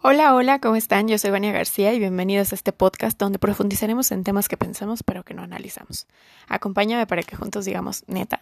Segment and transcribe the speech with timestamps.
[0.00, 1.08] Hola, hola, ¿cómo están?
[1.08, 5.02] Yo soy Vania García y bienvenidos a este podcast donde profundizaremos en temas que pensamos
[5.02, 6.06] pero que no analizamos.
[6.46, 8.40] Acompáñame para que juntos digamos, neta,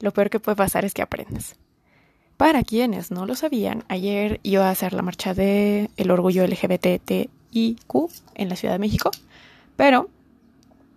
[0.00, 1.54] lo peor que puede pasar es que aprendes.
[2.36, 7.30] Para quienes no lo sabían, ayer iba a hacer la marcha de el orgullo LGBTIQ
[8.34, 9.12] en la Ciudad de México,
[9.76, 10.10] pero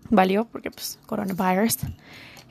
[0.10, 1.78] valió porque pues coronavirus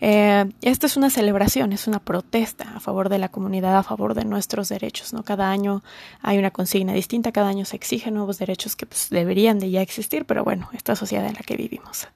[0.01, 4.15] eh, esta es una celebración, es una protesta a favor de la comunidad, a favor
[4.15, 5.13] de nuestros derechos.
[5.13, 5.23] ¿no?
[5.25, 5.83] Cada año
[6.23, 9.83] hay una consigna distinta, cada año se exigen nuevos derechos que pues, deberían de ya
[9.83, 12.09] existir, pero bueno, esta sociedad en la que vivimos.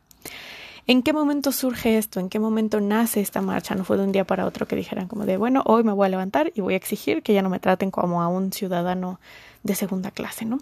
[0.86, 2.18] ¿En qué momento surge esto?
[2.18, 3.74] ¿En qué momento nace esta marcha?
[3.76, 6.06] No fue de un día para otro que dijeran como de, bueno, hoy me voy
[6.06, 9.20] a levantar y voy a exigir que ya no me traten como a un ciudadano
[9.62, 10.58] de segunda clase, ¿no?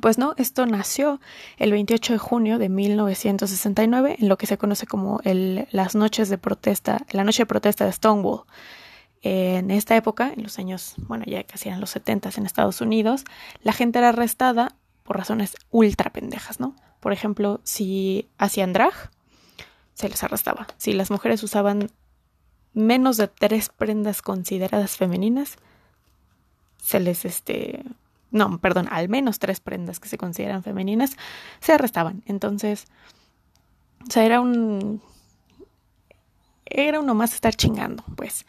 [0.00, 1.20] Pues no, esto nació
[1.56, 6.38] el 28 de junio de 1969 en lo que se conoce como las noches de
[6.38, 8.44] protesta, la noche de protesta de Stonewall.
[9.22, 13.24] En esta época, en los años, bueno, ya casi eran los 70 en Estados Unidos,
[13.62, 16.76] la gente era arrestada por razones ultra pendejas, ¿no?
[17.00, 18.92] Por ejemplo, si hacían drag,
[19.94, 20.66] se les arrestaba.
[20.76, 21.90] Si las mujeres usaban
[22.74, 25.56] menos de tres prendas consideradas femeninas,
[26.82, 27.82] se les este
[28.30, 31.16] no, perdón, al menos tres prendas que se consideran femeninas,
[31.60, 32.22] se arrestaban.
[32.26, 32.86] Entonces,
[34.06, 35.02] o sea, era un...
[36.64, 38.44] Era uno más estar chingando, pues.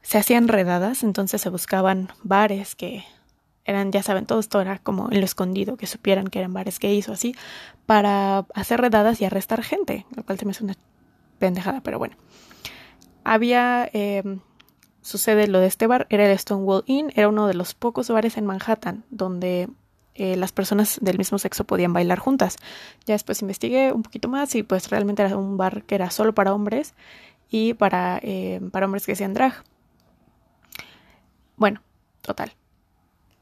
[0.00, 3.04] Se hacían redadas, entonces se buscaban bares que
[3.64, 6.78] eran, ya saben, todo esto era como en lo escondido, que supieran que eran bares
[6.78, 7.34] gays o así,
[7.86, 10.74] para hacer redadas y arrestar gente, lo cual se me hace una
[11.38, 12.16] pendejada, pero bueno.
[13.24, 14.38] Había eh,
[15.02, 18.36] sucede lo de este bar, era el Stonewall Inn, era uno de los pocos bares
[18.36, 19.68] en Manhattan donde
[20.14, 22.56] eh, las personas del mismo sexo podían bailar juntas.
[23.06, 26.34] Ya después investigué un poquito más y pues realmente era un bar que era solo
[26.34, 26.94] para hombres
[27.50, 29.64] y para, eh, para hombres que hacían drag.
[31.56, 31.82] Bueno,
[32.20, 32.52] total.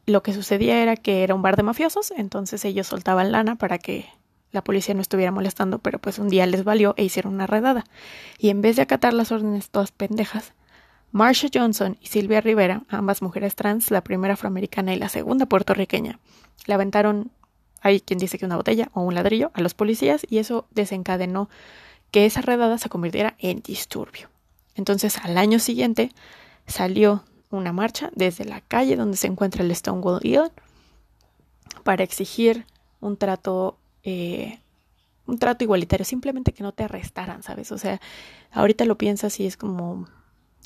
[0.06, 3.78] Lo que sucedía era que era un bar de mafiosos, entonces ellos soltaban lana para
[3.78, 4.06] que
[4.52, 7.84] la policía no estuviera molestando, pero pues un día les valió e hicieron una redada.
[8.39, 10.55] Y en vez de acatar las órdenes todas pendejas,
[11.12, 16.18] Marsha Johnson y Silvia Rivera, ambas mujeres trans, la primera afroamericana y la segunda puertorriqueña,
[16.66, 17.30] le aventaron,
[17.80, 21.48] hay quien dice que una botella o un ladrillo a los policías y eso desencadenó
[22.10, 24.28] que esa redada se convirtiera en disturbio.
[24.74, 26.10] Entonces, al año siguiente
[26.66, 30.50] salió una marcha desde la calle donde se encuentra el Stonewall Inn
[31.82, 32.66] para exigir
[33.00, 34.60] un trato eh,
[35.27, 37.70] un trato igualitario, simplemente que no te arrestaran, ¿sabes?
[37.72, 38.00] O sea,
[38.50, 40.08] ahorita lo piensas y es como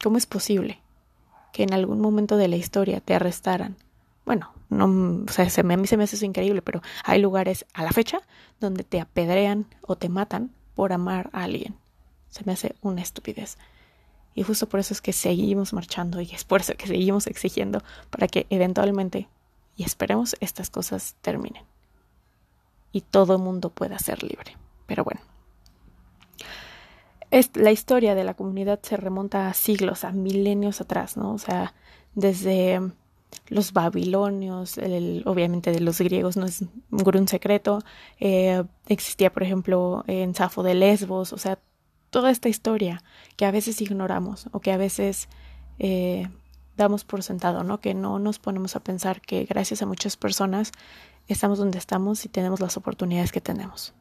[0.03, 0.81] ¿Cómo es posible
[1.53, 3.77] que en algún momento de la historia te arrestaran?
[4.27, 7.21] Bueno, no, o sea, se me, a mí se me hace eso increíble, pero hay
[7.21, 8.21] lugares a la fecha
[8.61, 11.77] donde te apedrean o te matan por amar a alguien.
[12.31, 13.59] Se me hace una estupidez.
[14.35, 17.83] Y justo por eso es que seguimos marchando y es por eso que seguimos exigiendo
[18.11, 19.29] para que eventualmente,
[19.77, 21.63] y esperemos, estas cosas terminen.
[22.91, 24.57] Y todo el mundo pueda ser libre.
[24.87, 25.34] Pero bueno
[27.55, 31.33] la historia de la comunidad se remonta a siglos, a milenios atrás, ¿no?
[31.33, 31.75] O sea,
[32.15, 32.81] desde
[33.49, 34.79] los babilonios,
[35.25, 37.81] obviamente de los griegos no es un secreto,
[38.21, 41.59] eh, existía por ejemplo en Safo de Lesbos, o sea,
[42.11, 43.03] toda esta historia
[43.37, 45.29] que a veces ignoramos o que a veces
[45.79, 46.29] eh,
[46.77, 47.81] damos por sentado, ¿no?
[47.81, 50.73] Que no nos ponemos a pensar que gracias a muchas personas
[51.27, 53.95] estamos donde estamos y tenemos las oportunidades que tenemos.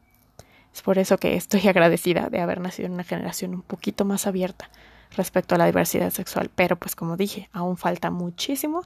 [0.74, 4.26] Es por eso que estoy agradecida de haber nacido en una generación un poquito más
[4.26, 4.68] abierta
[5.16, 6.50] respecto a la diversidad sexual.
[6.54, 8.82] Pero pues como dije, aún falta muchísimo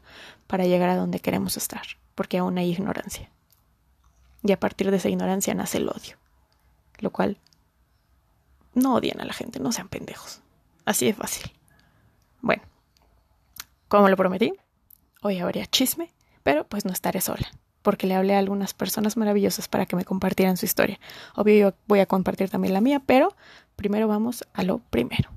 [0.46, 1.82] para llegar a donde queremos estar,
[2.14, 3.30] porque aún hay ignorancia.
[4.42, 6.18] Y a partir de esa ignorancia nace el odio.
[6.98, 7.38] Lo cual
[8.74, 10.42] no odian a la gente, no sean pendejos.
[10.84, 11.50] Así de fácil.
[12.40, 12.62] Bueno,
[13.88, 14.52] como lo prometí,
[15.22, 16.12] hoy habría chisme,
[16.42, 17.50] pero pues no estaré sola
[17.88, 21.00] porque le hablé a algunas personas maravillosas para que me compartieran su historia.
[21.34, 23.34] Obvio yo voy a compartir también la mía, pero
[23.76, 25.30] primero vamos a lo primero.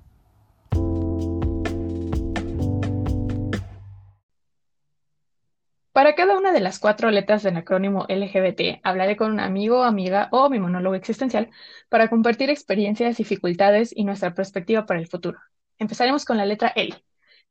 [5.93, 10.27] Para cada una de las cuatro letras del acrónimo LGBT, hablaré con un amigo, amiga
[10.31, 11.51] o mi monólogo existencial
[11.87, 15.39] para compartir experiencias, dificultades y nuestra perspectiva para el futuro.
[15.77, 17.01] Empezaremos con la letra L,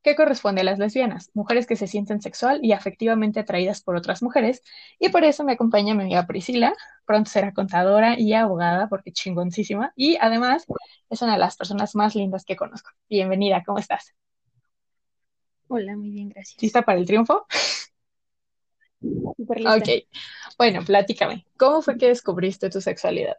[0.03, 4.23] que corresponde a las lesbianas, mujeres que se sienten sexual y afectivamente atraídas por otras
[4.23, 4.63] mujeres,
[4.99, 6.73] y por eso me acompaña mi amiga Priscila,
[7.05, 10.65] pronto será contadora y abogada, porque chingoncísima, y además
[11.09, 12.89] es una de las personas más lindas que conozco.
[13.09, 14.15] Bienvenida, ¿cómo estás?
[15.67, 16.61] Hola, muy bien, gracias.
[16.61, 17.45] ¿Lista para el triunfo?
[19.37, 19.75] Super lista.
[19.75, 19.89] Ok,
[20.57, 23.37] bueno, platícame, ¿cómo fue que descubriste tu sexualidad?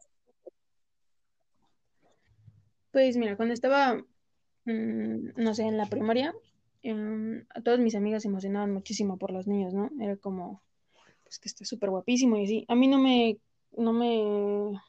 [2.93, 3.94] Pues mira, cuando estaba,
[4.64, 6.35] mm, no sé, en la primaria,
[6.84, 9.90] A todas mis amigas se emocionaban muchísimo por los niños, ¿no?
[10.00, 10.62] Era como,
[11.23, 12.64] pues que está súper guapísimo y así.
[12.69, 13.38] A mí no me,
[13.76, 14.81] no me,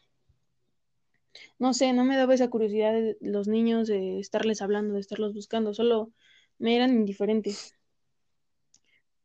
[1.59, 5.33] no sé, no me daba esa curiosidad de los niños de estarles hablando, de estarlos
[5.33, 6.11] buscando, solo
[6.57, 7.75] me eran indiferentes.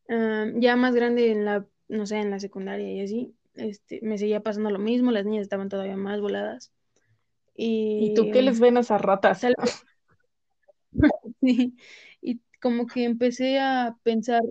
[0.08, 4.42] Ya más grande en la, no sé, en la secundaria y así, este, me seguía
[4.42, 6.72] pasando lo mismo, las niñas estaban todavía más voladas.
[7.54, 9.42] ¿Y, ¿Y tú qué les ven a esas ratas?
[11.40, 11.74] sí,
[12.60, 14.42] como que empecé a pensar,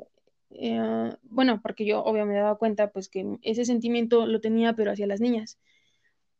[0.51, 4.91] eh, bueno, porque yo obviamente me daba cuenta pues que ese sentimiento lo tenía pero
[4.91, 5.57] hacia las niñas.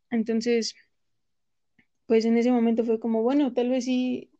[0.10, 0.76] Entonces,
[2.06, 4.32] pues en ese momento fue como, bueno, tal vez sí,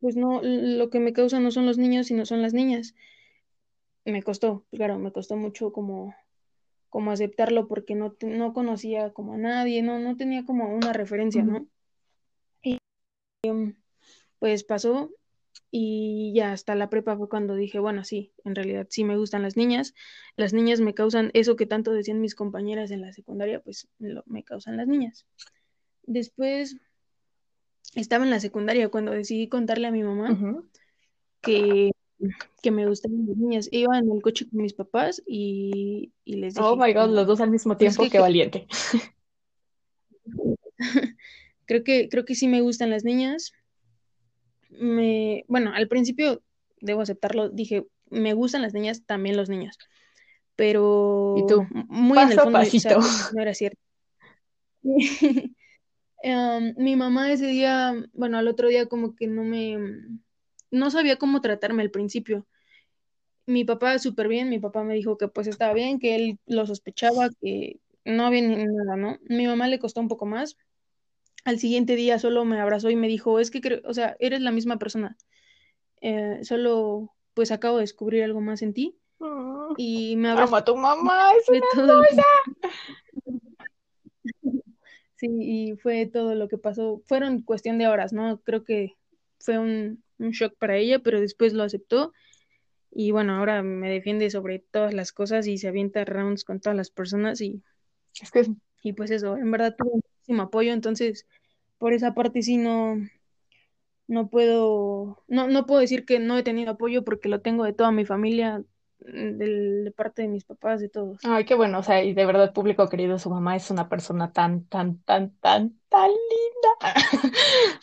[0.00, 2.94] pues no, lo que me causa no son los niños, sino son las niñas.
[4.04, 6.14] Me costó, claro, me costó mucho como,
[6.88, 11.42] como aceptarlo porque no, no conocía como a nadie, no, no tenía como una referencia,
[11.42, 11.66] ¿no?
[12.62, 12.78] Y
[14.38, 15.10] pues pasó
[15.70, 19.42] y ya hasta la prepa fue cuando dije, bueno, sí, en realidad sí me gustan
[19.42, 19.94] las niñas.
[20.36, 24.44] Las niñas me causan eso que tanto decían mis compañeras en la secundaria, pues me
[24.44, 25.26] causan las niñas.
[26.04, 26.78] Después
[27.94, 30.64] estaba en la secundaria cuando decidí contarle a mi mamá
[31.42, 31.90] que,
[32.62, 33.68] que, me gustaban las niñas.
[33.70, 36.66] Iba en el coche con mis papás y, les dije...
[36.66, 38.66] Oh my god, los dos al mismo pues tiempo, qué valiente.
[41.66, 43.52] creo que, creo que sí me gustan las niñas
[44.68, 46.42] me, bueno, al principio,
[46.80, 49.78] debo aceptarlo, dije, me gustan las niñas, también los niños.
[50.56, 51.66] Pero ¿Y tú?
[51.70, 52.58] muy en el fondo
[53.34, 53.80] no era cierto.
[56.20, 59.78] Em, mi mamá ese día, bueno, al otro día como que no me,
[60.72, 62.44] no sabía cómo tratarme al principio.
[63.46, 66.66] Mi papá súper bien, mi papá me dijo que pues estaba bien, que él lo
[66.66, 69.18] sospechaba, que no había nada, ¿no?
[69.28, 70.56] Mi mamá le costó un poco más,
[71.48, 74.42] al siguiente día solo me abrazó y me dijo, es que, creo, o sea, eres
[74.42, 75.16] la misma persona.
[76.02, 78.98] Eh, solo, pues acabo de descubrir algo más en ti.
[79.20, 79.72] Mm.
[79.76, 80.54] y me abrazó.
[80.56, 81.94] a tu mamá, es una
[85.16, 87.02] Sí, y fue todo lo que pasó.
[87.06, 88.40] Fueron cuestión de horas, ¿no?
[88.42, 88.94] Creo que
[89.40, 92.12] fue un, un shock para ella, pero después lo aceptó.
[92.92, 96.76] Y bueno, ahora me defiende sobre todas las cosas y se avienta rounds con todas
[96.76, 97.62] las personas y...
[98.20, 98.46] Es que...
[98.80, 100.00] Y pues eso, en verdad tuvo
[100.36, 101.26] apoyo, entonces
[101.78, 102.96] por esa parte sí no,
[104.08, 107.72] no puedo, no, no puedo decir que no he tenido apoyo porque lo tengo de
[107.72, 108.62] toda mi familia,
[109.00, 111.18] mm, de, parte de mis papás, de todos.
[111.24, 114.32] Ay, qué bueno, o sea, y de verdad, público querido, su mamá es una persona
[114.32, 116.68] tan, tan, tan, tan, tan linda.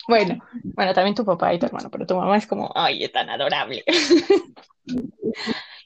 [0.08, 3.12] bueno, bueno, también tu papá y tu hermano, pero tu mamá es como, ay, es
[3.12, 3.82] tan adorable.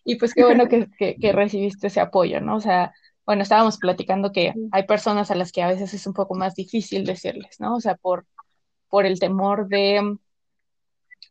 [0.05, 2.57] y pues qué bueno que, que recibiste ese apoyo, ¿no?
[2.57, 2.93] O sea,
[3.27, 6.55] bueno, estábamos platicando que hay personas a las que a veces es un poco más
[6.55, 7.77] difícil decirles, ¿no?
[7.77, 8.27] O sea, por,
[8.89, 10.19] por el temor de,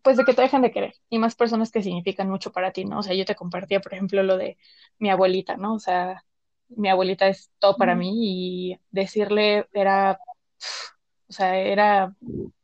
[0.03, 0.93] pues de que te dejen de querer.
[1.09, 2.99] Y más personas que significan mucho para ti, ¿no?
[2.99, 4.57] O sea, yo te compartía, por ejemplo, lo de
[4.99, 5.75] mi abuelita, ¿no?
[5.75, 6.25] O sea,
[6.69, 10.19] mi abuelita es todo para mí y decirle era,
[11.29, 12.15] o sea, era,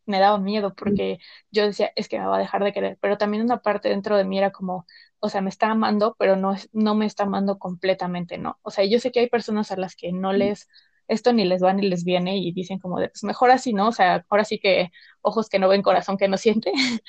[0.05, 1.19] me daba miedo porque
[1.51, 4.17] yo decía, es que me va a dejar de querer, pero también una parte dentro
[4.17, 4.85] de mí era como,
[5.25, 8.59] o sea, me está amando, pero no, no me está amando completamente, ¿no?
[8.63, 10.67] O sea, yo sé que hay personas a las que no les,
[11.07, 13.89] esto ni les va ni les viene y dicen como de, pues mejor así, ¿no?
[13.89, 14.91] O sea, ahora sí que
[15.21, 16.71] ojos que no ven, corazón que no siente.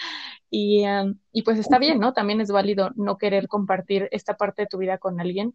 [0.51, 2.13] y, em, y pues está bien, ¿no?
[2.13, 5.53] También es válido no querer compartir esta parte de tu vida con alguien.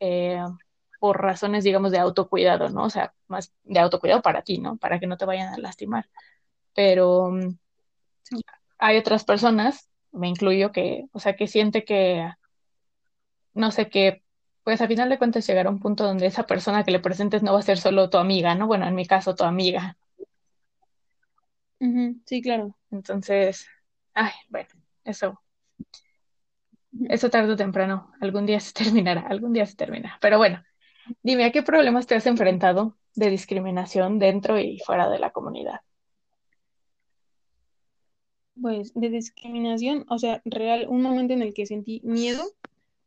[0.00, 0.40] Eh,
[0.98, 2.84] por razones, digamos, de autocuidado, ¿no?
[2.84, 4.76] O sea, más de autocuidado para ti, ¿no?
[4.78, 6.08] Para que no te vayan a lastimar.
[6.74, 7.32] Pero
[8.78, 12.28] hay otras personas me incluyo, que, o sea, que siente que,
[13.54, 14.22] no sé, que
[14.64, 17.42] pues a final de cuentas llegar a un punto donde esa persona que le presentes
[17.42, 18.66] no va a ser solo tu amiga, ¿no?
[18.66, 19.96] Bueno, en mi caso, tu amiga.
[22.26, 22.76] Sí, claro.
[22.90, 23.66] Entonces,
[24.14, 24.68] ay, bueno,
[25.04, 25.40] eso,
[27.08, 30.18] eso tarde o temprano, algún día se terminará, algún día se termina.
[30.20, 30.62] Pero bueno,
[31.22, 35.80] dime, ¿a qué problemas te has enfrentado de discriminación dentro y fuera de la comunidad?
[38.60, 42.44] Pues de discriminación, o sea, real, un momento en el que sentí miedo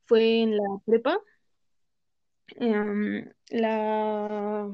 [0.06, 1.20] fue en la prepa.
[2.56, 4.70] Em, la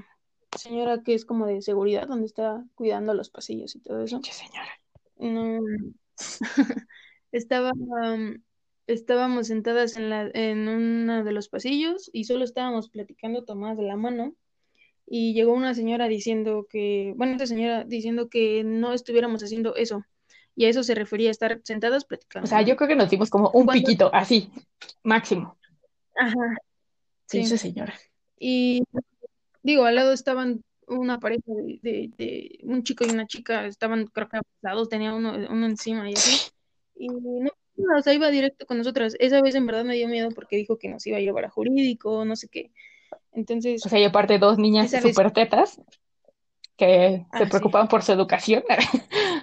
[0.57, 4.21] señora que es como de seguridad, donde está cuidando los pasillos y todo eso.
[4.23, 4.69] ¿Qué señora?
[5.17, 5.59] No,
[7.31, 7.71] estaba,
[8.87, 13.83] estábamos sentadas en, la, en uno de los pasillos y solo estábamos platicando tomadas de
[13.83, 14.35] la mano
[15.07, 20.03] y llegó una señora diciendo que, bueno, esta señora diciendo que no estuviéramos haciendo eso,
[20.55, 22.45] y a eso se refería a estar sentados platicando.
[22.45, 24.49] O sea, yo creo que nos dimos como un piquito, así,
[25.03, 25.57] máximo.
[26.15, 26.57] Ajá.
[27.27, 27.93] Sí, sí, señora.
[28.39, 28.83] Y
[29.63, 31.43] digo, al lado estaban una pareja
[31.81, 36.13] de, un chico y una chica, estaban creo que abrazados, tenía uno, uno encima y
[36.13, 36.51] así.
[36.95, 39.15] Y no, No, o sea, iba directo con nosotras.
[39.19, 41.49] Esa vez en verdad me dio miedo porque dijo que nos iba a llevar a
[41.49, 42.71] jurídico, no sé qué.
[43.33, 43.85] Entonces.
[43.85, 45.81] O sea, y aparte dos niñas súper tetas
[46.77, 48.63] que se ah, preocupaban por su educación.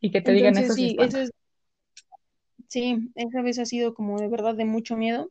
[0.00, 0.74] y que te digan eso.
[0.74, 1.30] Sí, es,
[2.68, 5.30] sí, esa vez ha sido como de verdad de mucho miedo.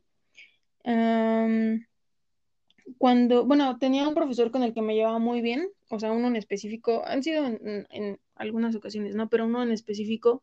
[2.98, 6.28] cuando, bueno, tenía un profesor con el que me llevaba muy bien, o sea, uno
[6.28, 9.28] en específico, han sido en, en algunas ocasiones, ¿no?
[9.28, 10.42] Pero uno en específico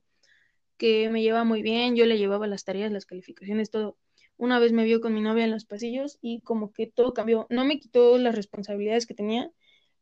[0.77, 3.97] que me lleva muy bien, yo le llevaba las tareas, las calificaciones, todo.
[4.37, 7.47] Una vez me vio con mi novia en los pasillos y como que todo cambió.
[7.49, 9.51] No me quitó las responsabilidades que tenía,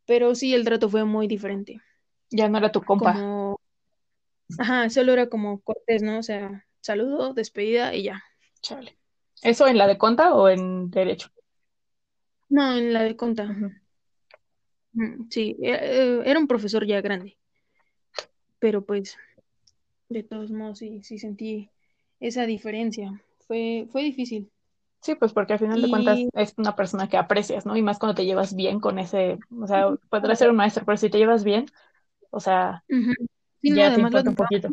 [0.05, 1.79] pero sí el trato fue muy diferente.
[2.29, 3.58] Ya no era tu compa.
[4.59, 6.19] Ajá, solo era como cortés, ¿no?
[6.19, 8.23] O sea, saludo, despedida y ya.
[8.61, 8.97] Chale.
[9.41, 11.29] ¿Eso en la de conta o en derecho?
[12.49, 13.55] No, en la de conta.
[15.29, 17.37] Sí, e, e, era un profesor ya grande.
[18.59, 19.17] Pero pues
[20.09, 21.69] de todos modos sí, sí sentí
[22.19, 23.21] esa diferencia.
[23.47, 24.49] Fue, fue difícil.
[25.01, 27.75] Sí, pues porque al final de cuentas es una persona que aprecias, ¿no?
[27.77, 30.97] Y más cuando te llevas bien con ese, o sea, podrás ser un maestro, pero
[30.97, 31.67] si te llevas bien,
[32.31, 32.83] o sea,
[33.74, 34.69] ya te importa un poquito.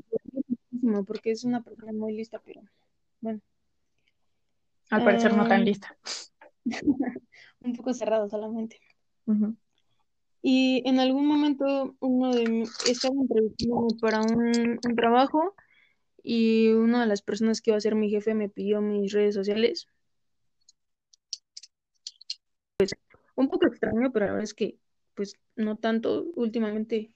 [1.07, 2.63] Porque es una persona muy lista, pero
[3.21, 3.41] bueno.
[4.91, 5.97] Al parecer no tan em, lista.
[7.61, 8.81] un poco cerrado solamente.
[10.43, 15.55] Y en algún momento uno de estaba entrevistándome para un, trabajo
[16.23, 19.35] y una de las personas que iba a ser mi jefe me pidió mis redes
[19.35, 19.87] sociales.
[22.77, 22.95] Pues
[23.37, 24.77] un poco extraño, pero la verdad es que
[25.15, 26.25] pues no tanto.
[26.35, 27.13] Últimamente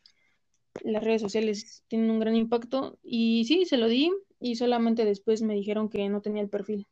[0.83, 5.43] las redes sociales tienen un gran impacto y sí, se lo di y solamente después
[5.43, 6.87] me dijeron que no tenía el perfil.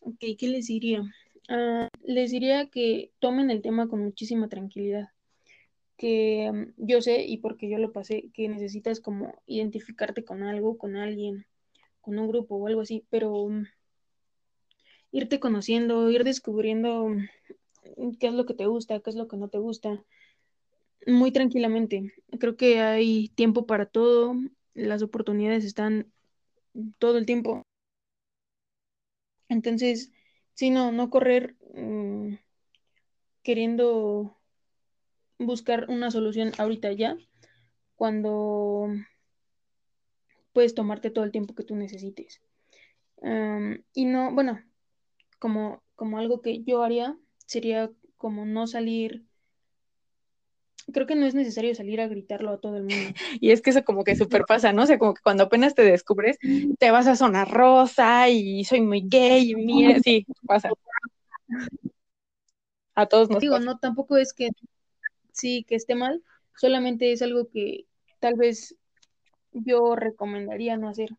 [0.00, 1.02] Ok, ¿qué les diría?
[1.48, 5.08] Ah, les diría que tomen el tema con muchísima tranquilidad.
[5.96, 10.78] Que mm, yo sé, y porque yo lo pasé, que necesitas como identificarte con algo,
[10.78, 11.46] con alguien,
[12.00, 13.66] con un grupo o algo así, pero mm,
[15.12, 19.36] irte conociendo, ir descubriendo mm, qué es lo que te gusta, qué es lo que
[19.36, 20.04] no te gusta,
[21.06, 22.12] muy tranquilamente.
[22.40, 24.34] Creo que hay tiempo para todo,
[24.74, 26.12] las oportunidades están
[26.98, 27.62] todo el tiempo.
[29.48, 30.10] Entonces,
[30.58, 32.34] Sí, no, no correr mm,
[33.42, 34.36] queriendo
[35.38, 37.16] buscar una solución ahorita ya,
[37.96, 38.88] cuando
[40.52, 42.42] puedes tomarte todo el tiempo que tú necesites.
[43.94, 44.62] y no, bueno,
[45.38, 49.24] como, como algo que yo haría sería como no salir
[50.92, 52.94] creo que no es necesario salir a gritarlo a todo el mundo.
[53.40, 54.82] Y es que eso como que súper pasa, ¿no?
[54.82, 56.38] O sea, como que cuando apenas te descubres,
[56.78, 60.70] te vas a zona rosa y soy muy gay y mira, sí, pasa.
[62.94, 64.50] A todos nos Digo, no, tampoco es que
[65.32, 66.22] sí, que esté mal,
[66.56, 67.86] solamente es algo que
[68.18, 68.76] tal vez
[69.52, 71.10] yo recomendaría no hacer,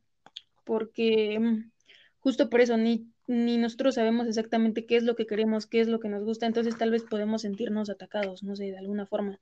[0.65, 1.71] porque mm,
[2.19, 5.87] justo por eso ni, ni nosotros sabemos exactamente qué es lo que queremos, qué es
[5.87, 9.39] lo que nos gusta, entonces tal vez podemos sentirnos atacados, no sé, de alguna forma.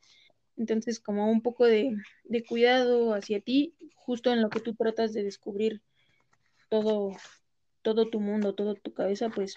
[0.57, 1.95] Entonces, como un poco de,
[2.49, 5.81] cuidado hacia ti, justo en lo que tú tratas de descubrir
[6.67, 7.15] todo,
[7.81, 9.55] todo tu mundo, toda tu cabeza, pues,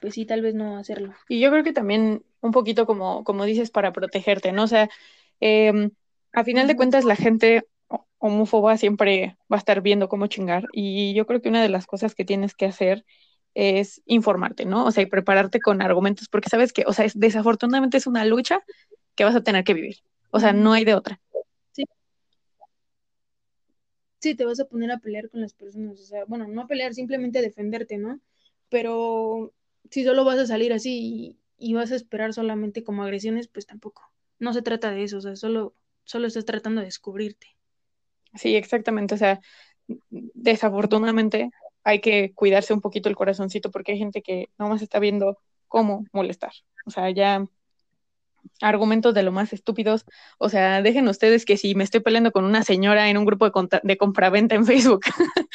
[0.00, 1.14] pues sí, tal vez no hacerlo.
[1.28, 4.64] Y yo creo que también un poquito como, como dices, para protegerte, ¿no?
[4.64, 4.90] O sea,
[5.40, 5.90] eh,
[6.32, 7.68] a final de cuentas la gente
[8.22, 11.86] homófoba siempre va a estar viendo cómo chingar y yo creo que una de las
[11.86, 13.04] cosas que tienes que hacer
[13.54, 14.86] es informarte, ¿no?
[14.86, 18.62] O sea, y prepararte con argumentos porque sabes que, o sea, desafortunadamente es una lucha
[19.16, 19.96] que vas a tener que vivir.
[20.30, 21.20] O sea, no hay de otra.
[21.72, 21.84] Sí.
[24.20, 26.00] Sí, te vas a poner a pelear con las personas.
[26.00, 28.20] O sea, bueno, no a pelear, simplemente a defenderte, ¿no?
[28.68, 29.52] Pero
[29.90, 34.12] si solo vas a salir así y, vas a esperar solamente como agresiones, pues tampoco.
[34.38, 35.74] No se trata de eso, o sea, solo,
[36.04, 37.48] solo estás tratando de descubrirte.
[38.34, 39.14] Sí, exactamente.
[39.14, 39.40] O sea,
[39.86, 41.50] desafortunadamente
[41.84, 46.04] hay que cuidarse un poquito el corazoncito porque hay gente que nomás está viendo cómo
[46.12, 46.52] molestar.
[46.86, 47.46] O sea, ya
[48.60, 50.04] argumentos de lo más estúpidos.
[50.38, 53.48] O sea, dejen ustedes que si me estoy peleando con una señora en un grupo
[53.48, 55.02] de, de compraventa en Facebook,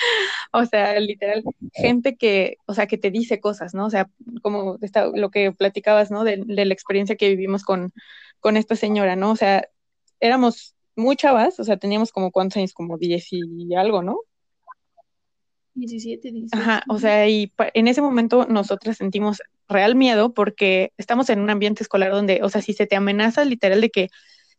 [0.52, 1.44] o sea, literal,
[1.74, 3.86] gente que, o sea, que te dice cosas, ¿no?
[3.86, 4.10] O sea,
[4.42, 4.78] como
[5.16, 6.24] lo que platicabas, ¿no?
[6.24, 7.94] De, la experiencia que vivimos con,
[8.40, 9.32] con esta señora, ¿no?
[9.32, 9.68] O sea,
[10.20, 14.20] éramos muy chavas, o sea, teníamos como cuántos años, como diez y algo, ¿no?
[15.78, 16.58] 17, 18.
[16.58, 21.50] Ajá, o sea, y en ese momento nosotras sentimos real miedo porque estamos en un
[21.50, 24.10] ambiente escolar donde, o sea, si se te amenaza literal de que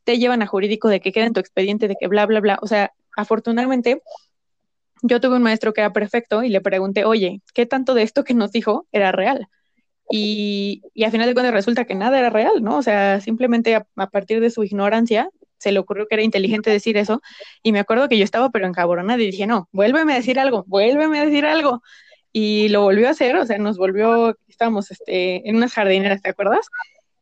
[0.04, 2.58] te llevan a jurídico, de que queda en tu expediente, de que bla, bla, bla,
[2.62, 4.00] o sea, afortunadamente
[5.02, 8.24] yo tuve un maestro que era perfecto y le pregunté, oye, ¿qué tanto de esto
[8.24, 9.48] que nos dijo era real?
[10.10, 12.78] Y, y a final de cuentas resulta que nada era real, ¿no?
[12.78, 16.96] O sea, simplemente a, partir de su ignorancia se le ocurrió que era inteligente decir
[16.96, 17.20] eso.
[17.62, 20.64] Y me acuerdo que yo estaba pero encabronada y dije, no, vuélveme a decir algo,
[20.66, 21.82] vuélveme a decir algo.
[22.32, 26.30] Y lo volvió a hacer, o sea, nos volvió, estábamos este, en unas jardineras, ¿te
[26.30, 26.66] acuerdas?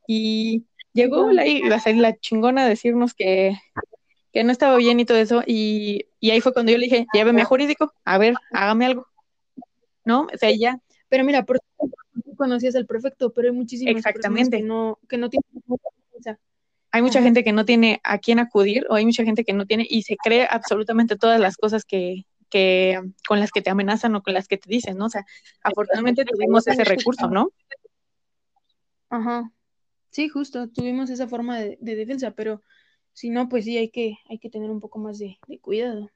[0.07, 3.57] Y llegó la, la chingona a decirnos que,
[4.33, 5.43] que no estaba bien y todo eso.
[5.47, 9.07] Y, y ahí fue cuando yo le dije, lléveme a jurídico, a ver, hágame algo.
[10.05, 10.28] ¿No?
[10.33, 10.78] O sea, ya.
[11.09, 11.61] Pero mira, por
[12.37, 14.59] conocías al prefecto, pero hay muchísimas Exactamente.
[14.59, 15.47] que no, que no tienen
[16.97, 19.67] hay mucha gente que no tiene a quién acudir o hay mucha gente que no
[19.67, 22.99] tiene y se cree absolutamente todas las cosas que, que
[23.29, 25.05] con las que te amenazan o con las que te dicen, ¿no?
[25.05, 25.26] O sea,
[25.62, 27.50] afortunadamente tuvimos ese recurso, ¿no?
[29.11, 29.53] Ajá.
[30.11, 32.62] Sí, justo, tuvimos esa forma de, defensa, pero
[33.12, 36.11] si no, pues sí hay que, hay que tener un poco más de, de cuidado.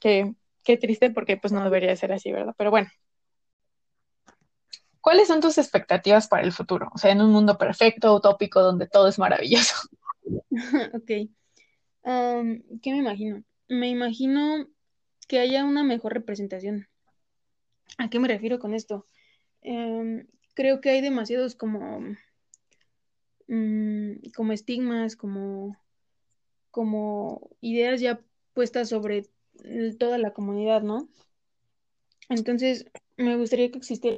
[0.00, 2.54] Qué, qué triste porque pues no debería ser así, ¿verdad?
[2.56, 2.88] Pero bueno,
[5.00, 6.90] ¿Cuáles son tus expectativas para el futuro?
[6.94, 9.74] O sea, en un mundo perfecto, utópico, donde todo es maravilloso.
[10.94, 11.30] ok.
[12.82, 13.42] ¿Qué me imagino?
[13.68, 14.68] Me imagino
[15.28, 16.88] que haya una mejor representación.
[17.98, 19.06] ¿A qué me refiero con esto?
[19.62, 22.00] Em, creo que hay demasiados como,
[23.48, 25.76] mm, como estigmas, como,
[26.70, 28.20] como ideas ya
[28.54, 29.26] puestas sobre
[29.98, 31.08] toda la comunidad, ¿no?
[32.28, 34.16] Entonces, me gustaría que existiera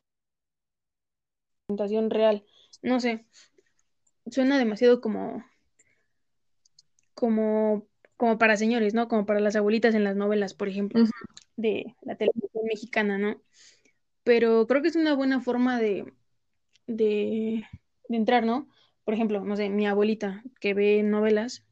[1.77, 2.45] real.
[2.83, 3.25] No sé,
[4.31, 5.45] suena demasiado como,
[7.15, 7.87] como,
[8.17, 9.09] como para señores, ¿no?
[9.09, 11.05] Como para las abuelitas en las novelas, por ejemplo,
[11.57, 13.43] de la televisión mexicana, ¿no?
[14.25, 16.13] Pero creo que es una buena forma de,
[16.87, 17.65] de,
[18.09, 18.69] de entrar, ¿no?
[19.05, 21.65] Por ejemplo, no sé, mi abuelita que ve novelas,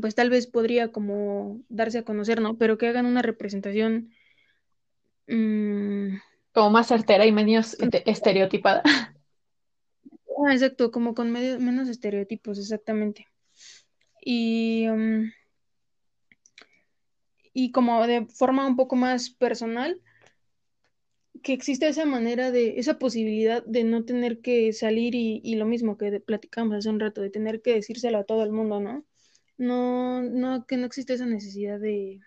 [0.00, 2.56] pues tal vez podría como darse a conocer, ¿no?
[2.56, 4.10] Pero que hagan una representación
[5.26, 6.16] mmm,
[6.58, 8.82] como más certera y menos estereotipada.
[10.44, 13.28] Ah, exacto, como con menos estereotipos, exactamente.
[14.20, 15.30] Y, um,
[17.52, 20.00] y como de forma un poco más personal,
[21.44, 25.64] que existe esa manera de, esa posibilidad de no tener que salir y, y lo
[25.64, 29.04] mismo que platicamos hace un rato, de tener que decírselo a todo el mundo, ¿no?
[29.58, 32.18] No, no, que no existe esa necesidad de,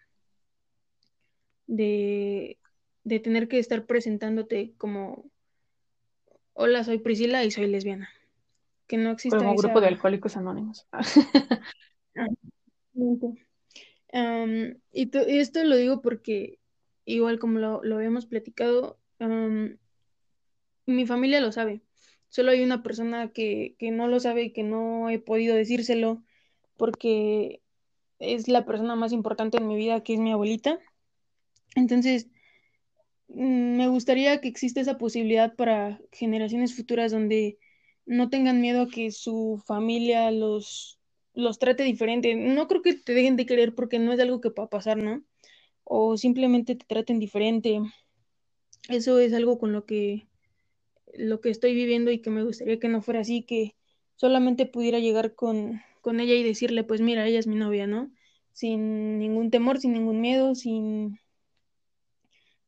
[1.67, 2.60] de
[3.03, 5.25] de tener que estar presentándote como,
[6.53, 8.09] hola, soy Priscila y soy lesbiana.
[8.87, 9.37] Que no existe.
[9.37, 10.87] Como grupo de alcohólicos anónimos.
[14.91, 15.09] y,
[15.39, 16.59] esto lo digo porque,
[17.05, 18.99] igual como lo, lo habíamos platicado,
[20.85, 21.81] mi familia lo sabe.
[22.29, 26.23] Solo hay una persona que, que no lo sabe y que no he podido decírselo
[26.77, 27.61] porque
[28.19, 30.79] es la persona más importante en mi vida, que es mi abuelita.
[31.75, 32.29] Entonces,
[33.33, 37.57] me gustaría que exista esa posibilidad para generaciones futuras donde
[38.05, 40.99] no tengan miedo a que su familia los,
[41.33, 42.35] los trate diferente.
[42.35, 45.23] No creo que te dejen de querer porque no es algo que pueda pasar, ¿no?
[45.83, 47.79] O simplemente te traten diferente.
[48.89, 50.27] Eso es algo con lo que
[51.13, 53.75] lo que estoy viviendo y que me gustaría que no fuera así, que
[54.15, 58.11] solamente pudiera llegar con, con ella y decirle, pues mira, ella es mi novia, ¿no?
[58.53, 61.19] Sin ningún temor, sin ningún miedo, sin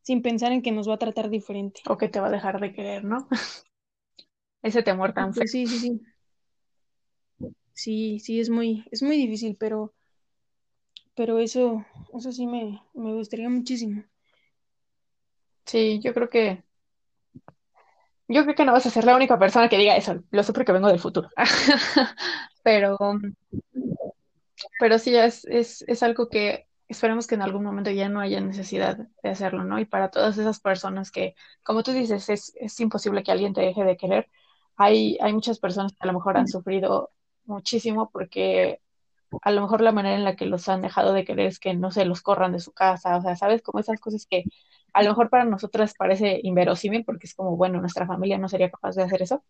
[0.04, 1.82] sin pensar en que nos va a tratar diferente.
[1.88, 3.28] O que te va a dejar de querer, ¿no?
[4.62, 6.02] Ese temor tan pues Sí, sí, sí.
[7.74, 9.94] Sí, sí, es muy, es muy difícil, pero,
[11.16, 14.04] pero eso, eso sí me, me gustaría muchísimo.
[15.66, 16.64] Sí, yo creo que,
[18.28, 20.24] yo creo que no vas a ser la única persona que diga eso.
[20.32, 21.30] Lo sé porque vengo del futuro.
[22.64, 22.98] pero,
[24.80, 28.40] pero sí es, es, es algo que esperemos que en algún momento ya no haya
[28.40, 29.80] necesidad de hacerlo, ¿no?
[29.80, 33.62] Y para todas esas personas que, como tú dices, es, es imposible que alguien te
[33.62, 34.30] deje de querer,
[34.78, 37.12] hay, hay muchas personas que a lo mejor han sufrido
[37.46, 38.80] muchísimo porque
[39.42, 41.74] a lo mejor la manera en la que los han dejado de querer es que
[41.74, 43.62] no se los corran de su casa, o sea, ¿sabes?
[43.62, 44.44] Como esas cosas que
[44.94, 48.70] a lo mejor para nosotras parece inverosímil porque es como, bueno, nuestra familia no sería
[48.72, 49.44] capaz de hacer eso,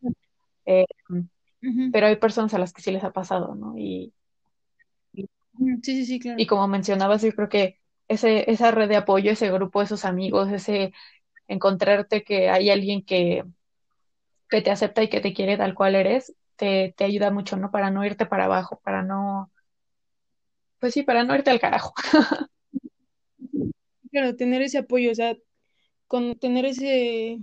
[0.65, 0.85] eh,
[1.91, 3.77] pero hay personas a las que sí les ha pasado, ¿no?
[3.77, 4.13] Y,
[5.57, 6.39] Sí, sí, sí, claro.
[6.39, 10.51] Y como mencionabas, yo creo que ese, esa red de apoyo, ese grupo, esos amigos,
[10.51, 10.93] ese
[11.47, 13.43] encontrarte que hay alguien que,
[14.49, 17.71] que te acepta y que te quiere tal cual eres, te, te ayuda mucho, ¿no?
[17.71, 19.51] Para no irte para abajo, para no,
[20.79, 21.93] pues sí, para no irte al carajo.
[24.11, 25.35] Claro, tener ese apoyo, o sea,
[26.07, 27.39] con tener ese,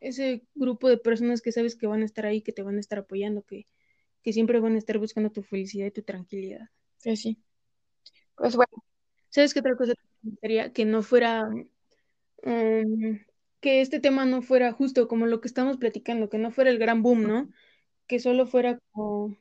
[0.00, 2.80] ese grupo de personas que sabes que van a estar ahí, que te van a
[2.80, 3.66] estar apoyando, que,
[4.22, 6.68] que siempre van a estar buscando tu felicidad y tu tranquilidad.
[6.98, 7.38] Sí, sí.
[8.36, 8.72] Pues bueno.
[9.30, 9.92] ¿Sabes qué otra cosa
[10.40, 11.48] sería que no fuera,
[12.42, 13.18] um,
[13.60, 16.78] que este tema no fuera justo como lo que estamos platicando, que no fuera el
[16.78, 17.50] gran boom, ¿no?
[18.06, 19.36] Que solo fuera como,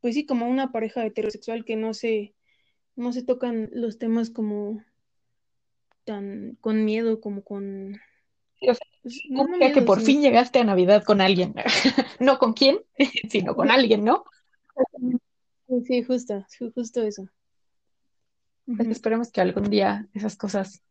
[0.00, 2.34] pues sí, como una pareja heterosexual que no se,
[2.94, 4.82] no se tocan los temas como
[6.04, 7.98] tan con miedo, como con...
[8.60, 8.78] pues,
[9.72, 11.54] que por fin llegaste a Navidad con alguien,
[12.20, 12.80] no con quién,
[13.30, 14.24] sino con alguien, ¿no?
[15.86, 17.28] Sí, justo, justo eso.
[18.76, 20.82] Pues esperemos que algún día esas cosas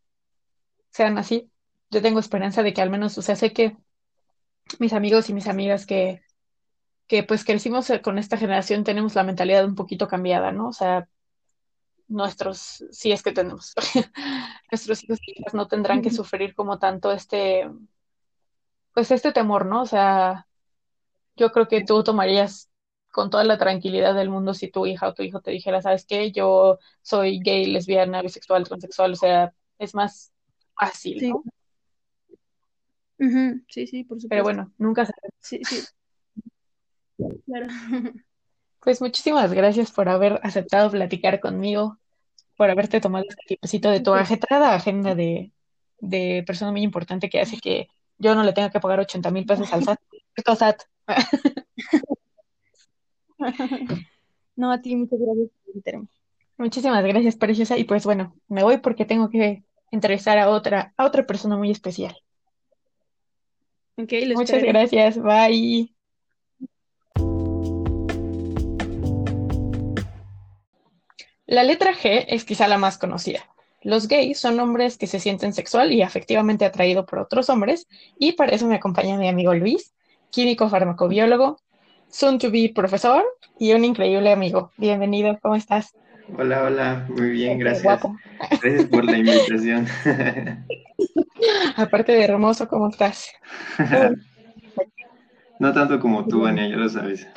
[0.89, 1.51] sean así.
[1.91, 3.77] Yo tengo esperanza de que al menos, o sea, sé que
[4.79, 6.23] mis amigos y mis amigas que,
[7.07, 10.69] que pues crecimos con esta generación tenemos la mentalidad un poquito cambiada, ¿no?
[10.69, 11.07] O sea,
[12.07, 13.75] nuestros, si es que tenemos,
[14.71, 17.69] nuestros hijos quizás no tendrán que sufrir como tanto este,
[18.93, 19.83] pues este temor, ¿no?
[19.83, 20.47] O sea,
[21.35, 22.71] yo creo que tú tomarías
[23.17, 26.06] con toda la tranquilidad del mundo si tu hija o tu hijo te dijera, ¿sabes
[26.06, 26.32] qué?
[26.32, 30.32] Yo soy gay, lesbiana, bisexual, transexual, o sea, es más
[30.80, 31.30] fácil, sí.
[31.32, 31.43] ¿no?
[33.69, 34.30] Sí, sí, por supuesto.
[34.30, 35.13] Pero bueno, nunca se...
[35.39, 35.84] Sí, sí.
[37.47, 37.65] Claro.
[38.82, 41.97] Pues muchísimas gracias por haber aceptado platicar conmigo,
[42.56, 45.51] por haberte tomado este tipecito de tu agitada agenda de,
[45.99, 47.88] de persona muy importante que hace que
[48.19, 49.99] yo no le tenga que pagar 80 mil pesos al SAT.
[50.56, 50.84] SAT.
[54.56, 56.08] No, a ti muchas gracias por invitarme.
[56.58, 57.78] Muchísimas gracias, preciosa.
[57.78, 61.69] Y pues bueno, me voy porque tengo que entrevistar a otra, a otra persona muy
[61.69, 62.17] especial.
[63.97, 64.67] Ok, lo Muchas esperaré.
[64.67, 65.93] gracias, bye.
[71.45, 73.39] La letra G es quizá la más conocida.
[73.82, 77.88] Los gays son hombres que se sienten sexual y afectivamente atraídos por otros hombres,
[78.19, 79.93] y para eso me acompaña mi amigo Luis,
[80.30, 81.60] químico farmacobiólogo,
[82.09, 83.23] soon to be profesor
[83.59, 84.71] y un increíble amigo.
[84.77, 85.93] Bienvenido, ¿cómo estás?
[86.37, 87.83] Hola, hola, muy bien, Qué gracias.
[87.83, 88.15] guapo.
[88.61, 89.87] Gracias por la invitación.
[91.77, 93.31] Aparte de hermoso, ¿cómo estás?
[95.59, 97.27] No tanto como tú, Ania, ya lo sabes.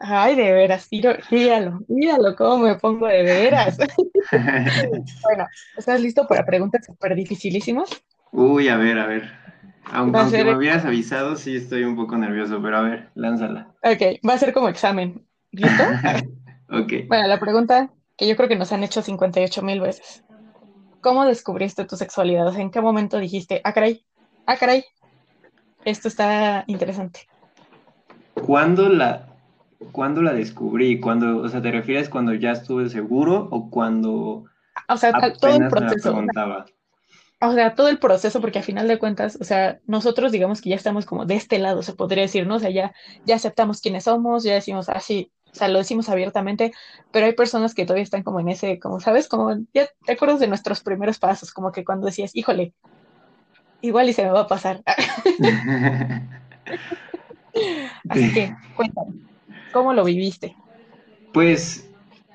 [0.00, 0.88] Ay, de veras,
[1.30, 3.78] míralo, míralo cómo me pongo de veras.
[5.22, 5.46] Bueno,
[5.76, 7.90] ¿estás listo para preguntas súper dificilísimas?
[8.32, 9.41] Uy, a ver, a ver.
[9.92, 13.68] Aunque, aunque ser- me hubieras avisado, sí estoy un poco nervioso, pero a ver, lánzala.
[13.82, 15.26] Ok, va a ser como examen.
[15.50, 15.84] ¿Listo?
[16.74, 16.90] Ok.
[17.06, 20.24] Bueno, la pregunta que yo creo que nos han hecho 58 mil veces.
[21.02, 22.46] ¿Cómo descubriste tu sexualidad?
[22.46, 24.06] O sea, ¿en qué momento dijiste, ah, caray,
[24.46, 24.82] ah, caray,
[25.84, 27.28] esto está interesante?
[28.46, 29.26] ¿Cuándo la,
[29.92, 30.98] ¿Cuándo la descubrí?
[31.00, 34.46] ¿Cuándo, o sea, ¿te refieres cuando ya estuve seguro o cuando
[34.88, 36.12] O sea, todo el apenas me la proceso.
[36.12, 36.64] preguntaba?
[37.44, 40.70] O sea, todo el proceso, porque a final de cuentas, o sea, nosotros digamos que
[40.70, 42.54] ya estamos como de este lado, se podría decir, ¿no?
[42.54, 42.94] O sea, ya,
[43.26, 46.72] ya aceptamos quiénes somos, ya decimos, ah, sí, o sea, lo decimos abiertamente,
[47.10, 49.26] pero hay personas que todavía están como en ese, como, ¿sabes?
[49.26, 52.74] Como, ya te acuerdas de nuestros primeros pasos, como que cuando decías, híjole,
[53.80, 54.80] igual y se me va a pasar.
[58.08, 59.14] Así que, cuéntame,
[59.72, 60.54] ¿cómo lo viviste?
[61.32, 61.90] Pues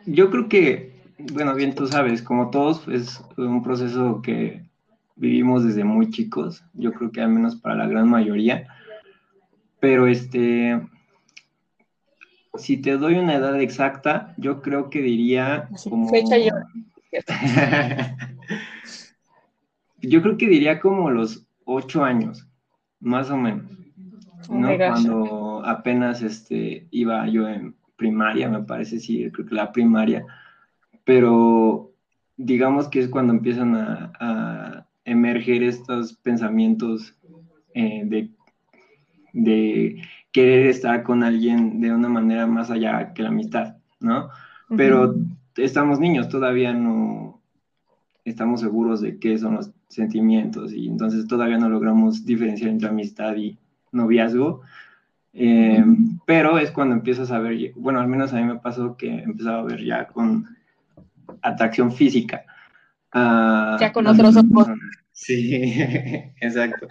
[0.06, 4.66] yo creo que, bueno, bien tú sabes, como todos, es un proceso que
[5.17, 8.67] vivimos desde muy chicos, yo creo que al menos para la gran mayoría,
[9.80, 10.82] pero este,
[12.56, 16.10] si te doy una edad exacta, yo creo que diría como...
[16.10, 16.49] fecha y
[20.01, 22.47] yo creo que diría como los ocho años,
[22.99, 23.71] más o menos.
[24.49, 24.77] Oh ¿no?
[24.77, 30.25] Cuando apenas este, iba yo en primaria, me parece, sí, creo que la primaria,
[31.03, 31.91] pero
[32.36, 37.15] digamos que es cuando empiezan a, a emerger estos pensamientos
[37.74, 38.30] eh, de,
[39.34, 44.30] de querer estar con alguien de una manera más allá que la amistad, ¿no?
[44.76, 45.15] Pero
[45.56, 47.41] estamos niños, todavía no
[48.26, 53.34] estamos seguros de qué son los sentimientos y entonces todavía no logramos diferenciar entre amistad
[53.38, 53.58] y
[53.93, 54.62] noviazgo.
[55.32, 55.86] Eh,
[56.26, 59.60] pero es cuando empiezas a ver, bueno, al menos a mí me pasó que empezaba
[59.60, 60.46] a ver ya con
[61.41, 62.43] atracción física.
[63.12, 64.48] A Ya con otros ojos.
[64.50, 64.96] personas.
[65.12, 65.74] Sí,
[66.41, 66.88] exacto.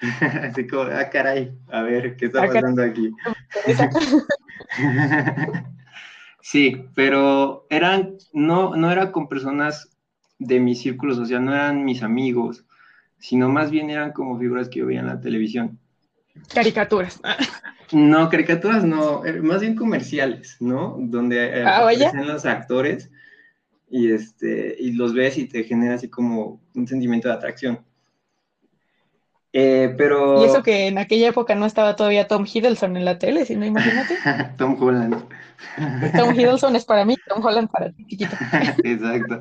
[0.42, 2.62] Así como, ah, caray, a ver, ¿qué está Ah, caray.
[2.62, 3.10] pasando aquí?
[6.40, 9.90] Sí, pero eran, no, no era con personas
[10.38, 12.64] de mi círculo social, no eran mis amigos,
[13.18, 15.78] sino más bien eran como figuras que yo veía en la televisión.
[16.54, 17.20] Caricaturas.
[17.92, 20.96] No, caricaturas no, er- más bien comerciales, ¿no?
[21.00, 23.10] Donde eh, Ah, aparecen los actores
[23.90, 27.80] y, este, y los ves y te genera así como un sentimiento de atracción.
[29.52, 30.42] Eh, pero...
[30.42, 33.64] Y eso que en aquella época no estaba todavía Tom Hiddleston en la tele, sino
[33.64, 34.16] imagínate.
[34.58, 35.24] Tom Holland.
[36.16, 38.36] Tom Hiddleston es para mí, Tom Holland para ti, chiquito.
[38.84, 39.40] Exacto.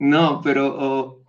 [0.00, 1.22] No, pero o,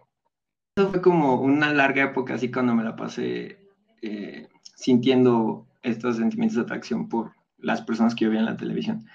[0.76, 3.60] eso fue como una larga época así cuando me la pasé
[4.02, 9.06] eh, sintiendo estos sentimientos de atracción por las personas que yo veía en la televisión.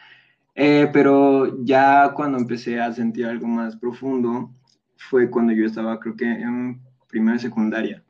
[0.58, 4.54] Eh, pero ya cuando empecé a sentir algo más profundo
[4.96, 8.02] fue cuando yo estaba, creo que en primera secundaria.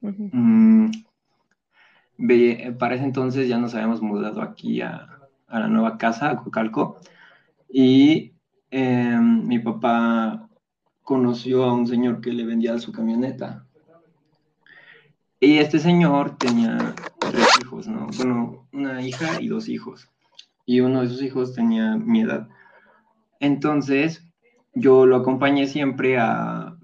[0.00, 0.90] Mm,
[2.78, 5.08] para ese entonces ya nos habíamos mudado aquí a,
[5.48, 6.98] a la nueva casa, a Cocalco,
[7.66, 8.34] y
[8.70, 10.50] em, mi papá
[11.02, 13.66] conoció a un señor que le vendía su camioneta.
[15.40, 18.06] Y este señor tenía tres hijos, ¿no?
[18.18, 20.11] Bueno, una hija y dos hijos.
[20.72, 22.48] Y uno de sus hijos tenía mi edad.
[23.40, 24.26] Entonces,
[24.74, 26.78] yo lo acompañé siempre a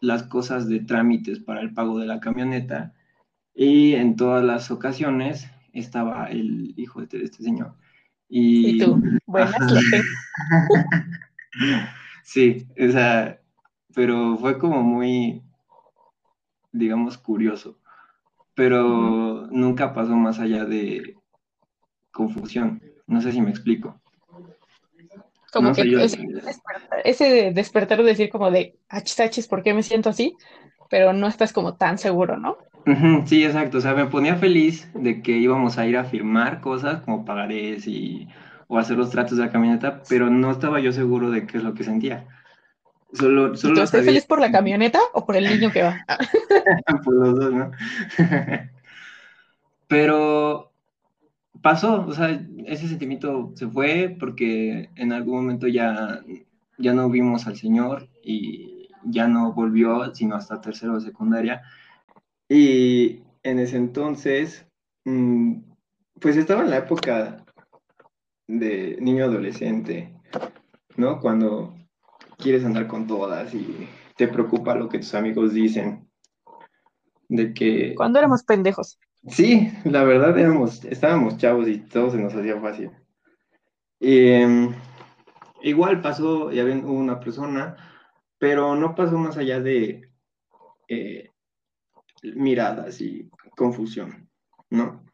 [0.00, 2.94] las cosas de trámites para el pago de la camioneta.
[3.54, 7.76] Y en todas las ocasiones estaba el hijo de este señor.
[8.28, 9.54] Y, tú, buenas
[12.24, 13.40] Sí, o sea,
[13.94, 15.44] pero fue como muy,
[16.72, 17.78] digamos, curioso
[18.58, 21.16] pero nunca pasó más allá de
[22.10, 22.82] confusión.
[23.08, 24.00] No sé si me explico.
[25.52, 25.82] Como que
[27.04, 30.36] ese, despertar, de decir como de, achis, ¿por qué me siento así?
[30.90, 32.58] Pero no estás como tan seguro, ¿no?
[33.26, 33.78] sí, exacto.
[33.78, 37.86] O sea, me ponía feliz de que íbamos a ir a firmar cosas como pagarés
[37.86, 38.28] y,
[38.66, 41.64] o hacer los tratos de la camioneta, pero no estaba yo seguro de qué es
[41.64, 42.26] lo que sentía.
[43.14, 46.04] Solo, solo ¿Estás feliz por la camioneta o por el niño que va?
[47.04, 47.70] por los dos, ¿no?
[49.88, 50.67] Pero
[51.62, 56.22] pasó, o sea, ese sentimiento se fue porque en algún momento ya,
[56.78, 61.62] ya no vimos al Señor y ya no volvió, sino hasta tercero de secundaria.
[62.48, 64.66] Y en ese entonces,
[65.04, 65.60] mm,
[66.20, 67.44] pues estaba en la época
[68.46, 70.14] de niño adolescente,
[70.96, 71.20] ¿no?
[71.20, 71.74] Cuando
[72.38, 76.08] quieres andar con todas y te preocupa lo que tus amigos dicen.
[77.28, 77.94] De que...
[77.94, 78.98] Cuando éramos pendejos.
[79.26, 82.90] Sí, la verdad éramos, estábamos chavos y todo se nos hacía fácil.
[84.00, 84.72] Em,
[85.62, 87.76] igual pasó, ya ven, hubo una persona,
[88.38, 90.08] pero no pasó más allá de
[90.88, 91.30] eh,
[92.22, 94.30] miradas y confusión,
[94.70, 95.04] ¿no?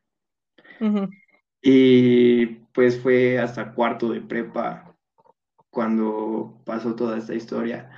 [1.62, 4.94] Y pues fue hasta cuarto de prepa
[5.70, 7.90] cuando pasó toda esta historia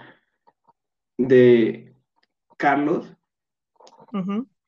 [1.18, 1.96] de
[2.56, 3.12] Carlos.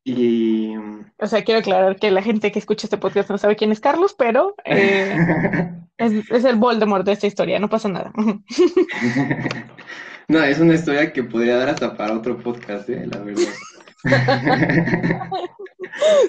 [0.09, 0.75] Y.
[1.19, 3.81] O sea, quiero aclarar que la gente que escucha este podcast no sabe quién es
[3.81, 5.15] Carlos, pero eh,
[5.99, 8.11] es, es, el Voldemort de esta historia, no pasa nada.
[10.29, 13.07] no, es una historia que podría dar hasta para otro podcast, ¿eh?
[13.07, 13.43] la verdad.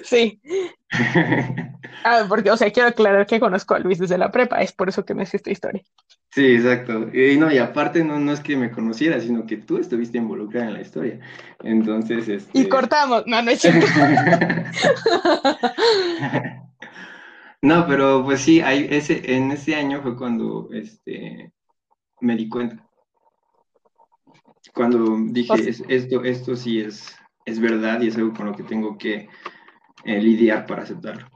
[0.04, 0.38] sí.
[2.04, 4.88] Ah, porque, o sea, quiero aclarar que conozco a Luis desde la prepa, es por
[4.88, 5.82] eso que me sé esta historia.
[6.32, 7.08] Sí, exacto.
[7.12, 10.68] Y no, y aparte no, no es que me conociera, sino que tú estuviste involucrada
[10.68, 11.18] en la historia.
[11.62, 12.58] Entonces, este...
[12.58, 13.86] Y cortamos, no, no es cierto.
[17.62, 21.52] no, pero pues sí, hay ese, en ese año fue cuando este,
[22.20, 22.86] me di cuenta.
[24.72, 28.96] Cuando dije, esto, esto sí es, es verdad y es algo con lo que tengo
[28.96, 29.28] que
[30.04, 31.26] eh, lidiar para aceptarlo.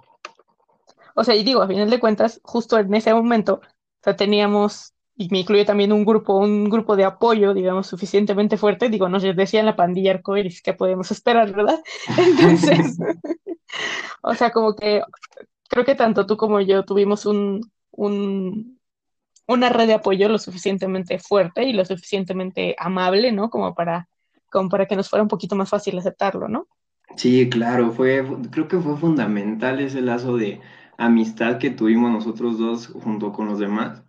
[1.15, 4.95] O sea, y digo, a final de cuentas, justo en ese momento, o sea, teníamos,
[5.17, 9.23] y me incluye también un grupo, un grupo de apoyo, digamos, suficientemente fuerte, digo, nos
[9.23, 11.81] decían la pandilla arcoiris, ¿qué podemos esperar, verdad?
[12.19, 12.99] Entonces,
[14.23, 15.03] o sea, como que
[15.69, 18.79] creo que tanto tú como yo tuvimos un, un,
[19.47, 23.51] una red de apoyo lo suficientemente fuerte y lo suficientemente amable, ¿no?
[23.51, 24.09] Como para,
[24.51, 26.67] como para que nos fuera un poquito más fácil aceptarlo, ¿no?
[27.17, 30.61] Sí, claro, fue, creo que fue fundamental ese lazo de
[30.99, 34.03] amistad que tuvimos nosotros dos junto con los demás,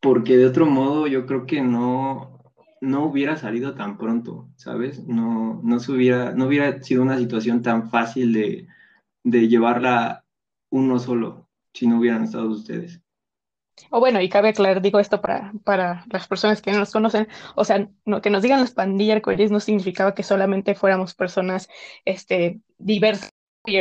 [0.00, 2.40] porque de otro modo yo creo que no,
[2.80, 5.06] no hubiera salido tan pronto, ¿sabes?
[5.06, 8.68] No, no, se hubiera, no hubiera sido una situación tan fácil de,
[9.24, 10.24] de llevarla
[10.70, 13.00] uno solo si no hubieran estado ustedes.
[13.90, 17.28] O bueno, y cabe aclarar, digo esto para, para las personas que no nos conocen,
[17.54, 21.68] o sea, no, que nos digan las pandillas arcoíris no significaba que solamente fuéramos personas
[22.04, 23.30] este, diversas,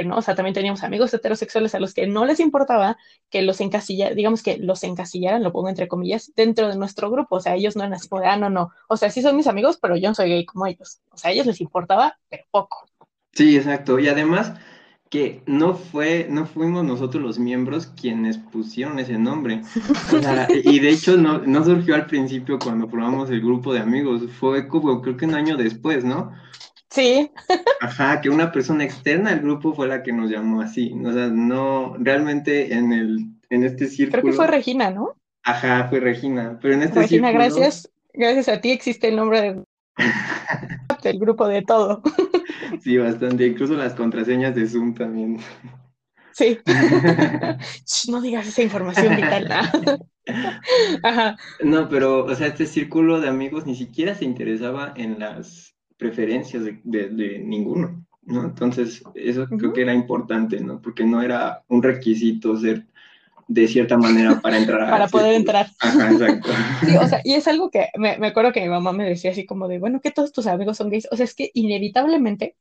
[0.05, 0.17] ¿no?
[0.17, 2.97] O sea, también teníamos amigos heterosexuales a los que no les importaba
[3.29, 7.37] que los encasillaran, digamos que los encasillaran, lo pongo entre comillas, dentro de nuestro grupo,
[7.37, 9.77] o sea, ellos no eran así ah, no, no, o sea, sí son mis amigos,
[9.81, 12.85] pero yo no soy gay como ellos, o sea, a ellos les importaba, pero poco.
[13.33, 14.53] Sí, exacto, y además
[15.09, 19.61] que no fue, no fuimos nosotros los miembros quienes pusieron ese nombre.
[20.63, 24.67] y de hecho no, no surgió al principio cuando formamos el grupo de amigos, fue
[24.67, 26.33] como creo que un año después, ¿no?
[26.89, 27.29] Sí.
[27.81, 30.93] Ajá, que una persona externa al grupo fue la que nos llamó así.
[31.05, 34.21] O sea, no, realmente en el, en este círculo.
[34.21, 35.15] Creo que fue Regina, ¿no?
[35.43, 36.57] Ajá, fue Regina.
[36.61, 37.89] Pero en este Regina, gracias.
[38.13, 39.63] Gracias a ti existe el nombre de
[41.03, 42.01] del grupo de todo.
[42.81, 43.47] Sí, bastante.
[43.47, 45.39] Incluso las contraseñas de Zoom también.
[46.33, 46.59] Sí.
[48.09, 49.49] no digas esa información vital.
[51.03, 51.37] Ajá.
[51.61, 56.63] No, pero, o sea, este círculo de amigos ni siquiera se interesaba en las preferencias
[56.63, 58.43] de, ninguno, ¿no?
[58.45, 60.81] Entonces, eso creo que era importante, ¿no?
[60.81, 62.85] Porque no era un requisito ser
[63.47, 64.89] de cierta manera para entrar.
[64.89, 65.69] para poder entrar.
[65.79, 66.49] Ajá, exacto.
[66.85, 69.31] Sí, o sea, y es algo que me, me, acuerdo que mi mamá me decía
[69.31, 71.07] así como de, bueno, que todos tus amigos son gays.
[71.11, 72.55] O sea, es que inevitablemente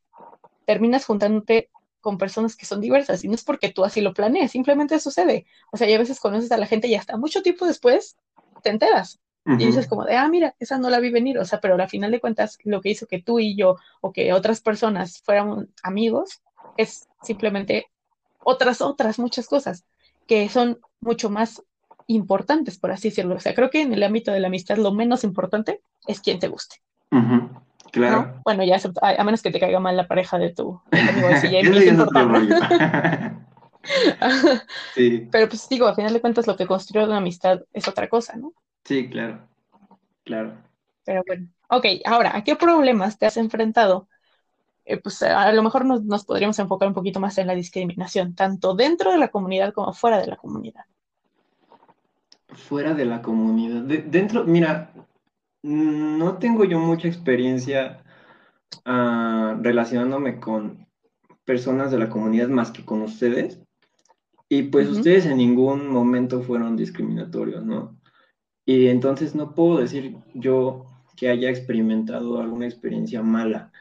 [0.65, 1.71] terminas juntándote
[2.01, 5.45] con personas que son diversas y no es porque tú así lo planees, simplemente sucede.
[5.73, 8.17] O sea, y a veces conoces a la gente y hasta mucho tiempo después
[8.63, 9.19] te enteras.
[9.49, 11.89] Y dices como de, ah, mira, esa no la vi venir, o sea, pero al
[11.89, 15.67] final de cuentas lo que hizo que tú y yo o que otras personas fuéramos
[15.85, 16.43] amigos
[16.77, 17.87] es simplemente
[18.43, 19.85] otras, otras, muchas cosas
[20.27, 21.63] que son mucho más
[22.09, 23.37] importantes, por así decirlo.
[23.37, 26.39] O sea, creo que en el ámbito de la amistad lo menos importante es quien
[26.39, 26.77] te guste.
[27.93, 28.41] Claro.
[28.45, 31.87] Bueno, ya a, menos que te caiga mal la pareja de tu, amigo, ya es
[31.87, 32.55] importante.
[34.95, 35.29] sí.
[35.31, 38.37] Pero pues digo, al final de cuentas lo que construye una amistad es otra cosa,
[38.37, 38.53] ¿no?
[38.87, 39.47] Sí, claro.
[40.25, 40.57] Claro.
[41.05, 41.49] Pero bueno.
[41.69, 44.09] Ok, ahora, ¿a qué problemas te has enfrentado
[44.89, 48.75] eh, pues a lo mejor nos, podríamos enfocar un poquito más en la discriminación, tanto
[48.75, 50.85] dentro de la comunidad como fuera de la comunidad.
[52.51, 53.83] Fuera de la comunidad.
[53.83, 54.93] dentro, mira,
[55.63, 58.05] no tengo yo mucha experiencia
[58.85, 60.87] ah, relacionándome con
[61.45, 63.61] personas de la comunidad más que con ustedes.
[64.49, 67.96] Y pues ustedes en ningún momento fueron discriminatorios, ¿no?
[68.67, 70.85] Y entonces no puedo decir yo
[71.17, 73.73] que haya experimentado alguna experiencia mala.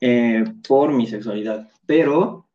[0.00, 2.46] Eh, por mi sexualidad, pero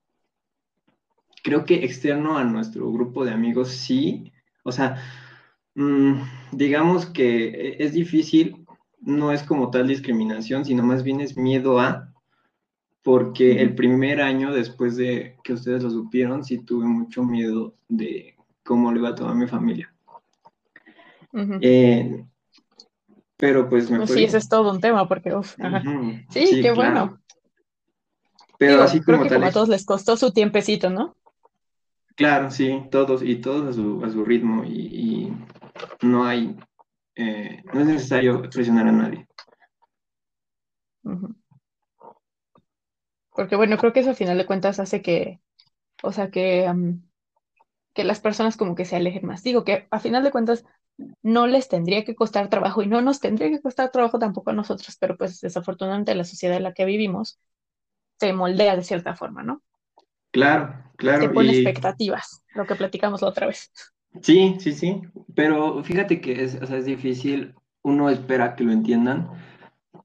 [1.43, 4.31] creo que externo a nuestro grupo de amigos sí,
[4.63, 5.01] o sea,
[5.73, 8.63] mm, digamos que es difícil,
[8.99, 12.13] no es como tal discriminación, sino más bien es miedo a,
[13.01, 18.35] porque el primer año después de que ustedes lo supieron, sí tuve mucho miedo de
[18.63, 19.91] cómo le iba a tomar mi familia.
[21.33, 22.25] Eh,
[23.37, 25.33] pero pues me pues Sí, ese es todo un tema, porque,
[26.29, 27.19] sí, qué bueno.
[28.57, 31.15] Pero así como creo que a todos les costó su tiempecito, ¿no?
[32.15, 35.33] Claro, sí, todos, y todos a su, a su ritmo, y,
[36.03, 36.55] no hay,
[37.15, 39.27] eh, no es necesario presionar a nadie.
[43.33, 45.39] Porque bueno, creo que eso al final de cuentas hace que,
[46.03, 46.71] o sea, que,
[47.95, 49.41] que las personas como que se alejen más.
[49.41, 50.65] Digo que a final de cuentas
[51.21, 54.53] no les tendría que costar trabajo y no nos tendría que costar trabajo tampoco a
[54.53, 57.39] nosotros, pero pues desafortunadamente la sociedad en la que vivimos
[58.19, 59.61] se moldea de cierta forma, ¿no?
[60.31, 61.27] Claro, claro.
[61.27, 63.71] Te pone expectativas, lo que platicamos la otra vez.
[64.21, 65.01] Sí, sí, sí,
[65.35, 69.29] pero fíjate que es, es difícil, uno espera que lo entiendan,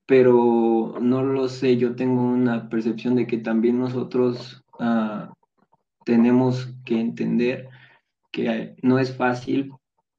[0.07, 5.33] pero no lo sé, yo tengo una percepción de que también nosotros ah,
[6.05, 7.69] tenemos que entender
[8.31, 9.73] que no es fácil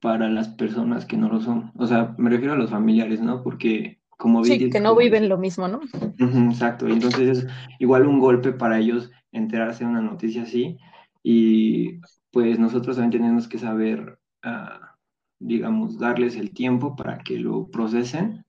[0.07, 1.73] para las personas que no lo son.
[1.75, 3.43] O sea, me refiero a los familiares, ¿no?
[3.43, 5.81] Porque como sí, que no viven lo mismo, ¿no?
[6.49, 7.47] exacto, entonces es
[7.79, 10.77] igual un golpe para ellos enterarse de una noticia así
[11.23, 11.99] y
[12.31, 14.95] pues nosotros también tenemos que saber, ah,
[15.39, 18.45] digamos, darles el tiempo para que lo procesen,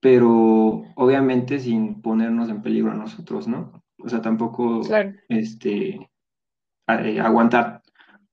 [0.00, 3.84] pero obviamente sin ponernos en peligro a nosotros, ¿no?
[3.98, 4.80] O sea, tampoco
[5.28, 6.10] este,
[6.86, 7.83] aguantar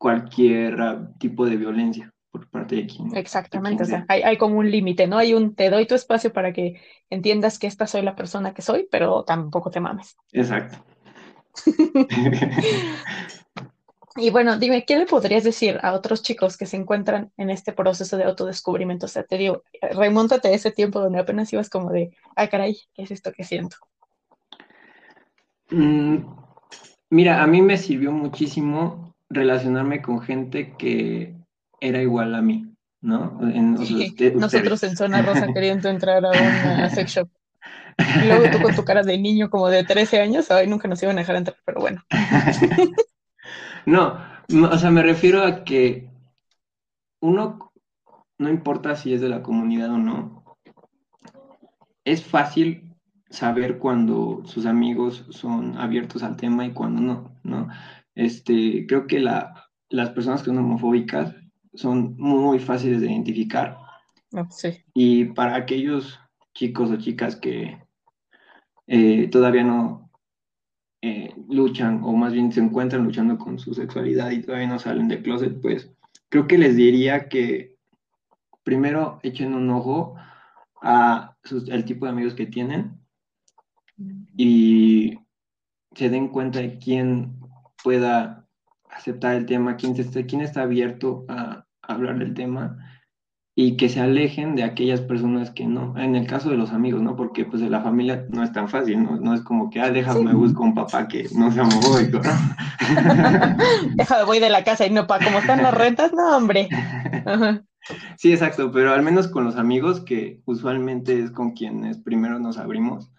[0.02, 3.16] cualquier ah, tipo de violencia por parte de quien.
[3.16, 5.20] Exactamente, o sea, hay, hay, como un límite, ¿no?
[5.20, 8.64] Hay un, te doy tu espacio para que entiendas que esta soy la persona que
[8.64, 10.18] soy, pero tampoco te mames.
[10.32, 10.84] Exacto.
[14.16, 17.72] y bueno, dime, ¿qué le podrías decir a otros chicos que se encuentran en este
[17.72, 19.06] proceso de autodescubrimiento?
[19.06, 19.62] O sea, te digo,
[19.92, 23.44] remóntate a ese tiempo donde apenas ibas como de, ah, caray, ¿qué es esto que
[23.44, 23.78] siento?
[25.70, 26.26] Mm,
[27.12, 31.36] mira, a mí me sirvió muchísimo relacionarme con gente que
[31.80, 32.68] era igual a mí,
[33.02, 33.40] ¿no?
[34.36, 37.30] nosotros en Zona Rosa queriendo entrar a una sex shop.
[37.98, 41.02] Y luego tú con tu cara de niño como de 13 años, ay, nunca nos
[41.04, 42.04] iban a dejar entrar, pero bueno.
[43.86, 44.18] no,
[44.70, 46.10] o sea, me refiero a que
[47.22, 47.72] uno,
[48.38, 50.58] no importa si es de la comunidad o no,
[52.04, 52.92] es fácil
[53.30, 57.70] saber cuando sus amigos son abiertos al tema y cuando no, ¿no?
[58.22, 61.34] Este, creo que la, las personas que son homofóbicas
[61.74, 63.78] son muy fáciles de identificar.
[64.34, 64.48] Ah,
[64.94, 66.20] y para aquellos
[66.54, 67.82] chicos o chicas que
[68.86, 70.12] eh, todavía no
[71.02, 75.08] eh, luchan o más bien se encuentran luchando con su sexualidad y todavía no salen
[75.08, 75.92] del closet, pues
[76.30, 77.76] creo que les diría que
[78.64, 80.16] primero echen un ojo
[80.82, 81.36] a
[81.68, 83.00] el tipo de amigos que tienen
[84.38, 85.18] y
[85.96, 87.41] se den cuenta de quién
[87.84, 88.48] pueda
[88.90, 92.78] aceptar el tema, quién, está, quién está abierto a, hablar del tema
[93.54, 97.02] y que se alejen de aquellas personas que no, en el caso de los amigos,
[97.02, 97.18] ¿no?
[97.18, 99.18] Porque pues de la familia no es tan fácil, ¿no?
[99.18, 102.32] No es como que, ah, déjame, busco un papá que no sea homofóbico, ¿no?
[103.96, 106.70] déjame, voy de la casa y no, para como están las rentas, no, hombre.
[108.18, 112.58] Sí, exacto, pero al menos con los amigos, que usualmente es con quienes primero nos
[112.58, 113.12] abrimos,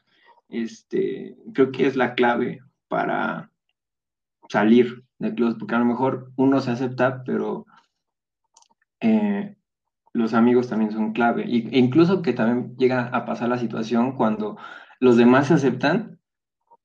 [0.48, 3.51] este, creo que es la clave para
[4.48, 7.66] salir de closet, porque a lo mejor uno se acepta, pero
[9.00, 9.56] eh,
[10.12, 11.44] los amigos también son clave.
[11.44, 14.56] e incluso que también llega a pasar la situación cuando
[15.00, 16.18] los demás se aceptan,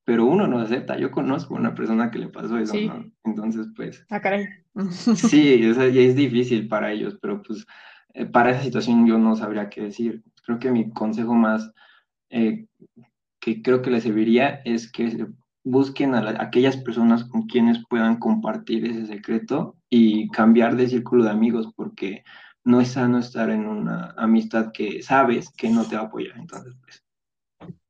[0.04, 0.98] pero uno no acepta.
[0.98, 3.12] Yo conozco una persona que le pasó eso, ¿no?
[3.26, 4.06] Entonces, pues...
[4.10, 4.48] Ah, caray.
[4.92, 7.66] sí, es, es difícil para ellos, pero pues
[8.14, 10.24] eh, para esa situación yo no sabría qué decir.
[10.46, 11.72] Creo que mi consejo más
[12.30, 12.68] eh,
[13.40, 15.28] que creo que le serviría es que
[15.70, 21.32] busquen a, aquellas personas con quienes puedan compartir ese secreto y cambiar de círculo de
[21.32, 22.24] amigos, porque
[22.64, 26.38] no es sano estar en una amistad que sabes que no te va a apoyar.
[26.38, 27.04] Entonces, pues.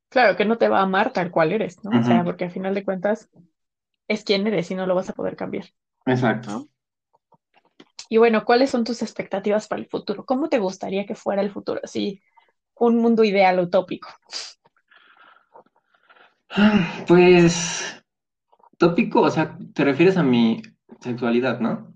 [0.08, 2.00] Claro, que no te va a amar tal cual eres, ¿no?
[2.00, 3.28] O sea, porque al final de cuentas
[4.08, 5.66] es quien eres y no lo vas a poder cambiar.
[6.06, 6.68] Exacto.
[8.08, 10.24] Y bueno, ¿cuáles son tus expectativas para el futuro?
[10.24, 11.80] ¿Cómo te gustaría que fuera el futuro?
[11.84, 12.22] Así,
[12.74, 14.08] un mundo ideal, utópico.
[17.06, 18.02] Pues,
[18.78, 20.62] tópico, o sea, te refieres a mi
[21.00, 21.94] sexualidad, ¿no?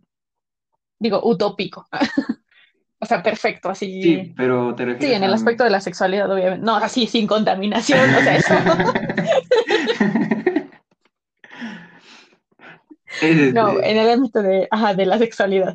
[0.98, 1.86] Digo, utópico.
[3.00, 4.02] o sea, perfecto, así.
[4.02, 6.64] Sí, pero te refieres Sí, en el aspecto de la sexualidad, obviamente.
[6.64, 8.54] No, así, sin contaminación, o sea, eso.
[13.52, 15.74] no, este en el ámbito de, ajá, de la sexualidad.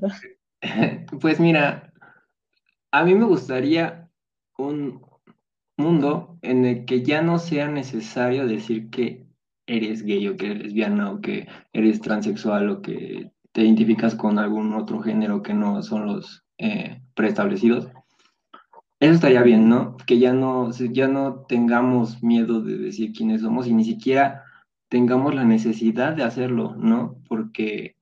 [1.22, 1.94] Pues mira,
[2.92, 4.10] a mí me gustaría
[4.58, 5.07] un,
[5.78, 9.28] mundo en el que ya no sea necesario decir que
[9.68, 14.40] eres gay o que eres lesbiana o que eres transexual o que te identificas con
[14.40, 17.90] algún otro género que no son los eh, preestablecidos.
[19.00, 19.96] Eso estaría bien, ¿no?
[20.08, 24.44] Que ya no, ya no tengamos miedo de decir quiénes somos y ni siquiera
[24.90, 27.20] tengamos la necesidad de hacerlo, ¿no?
[27.28, 27.96] Porque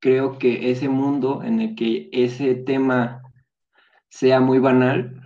[0.00, 3.22] creo que ese mundo en el que ese tema
[4.08, 5.21] sea muy banal,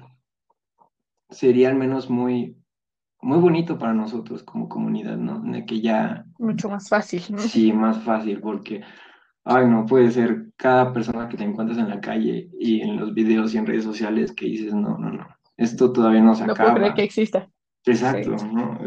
[1.31, 2.57] sería al menos muy,
[3.21, 5.43] muy bonito para nosotros como comunidad, ¿no?
[5.55, 6.25] El que ya...
[6.39, 7.39] Mucho más fácil, ¿no?
[7.39, 8.83] Sí, más fácil, porque,
[9.45, 13.15] ay, no puede ser cada persona que te encuentras en la calle y en los
[13.15, 16.59] videos y en redes sociales que dices, no, no, no, esto todavía no se acaba.
[16.59, 17.51] No puedo creer que exista.
[17.85, 18.81] Exacto, ¿no?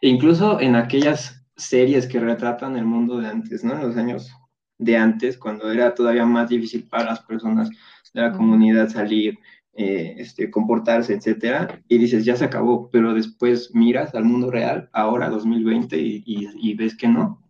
[0.00, 3.74] e incluso en aquellas series que retratan el mundo de antes, ¿no?
[3.74, 4.32] En los años
[4.78, 7.68] de antes, cuando era todavía más difícil para las personas
[8.12, 9.38] de la comunidad salir,
[9.76, 14.88] eh, este, comportarse, etcétera, y dices, ya se acabó, pero después miras al mundo real,
[14.92, 17.42] ahora 2020, y, y, ves que no.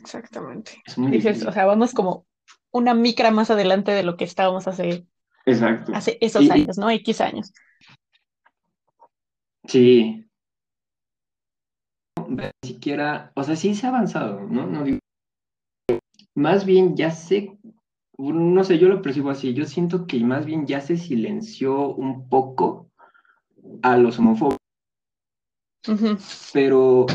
[0.00, 0.82] Exactamente.
[0.96, 2.26] Dices, o sea, vamos como
[2.72, 5.06] una micra más adelante de lo que estábamos hace,
[5.44, 5.92] Exacto.
[5.94, 6.88] hace esos años, ¿no?
[6.90, 7.52] X años.
[9.66, 10.26] Sí.
[12.28, 14.66] Ni siquiera, o sea, sí se ha avanzado, ¿no?
[14.66, 14.98] no digo,
[16.34, 17.58] más bien ya sé
[18.18, 22.28] no sé, yo lo percibo así, yo siento que más bien ya se silenció un
[22.28, 22.90] poco
[23.82, 24.56] a los homófobos.
[26.52, 27.06] Pero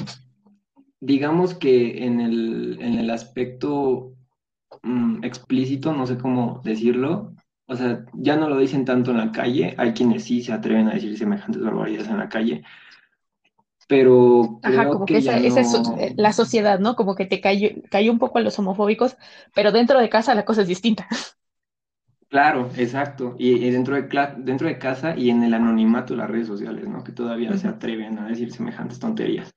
[0.99, 4.13] digamos que en el, aspecto
[4.83, 7.33] mm, explícito, no sé cómo decirlo,
[7.67, 10.87] o sea, ya no lo dicen tanto en la calle, hay quienes sí se atreven
[10.87, 12.63] a decir semejantes barbaridades en la calle,
[13.89, 16.95] pero Ajá, como que, esa, es eh, la sociedad, ¿no?
[16.95, 17.71] Como que te cayó,
[18.11, 19.17] un poco a los homofóbicos,
[19.55, 21.07] pero dentro de casa la cosa es distinta.
[22.29, 23.33] Claro, exacto.
[23.39, 27.03] Y, dentro, de, dentro de casa y en el anonimato de las redes sociales, ¿no?
[27.03, 29.55] Que todavía se atreven a decir semejantes tonterías.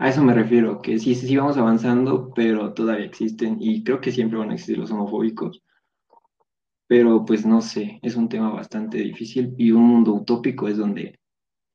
[0.00, 4.10] A eso me refiero, que sí, sí vamos avanzando, pero todavía existen y creo que
[4.10, 5.62] siempre van a existir los homofóbicos.
[6.88, 11.20] Pero pues no sé, es un tema bastante difícil y un mundo utópico es donde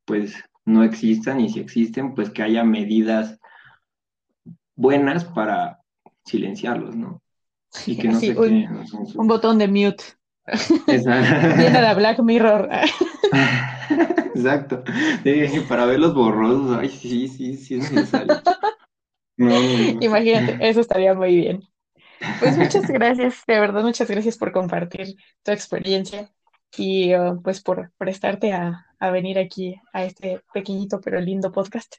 [0.03, 0.35] pues
[0.69, 3.39] no existan y si existen, pues que haya medidas
[4.75, 5.81] buenas para
[6.25, 7.21] silenciarlos, ¿no?
[7.85, 10.03] Y que no se un, un botón de mute.
[10.87, 12.69] Viene de Black Mirror.
[14.35, 14.83] Exacto.
[15.67, 18.41] para ver los borrosos, ay, sí, sí, sí es necesario.
[20.01, 21.63] Imagínate, eso estaría muy bien.
[22.39, 26.29] Pues muchas gracias, de verdad, muchas gracias por compartir tu experiencia
[26.75, 31.95] y uh, pues por prestarte a, a, venir aquí a este pequeñito pero lindo podcast.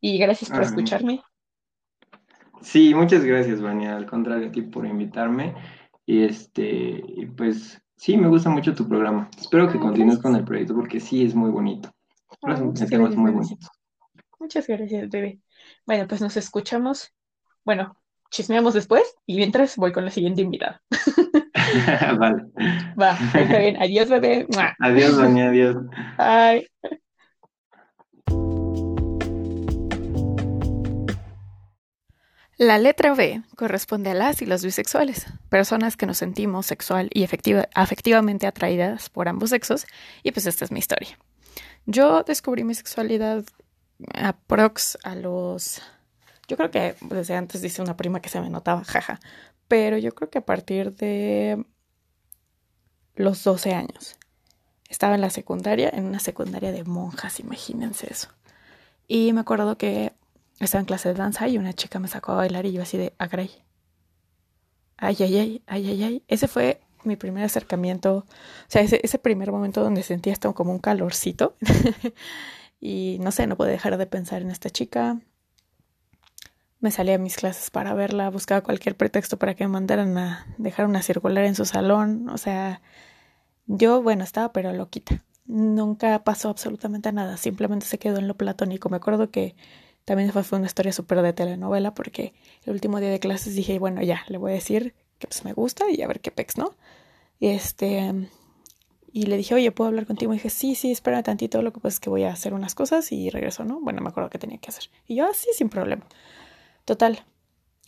[0.00, 1.22] Y gracias por escucharme.
[2.62, 3.96] Sí, muchas gracias, Vania.
[3.96, 5.54] Al contrario, a ti por invitarme.
[6.06, 7.02] Y este,
[7.36, 9.28] pues sí, me gusta mucho tu programa.
[9.38, 11.90] Espero que continúes con el proyecto porque sí es muy bonito.
[12.42, 13.66] muchas gracias, muy bonito.
[14.38, 15.40] Muchas gracias, bebé.
[15.86, 17.12] Bueno, pues nos escuchamos.
[17.64, 17.96] Bueno,
[18.30, 20.82] chismeamos después y mientras voy con la siguiente invitada.
[22.18, 22.44] vale.
[23.00, 23.80] Va, está bien.
[23.82, 24.46] Adiós, bebé.
[24.80, 25.76] Adiós, doña, adiós.
[26.16, 26.68] Bye.
[32.58, 37.22] La letra B corresponde a las y los bisexuales, personas que nos sentimos sexual y
[37.22, 39.86] efectiva, afectivamente atraídas por ambos sexos,
[40.24, 41.16] y pues esta es mi historia.
[41.86, 43.44] Yo descubrí mi sexualidad
[44.12, 45.80] aprox a los...
[46.48, 49.20] Yo creo que desde antes dice una prima que se me notaba, jaja,
[49.68, 51.64] pero yo creo que a partir de
[53.18, 54.16] los 12 años.
[54.88, 58.28] Estaba en la secundaria, en una secundaria de monjas, imagínense eso.
[59.06, 60.12] Y me acuerdo que
[60.60, 62.96] estaba en clase de danza y una chica me sacó a bailar y yo así
[62.96, 63.50] de, agray.
[64.96, 66.22] Ay, ay, ay, ay, ay, ay.
[66.26, 68.24] Ese fue mi primer acercamiento, o
[68.68, 71.56] sea, ese, ese primer momento donde sentía esto como un calorcito.
[72.80, 75.20] y no sé, no pude dejar de pensar en esta chica.
[76.80, 80.46] Me salía a mis clases para verla, buscaba cualquier pretexto para que me mandaran a
[80.58, 82.28] dejar una circular en su salón.
[82.28, 82.80] O sea,
[83.66, 85.24] yo, bueno, estaba pero loquita.
[85.46, 88.88] Nunca pasó absolutamente nada, simplemente se quedó en lo platónico.
[88.90, 89.56] Me acuerdo que
[90.04, 92.32] también fue, una historia súper de telenovela porque
[92.64, 95.52] el último día de clases dije, bueno, ya, le voy a decir que pues me
[95.52, 96.74] gusta y a ver qué pex, ¿no?
[97.40, 98.14] Y este,
[99.12, 100.32] y le dije, oye, ¿puedo hablar contigo?
[100.32, 102.74] Y dije, sí, sí, espera tantito, lo que pasa es que voy a hacer unas
[102.74, 103.80] cosas y regreso, ¿no?
[103.80, 104.84] Bueno, me acuerdo que tenía que hacer.
[105.06, 106.06] Y yo, ah, sin problema.
[106.88, 107.22] Total,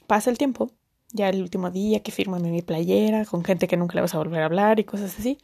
[0.06, 0.72] pasa el tiempo,
[1.10, 4.18] ya el último día que firmo mi playera con gente que nunca le vas a
[4.18, 5.38] volver a hablar y cosas así.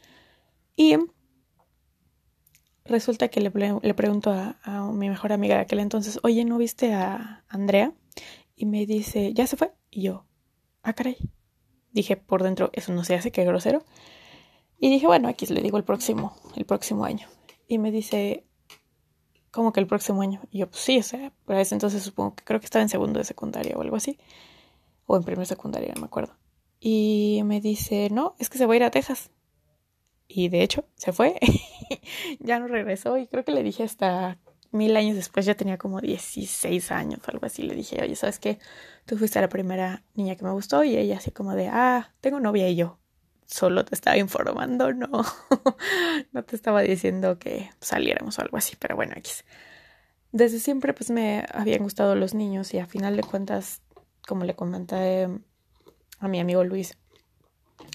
[0.75, 0.95] Y
[2.85, 3.51] resulta que le,
[3.81, 7.93] le pregunto a, a, mi mejor amiga de aquel entonces, oye, ¿no viste a Andrea?
[8.55, 9.73] Y me dice, ¿ya se fue?
[9.89, 10.27] Y yo,
[10.83, 11.17] ah, caray.
[11.91, 13.83] Dije por dentro, eso no se hace, qué grosero.
[14.77, 17.27] Y dije, bueno, aquí le digo el próximo, el próximo año.
[17.67, 18.46] Y me dice,
[19.57, 20.39] ¿cómo que el próximo año?
[20.51, 22.89] Y yo, pues sí, o sea, para ese entonces supongo que creo que estaba en
[22.89, 24.19] segundo de secundaria o algo así.
[25.07, 26.37] O en primer secundaria, no me acuerdo.
[26.79, 29.31] Y me dice, no, es que se va a ir a Texas.
[30.27, 31.39] Y de hecho, se fue.
[32.39, 33.17] ya no regresó.
[33.17, 34.37] Y creo que le dije hasta
[34.69, 37.63] mil años después, ya tenía como 16 años o algo así.
[37.63, 38.59] Le dije, oye, ¿sabes qué?
[39.07, 40.83] Tú fuiste la primera niña que me gustó.
[40.83, 42.99] Y ella así como de, ah, tengo novia y yo
[43.47, 45.07] solo te estaba informando, no,
[46.31, 49.31] no te estaba diciendo que saliéramos o algo así, pero bueno, aquí.
[50.33, 53.81] Desde siempre pues me habían gustado los niños y a final de cuentas,
[54.27, 55.29] como le comenté
[56.19, 56.97] a mi amigo Luis,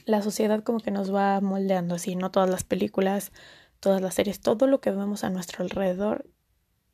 [0.06, 3.30] la sociedad como que nos va moldeando así, no todas las películas,
[3.78, 6.26] todas las series, todo lo que vemos a nuestro alrededor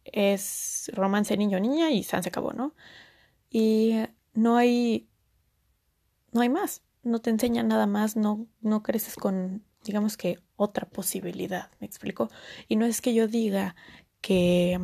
[0.05, 2.75] es romance niño-niña y se acabó, ¿no?
[3.51, 3.95] Y
[4.33, 5.09] no hay,
[6.33, 10.89] no hay más no te enseña nada más, no, no creces con, digamos que, otra
[10.89, 12.31] posibilidad, ¿me explico?
[12.67, 13.77] Y no es que yo diga
[14.21, 14.81] que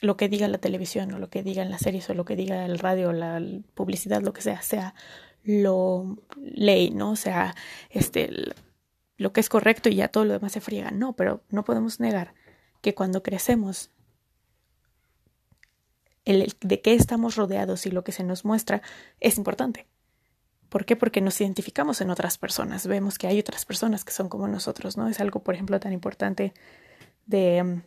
[0.00, 2.36] lo que diga la televisión o lo que diga en las series o lo que
[2.36, 3.40] diga el radio, la
[3.74, 4.94] publicidad, lo que sea, sea
[5.44, 7.12] lo ley, ¿no?
[7.12, 7.54] O sea,
[7.90, 8.30] este,
[9.16, 10.90] lo que es correcto y ya todo lo demás se friega.
[10.90, 12.34] No, pero no podemos negar
[12.80, 13.90] que cuando crecemos,
[16.24, 18.82] el de qué estamos rodeados y lo que se nos muestra
[19.20, 19.86] es importante.
[20.72, 20.96] ¿Por qué?
[20.96, 24.96] Porque nos identificamos en otras personas, vemos que hay otras personas que son como nosotros,
[24.96, 25.06] ¿no?
[25.06, 26.54] Es algo, por ejemplo, tan importante
[27.26, 27.82] de mm,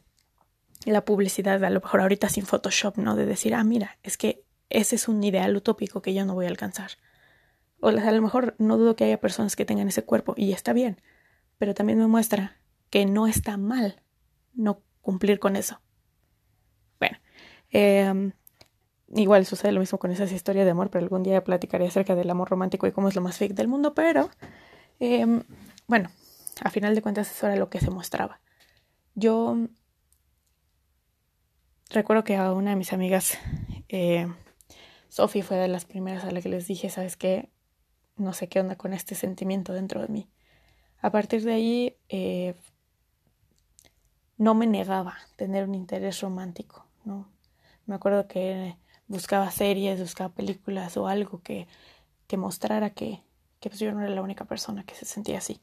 [0.91, 3.15] la publicidad, a lo mejor ahorita sin Photoshop, ¿no?
[3.15, 6.45] De decir, ah, mira, es que ese es un ideal utópico que yo no voy
[6.45, 6.91] a alcanzar.
[7.79, 10.71] O a lo mejor no dudo que haya personas que tengan ese cuerpo y está
[10.71, 11.01] bien,
[11.57, 12.59] pero también me muestra
[12.91, 14.03] que no está mal
[14.53, 15.81] no cumplir con eso.
[16.99, 17.17] Bueno,
[17.71, 18.31] eh,
[19.13, 22.29] Igual sucede lo mismo con esas historias de amor, pero algún día platicaré acerca del
[22.29, 24.29] amor romántico y cómo es lo más fake del mundo, pero
[24.99, 25.43] em,
[25.87, 26.09] bueno,
[26.63, 28.39] a final de cuentas eso era lo que se mostraba.
[29.13, 29.57] Yo
[31.89, 33.37] recuerdo que a una de mis amigas,
[33.89, 34.27] eh,
[35.09, 37.51] Sophie, fue de las primeras a las que les dije, ¿sabes qué?
[38.17, 40.29] No sé qué onda con este sentimiento dentro de mí.
[40.99, 42.55] A partir de ahí, eh,
[44.37, 47.29] no me negaba tener un interés romántico, ¿no?
[47.85, 48.75] Me acuerdo que
[49.07, 51.67] buscaba series, buscaba películas o algo que,
[52.27, 53.23] que mostrara que,
[53.59, 55.61] que pues yo no era la única persona que se sentía así,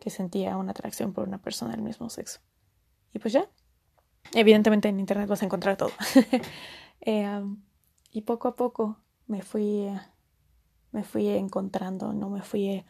[0.00, 2.40] que sentía una atracción por una persona del mismo sexo.
[3.12, 3.48] Y pues ya,
[4.32, 5.90] evidentemente en internet vas a encontrar todo.
[7.00, 7.44] eh,
[8.10, 9.88] y poco a poco me fui,
[10.92, 12.84] me fui encontrando, no me fui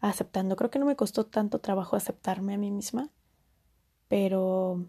[0.00, 0.56] aceptando.
[0.56, 3.10] Creo que no me costó tanto trabajo aceptarme a mí misma,
[4.08, 4.86] pero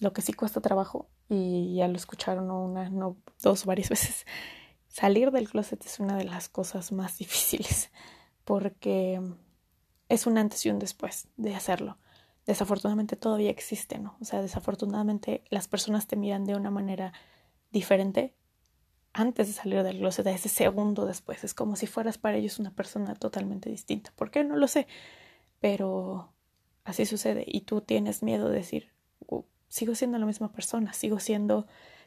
[0.00, 4.26] lo que sí cuesta trabajo y ya lo escucharon una, no dos, varias veces.
[4.88, 7.90] Salir del closet es una de las cosas más difíciles
[8.44, 9.20] porque
[10.08, 11.98] es un antes y un después de hacerlo.
[12.46, 14.16] Desafortunadamente todavía existe, ¿no?
[14.20, 17.12] O sea, desafortunadamente las personas te miran de una manera
[17.70, 18.34] diferente
[19.12, 21.44] antes de salir del closet, a ese segundo después.
[21.44, 24.12] Es como si fueras para ellos una persona totalmente distinta.
[24.16, 24.44] ¿Por qué?
[24.44, 24.86] No lo sé.
[25.60, 26.32] Pero
[26.84, 27.44] así sucede.
[27.46, 28.92] Y tú tienes miedo de decir,
[29.68, 31.66] sigo siendo la misma persona, sigo siendo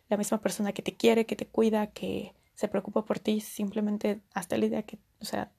[0.10, 3.42] la misma persona que te quiere, que te cuida, que se preocupa por ti.
[3.42, 5.52] Simplemente hasta la idea que, o sea,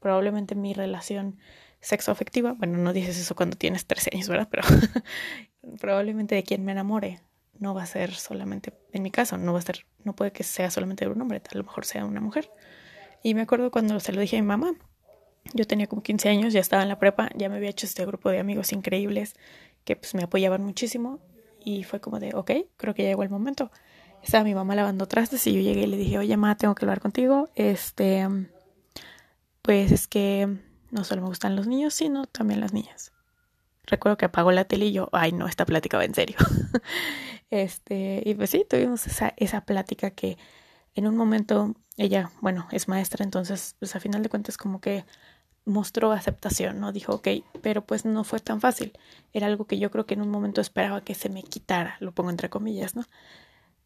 [0.00, 1.38] probablemente mi relación
[1.80, 4.48] sexoafectiva, bueno, no dices eso cuando tienes 13 años, ¿verdad?
[4.50, 4.62] Pero
[5.80, 7.20] probablemente de quien me enamore
[7.58, 10.44] no va a ser solamente, en mi caso, no va a ser, no puede que
[10.44, 12.50] sea solamente de un hombre, a lo mejor sea una mujer.
[13.22, 14.74] Y me acuerdo cuando se lo dije a mi mamá,
[15.54, 18.04] yo tenía como 15 años, ya estaba en la prepa, ya me había hecho este
[18.04, 19.34] grupo de amigos increíbles
[19.88, 21.18] que pues me apoyaban muchísimo
[21.64, 23.70] y fue como de, ok, creo que ya llegó el momento.
[24.22, 26.84] Estaba mi mamá lavando trastes y yo llegué y le dije, oye, mamá, tengo que
[26.84, 27.48] hablar contigo.
[27.54, 28.28] Este,
[29.62, 30.58] pues es que
[30.90, 33.12] no solo me gustan los niños, sino también las niñas.
[33.86, 36.36] Recuerdo que apagó la tele y yo, ay, no, esta plática va en serio.
[37.50, 40.36] este, y pues sí, tuvimos esa, esa plática que
[40.96, 45.06] en un momento ella, bueno, es maestra, entonces, pues a final de cuentas como que
[45.68, 46.92] mostró aceptación, ¿no?
[46.92, 47.28] Dijo, ok,
[47.62, 48.98] pero pues no fue tan fácil.
[49.32, 52.12] Era algo que yo creo que en un momento esperaba que se me quitara, lo
[52.12, 53.04] pongo entre comillas, ¿no?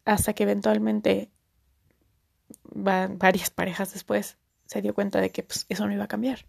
[0.05, 1.29] Hasta que eventualmente
[2.73, 6.45] varias parejas después se dio cuenta de que pues, eso no iba a cambiar.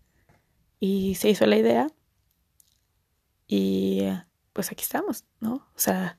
[0.81, 1.89] Y se hizo la idea
[3.47, 4.03] y
[4.53, 5.55] pues aquí estamos, ¿no?
[5.55, 6.17] O sea,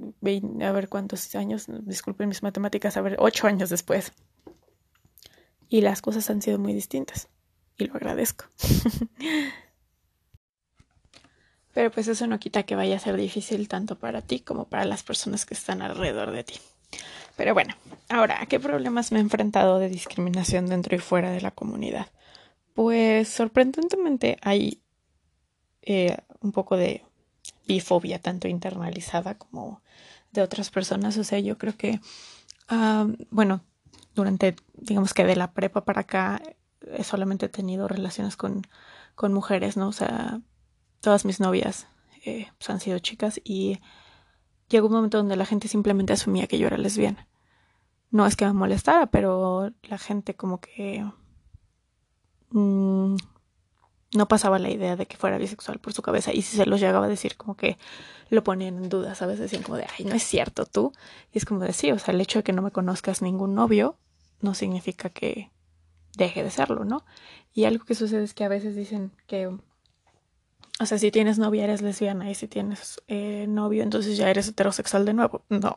[0.00, 4.12] a ver cuántos años, disculpen mis matemáticas, a ver, ocho años después.
[5.68, 7.28] Y las cosas han sido muy distintas
[7.78, 8.46] y lo agradezco.
[11.74, 14.86] Pero pues eso no quita que vaya a ser difícil tanto para ti como para
[14.86, 16.54] las personas que están alrededor de ti.
[17.36, 17.74] Pero bueno,
[18.08, 22.06] ahora, ¿a qué problemas me he enfrentado de discriminación dentro y fuera de la comunidad?
[22.72, 24.80] Pues sorprendentemente hay
[25.82, 27.04] eh, un poco de
[27.66, 29.82] bifobia, tanto internalizada como
[30.32, 31.18] de otras personas.
[31.18, 32.00] O sea, yo creo que,
[32.68, 33.62] ah, bueno,
[34.14, 36.40] durante, digamos que de la prepa para acá,
[36.92, 38.66] he solamente tenido relaciones con,
[39.14, 39.88] con mujeres, ¿no?
[39.88, 40.40] O sea,
[41.00, 41.86] todas mis novias
[42.24, 43.80] eh, pues, han sido chicas y
[44.68, 47.28] llegó un momento donde la gente simplemente asumía que yo era lesbiana.
[48.10, 51.04] No es que me molestara, pero la gente como que
[52.50, 53.16] mm,
[54.14, 56.80] no pasaba la idea de que fuera bisexual por su cabeza y si se los
[56.80, 57.78] llegaba a decir como que
[58.30, 60.92] lo ponían en dudas, a veces decían como de, ay, no es cierto tú.
[61.32, 63.54] Y es como de, sí, o sea, el hecho de que no me conozcas ningún
[63.54, 63.98] novio
[64.40, 65.50] no significa que
[66.16, 67.04] deje de serlo, ¿no?
[67.54, 71.64] Y algo que sucede es que a veces dicen que, o sea, si tienes novia
[71.64, 75.44] eres lesbiana y si tienes eh, novio entonces ya eres heterosexual de nuevo.
[75.50, 75.76] No,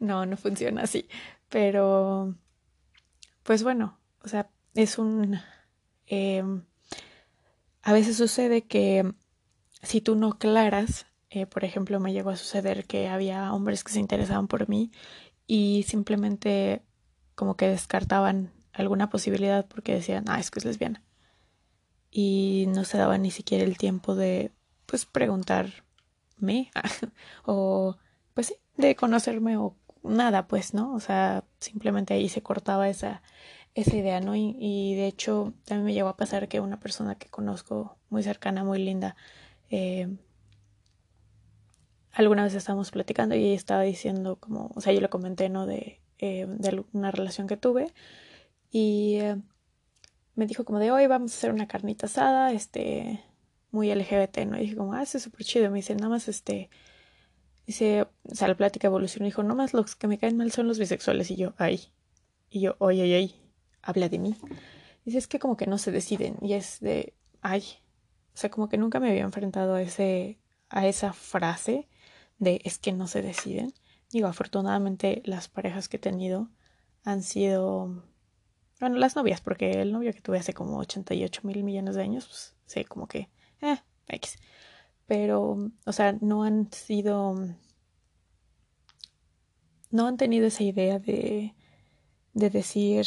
[0.00, 1.08] no, no funciona así.
[1.48, 2.34] Pero,
[3.42, 5.38] pues bueno, o sea, es un...
[6.08, 6.42] Eh,
[7.82, 9.12] a veces sucede que
[9.82, 13.92] si tú no aclaras, eh, por ejemplo, me llegó a suceder que había hombres que
[13.92, 14.90] se interesaban por mí
[15.46, 16.82] y simplemente
[17.34, 21.02] como que descartaban alguna posibilidad porque decían, ah, es que es lesbiana.
[22.10, 24.52] Y no se daba ni siquiera el tiempo de,
[24.86, 26.70] pues, preguntarme
[27.44, 27.96] o,
[28.34, 30.94] pues sí, de conocerme o nada, pues, ¿no?
[30.94, 33.22] O sea, simplemente ahí se cortaba esa,
[33.74, 34.34] esa idea, ¿no?
[34.36, 38.64] Y, de hecho, también me llegó a pasar que una persona que conozco muy cercana,
[38.64, 39.16] muy linda,
[39.70, 40.08] eh,
[42.12, 45.66] alguna vez estábamos platicando y ella estaba diciendo como, o sea, yo le comenté, ¿no?
[45.66, 47.92] De, eh, de una relación que tuve
[48.70, 49.36] y eh,
[50.34, 53.24] me dijo como de hoy vamos a hacer una carnita asada, este,
[53.70, 54.56] muy LGBT, ¿no?
[54.58, 55.70] Y dije como, ah, es súper chido.
[55.70, 56.70] Me dice, nada más este,
[57.66, 59.26] dice, o sea, la plática evolucionó.
[59.26, 61.30] Dijo, no más los que me caen mal son los bisexuales.
[61.30, 61.80] Y yo, ay.
[62.50, 63.34] Y yo, oye, oye,
[63.82, 64.34] habla de mí.
[65.04, 66.36] Dice, es que como que no se deciden.
[66.42, 67.64] Y es de, ay.
[68.34, 70.38] O sea, como que nunca me había enfrentado a ese,
[70.68, 71.88] a esa frase
[72.38, 73.72] de es que no se deciden.
[74.10, 76.50] Digo, afortunadamente las parejas que he tenido
[77.04, 78.04] han sido
[78.80, 82.26] bueno, las novias, porque el novio que tuve hace como 88 mil millones de años,
[82.26, 83.30] pues sí, como que,
[83.62, 84.38] eh, X.
[85.06, 87.36] Pero, o sea, no han sido,
[89.90, 91.54] no han tenido esa idea de,
[92.34, 93.06] de decir,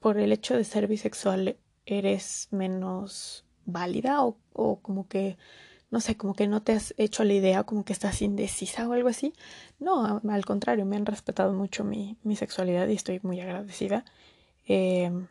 [0.00, 5.38] por el hecho de ser bisexual eres menos válida o, o como que,
[5.90, 8.94] no sé, como que no te has hecho la idea, como que estás indecisa o
[8.94, 9.34] algo así.
[9.80, 14.04] No, al contrario, me han respetado mucho mi, mi sexualidad y estoy muy agradecida.
[14.68, 15.28] Em,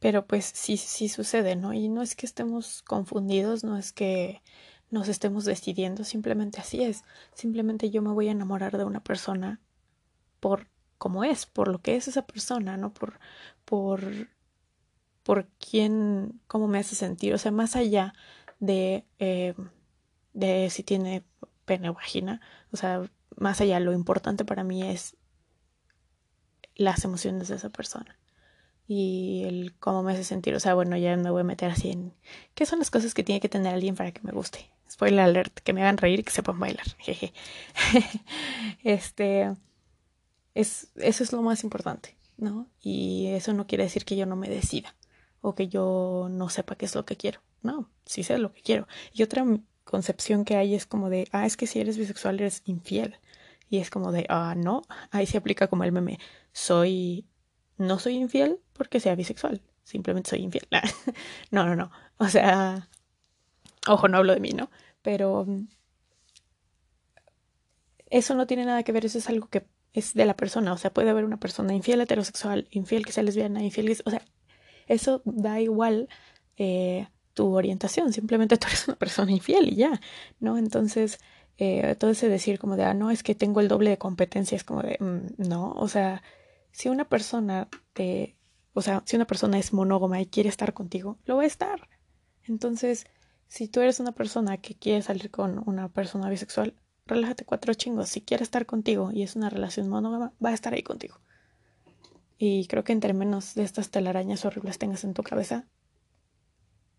[0.00, 1.72] pero pues sí, sí sucede, ¿no?
[1.72, 4.42] Y no es que estemos confundidos, no es que
[4.90, 7.04] nos estemos decidiendo, simplemente así es.
[7.34, 9.60] Simplemente yo me voy a enamorar de una persona
[10.40, 10.68] por
[10.98, 12.92] cómo es, por lo que es esa persona, ¿no?
[12.94, 13.20] Por,
[13.64, 14.02] por,
[15.22, 17.34] por quién, cómo me hace sentir.
[17.34, 18.14] O sea, más allá
[18.60, 19.54] de, eh,
[20.32, 21.24] de si tiene
[21.64, 22.40] pene o vagina,
[22.72, 23.02] o sea,
[23.36, 25.16] más allá, lo importante para mí es
[26.78, 28.16] las emociones de esa persona
[28.88, 30.54] y el cómo me hace sentir.
[30.54, 32.14] O sea, bueno, ya me voy a meter así en
[32.54, 34.70] qué son las cosas que tiene que tener alguien para que me guste.
[34.90, 36.86] Spoiler alert, que me hagan reír y que sepan bailar.
[36.98, 37.34] Jeje.
[38.82, 39.54] este
[40.54, 42.66] es eso es lo más importante, ¿no?
[42.80, 44.94] Y eso no quiere decir que yo no me decida
[45.42, 47.40] o que yo no sepa qué es lo que quiero.
[47.62, 48.88] No, sí sé lo que quiero.
[49.12, 49.44] Y otra
[49.84, 53.16] concepción que hay es como de, ah, es que si eres bisexual eres infiel.
[53.70, 56.18] Y es como de, ah, no, ahí se aplica como el meme,
[56.52, 57.26] soy
[57.78, 60.66] no soy infiel porque sea bisexual, simplemente soy infiel.
[61.50, 61.90] no, no, no.
[62.18, 62.88] O sea,
[63.86, 64.70] ojo, no hablo de mí, ¿no?
[65.02, 65.68] Pero mm,
[68.10, 70.72] eso no tiene nada que ver, eso es algo que es de la persona.
[70.72, 74.02] O sea, puede haber una persona infiel heterosexual, infiel que sea lesbiana, infiel que...
[74.04, 74.22] O sea,
[74.86, 76.08] eso da igual
[76.56, 80.00] eh, tu orientación, simplemente tú eres una persona infiel y ya,
[80.40, 80.58] ¿no?
[80.58, 81.20] Entonces,
[81.58, 84.56] eh, todo ese decir como de, ah, no, es que tengo el doble de competencia,
[84.56, 86.22] es como de, mm, no, o sea,
[86.70, 88.36] si una persona te,
[88.74, 91.88] o sea, si una persona es monógama y quiere estar contigo, lo va a estar.
[92.44, 93.06] Entonces,
[93.48, 96.74] si tú eres una persona que quiere salir con una persona bisexual,
[97.06, 98.08] relájate cuatro chingos.
[98.08, 101.20] Si quiere estar contigo y es una relación monógama, va a estar ahí contigo.
[102.38, 105.66] Y creo que entre menos de estas telarañas horribles tengas en tu cabeza,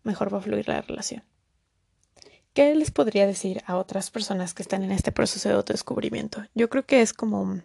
[0.02, 1.24] mejor va a fluir la relación.
[2.52, 6.44] ¿Qué les podría decir a otras personas que están en este proceso de autodescubrimiento?
[6.54, 7.62] Yo creo que es como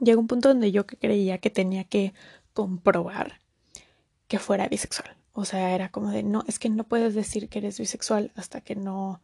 [0.00, 2.14] llegó un punto donde yo creía que tenía que
[2.52, 3.40] comprobar
[4.28, 5.16] que fuera bisexual.
[5.32, 8.60] O sea, era como de, no, es que no puedes decir que eres bisexual hasta
[8.60, 9.20] que no,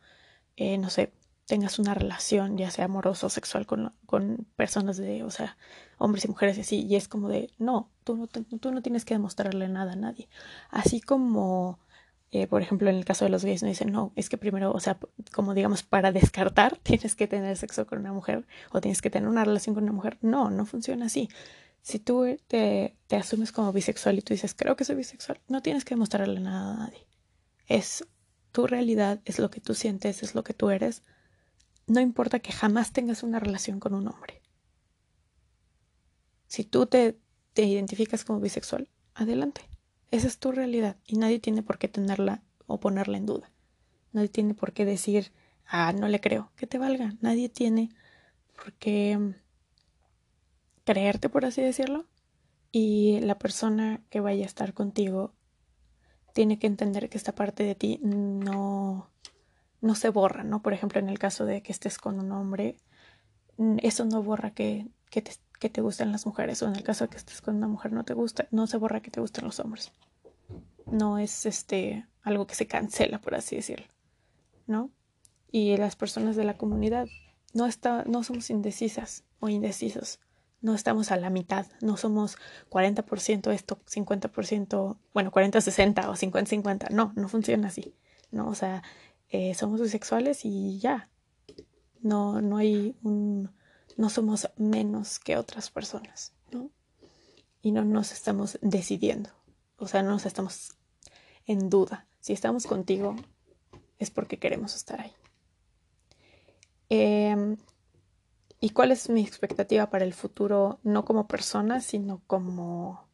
[0.56, 1.12] eh, no sé,
[1.46, 5.56] tengas una relación, ya sea amorosa o sexual, con, con personas de, o sea,
[5.98, 6.86] hombres y mujeres y así.
[6.86, 10.28] Y es como de, no, tú no, tú no tienes que demostrarle nada a nadie.
[10.70, 11.78] Así como
[12.42, 14.72] eh, por ejemplo, en el caso de los gays, no dicen, no, es que primero,
[14.72, 14.98] o sea,
[15.32, 19.28] como digamos, para descartar, tienes que tener sexo con una mujer o tienes que tener
[19.28, 20.18] una relación con una mujer.
[20.22, 21.28] No, no funciona así.
[21.82, 25.62] Si tú te, te asumes como bisexual y tú dices, creo que soy bisexual, no
[25.62, 27.06] tienes que demostrarle nada a nadie.
[27.66, 28.06] Es
[28.52, 31.02] tu realidad, es lo que tú sientes, es lo que tú eres.
[31.86, 34.42] No importa que jamás tengas una relación con un hombre.
[36.48, 37.18] Si tú te,
[37.52, 39.68] te identificas como bisexual, adelante.
[40.10, 43.50] Esa es tu realidad y nadie tiene por qué tenerla o ponerla en duda.
[44.12, 45.32] Nadie tiene por qué decir,
[45.66, 47.14] ah, no le creo, que te valga.
[47.20, 47.90] Nadie tiene
[48.56, 49.34] por qué mm,
[50.84, 52.06] creerte, por así decirlo.
[52.72, 55.34] Y la persona que vaya a estar contigo
[56.32, 59.10] tiene que entender que esta parte de ti no,
[59.80, 60.62] no se borra, ¿no?
[60.62, 62.76] Por ejemplo, en el caso de que estés con un hombre,
[63.56, 66.82] mm, eso no borra que, que te que te gusten las mujeres o en el
[66.82, 69.20] caso de que estés con una mujer no te gusta, no se borra que te
[69.20, 69.92] gusten los hombres.
[70.86, 73.86] No es este algo que se cancela, por así decirlo,
[74.66, 74.90] ¿no?
[75.50, 77.06] Y las personas de la comunidad
[77.54, 80.20] no está, no somos indecisas o indecisos.
[80.60, 82.36] No estamos a la mitad, no somos
[82.70, 86.90] 40% esto, 50%, bueno, 40-60 o 50-50.
[86.90, 87.94] No, no funciona así.
[88.30, 88.82] No, o sea,
[89.28, 91.08] eh, somos bisexuales y ya.
[92.00, 93.50] No, no hay un,
[93.96, 96.70] no somos menos que otras personas, ¿no?
[97.62, 99.30] Y no nos estamos decidiendo,
[99.76, 100.76] o sea, no nos estamos
[101.46, 102.06] en duda.
[102.20, 103.16] Si estamos contigo
[103.98, 105.12] es porque queremos estar ahí.
[106.88, 107.56] Em,
[108.60, 113.06] ¿Y cuál es mi expectativa para el futuro, no como persona, sino como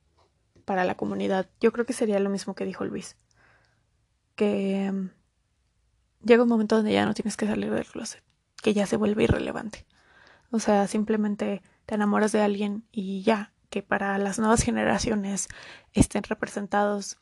[0.64, 1.48] para la comunidad?
[1.60, 3.16] Yo creo que sería lo mismo que dijo Luis,
[4.36, 5.10] que em,
[6.24, 8.22] llega un momento donde ya no tienes que salir del closet,
[8.62, 9.86] que ya se vuelve irrelevante.
[10.52, 15.48] O sea, simplemente te enamoras de alguien y ya, que para las nuevas generaciones
[15.94, 17.18] estén representados,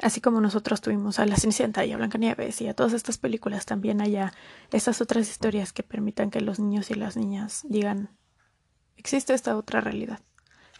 [0.00, 3.66] así como nosotros tuvimos a La Cenicienta y a Blancanieves y a todas estas películas,
[3.66, 4.32] también haya
[4.72, 8.16] esas otras historias que permitan que los niños y las niñas digan,
[8.96, 10.20] existe esta otra realidad,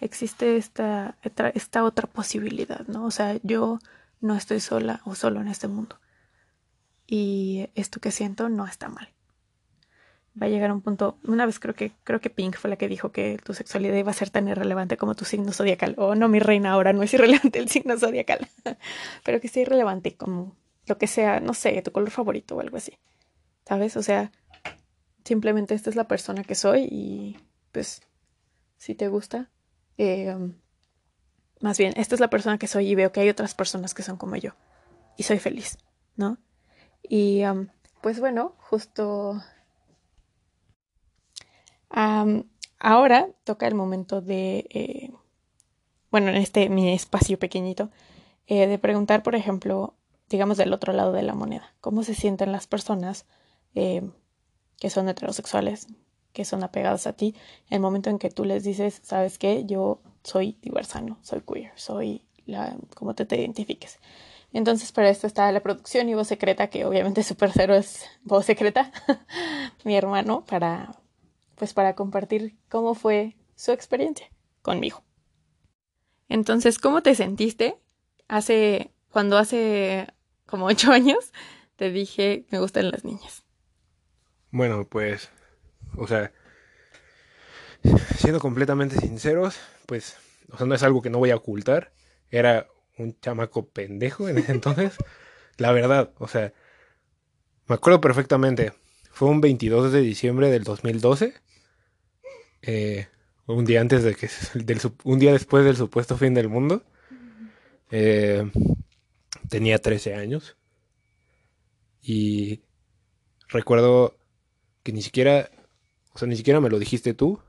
[0.00, 1.18] existe esta,
[1.52, 3.04] esta otra posibilidad, ¿no?
[3.04, 3.80] O sea, yo
[4.22, 6.00] no estoy sola o solo en este mundo.
[7.06, 9.15] Y esto que siento no está mal
[10.40, 11.18] va a llegar un punto.
[11.24, 14.10] Una vez creo que creo que Pink fue la que dijo que tu sexualidad iba
[14.10, 15.94] a ser tan irrelevante como tu signo zodiacal.
[15.98, 18.48] O no, mi reina, ahora no es irrelevante el signo zodiacal,
[19.24, 20.54] pero que sea irrelevante como
[20.86, 22.98] lo que sea, no sé, tu color favorito o algo así.
[23.64, 23.96] ¿Sabes?
[23.96, 24.30] O sea,
[25.24, 27.36] simplemente esta es la persona que soy y
[27.72, 28.02] pues
[28.76, 29.50] si te gusta,
[29.98, 30.36] eh,
[31.60, 34.02] más bien, esta es la persona que soy y veo que hay otras personas que
[34.02, 34.52] son como yo
[35.16, 35.78] y soy feliz,
[36.14, 36.38] ¿no?
[37.02, 37.42] Y
[38.02, 39.42] pues bueno, justo
[41.88, 45.10] ahora toca el momento de, eh,
[46.10, 47.90] bueno, en este mi espacio pequeñito,
[48.46, 49.94] eh, de preguntar, por ejemplo,
[50.28, 53.26] digamos del otro lado de la moneda, cómo se sienten las personas
[53.74, 54.08] eh,
[54.78, 55.88] que son heterosexuales,
[56.32, 57.34] que son apegadas a ti,
[57.70, 62.22] el momento en que tú les dices, sabes qué, yo soy diversano, soy queer, soy
[62.44, 63.98] la, como te, te identifiques.
[64.52, 68.46] Entonces para esto está la producción y voz secreta, que obviamente Super Cero es voz
[68.46, 68.92] secreta,
[69.84, 70.96] mi hermano, para
[71.56, 74.30] pues para compartir cómo fue su experiencia
[74.62, 75.02] conmigo.
[76.28, 77.76] Entonces, ¿cómo te sentiste
[78.28, 80.06] hace cuando hace
[80.46, 81.32] como ocho años
[81.76, 83.44] te dije me gustan las niñas?
[84.50, 85.30] Bueno, pues,
[85.96, 86.32] o sea,
[88.16, 90.16] siendo completamente sinceros, pues,
[90.50, 91.92] o sea, no es algo que no voy a ocultar.
[92.30, 92.66] Era
[92.98, 94.96] un chamaco pendejo en ese entonces.
[95.56, 96.52] La verdad, o sea,
[97.66, 98.72] me acuerdo perfectamente.
[99.16, 101.32] Fue un 22 de diciembre del 2012.
[102.60, 103.06] Eh,
[103.46, 104.28] un día antes de que
[105.04, 106.82] un día después del supuesto fin del mundo.
[107.90, 108.44] Eh,
[109.48, 110.58] tenía 13 años.
[112.02, 112.60] Y
[113.48, 114.18] recuerdo
[114.82, 115.50] que ni siquiera,
[116.12, 117.40] o sea, ni siquiera me lo dijiste tú.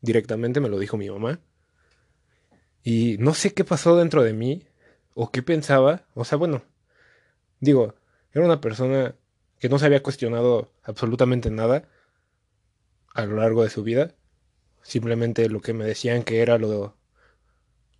[0.00, 1.40] Directamente me lo dijo mi mamá.
[2.84, 4.62] Y no sé qué pasó dentro de mí
[5.14, 6.06] o qué pensaba.
[6.14, 6.62] O sea, bueno,
[7.58, 7.96] digo,
[8.32, 9.16] era una persona
[9.58, 11.88] que no se había cuestionado absolutamente nada
[13.14, 14.14] a lo largo de su vida.
[14.82, 16.96] Simplemente lo que me decían que era lo...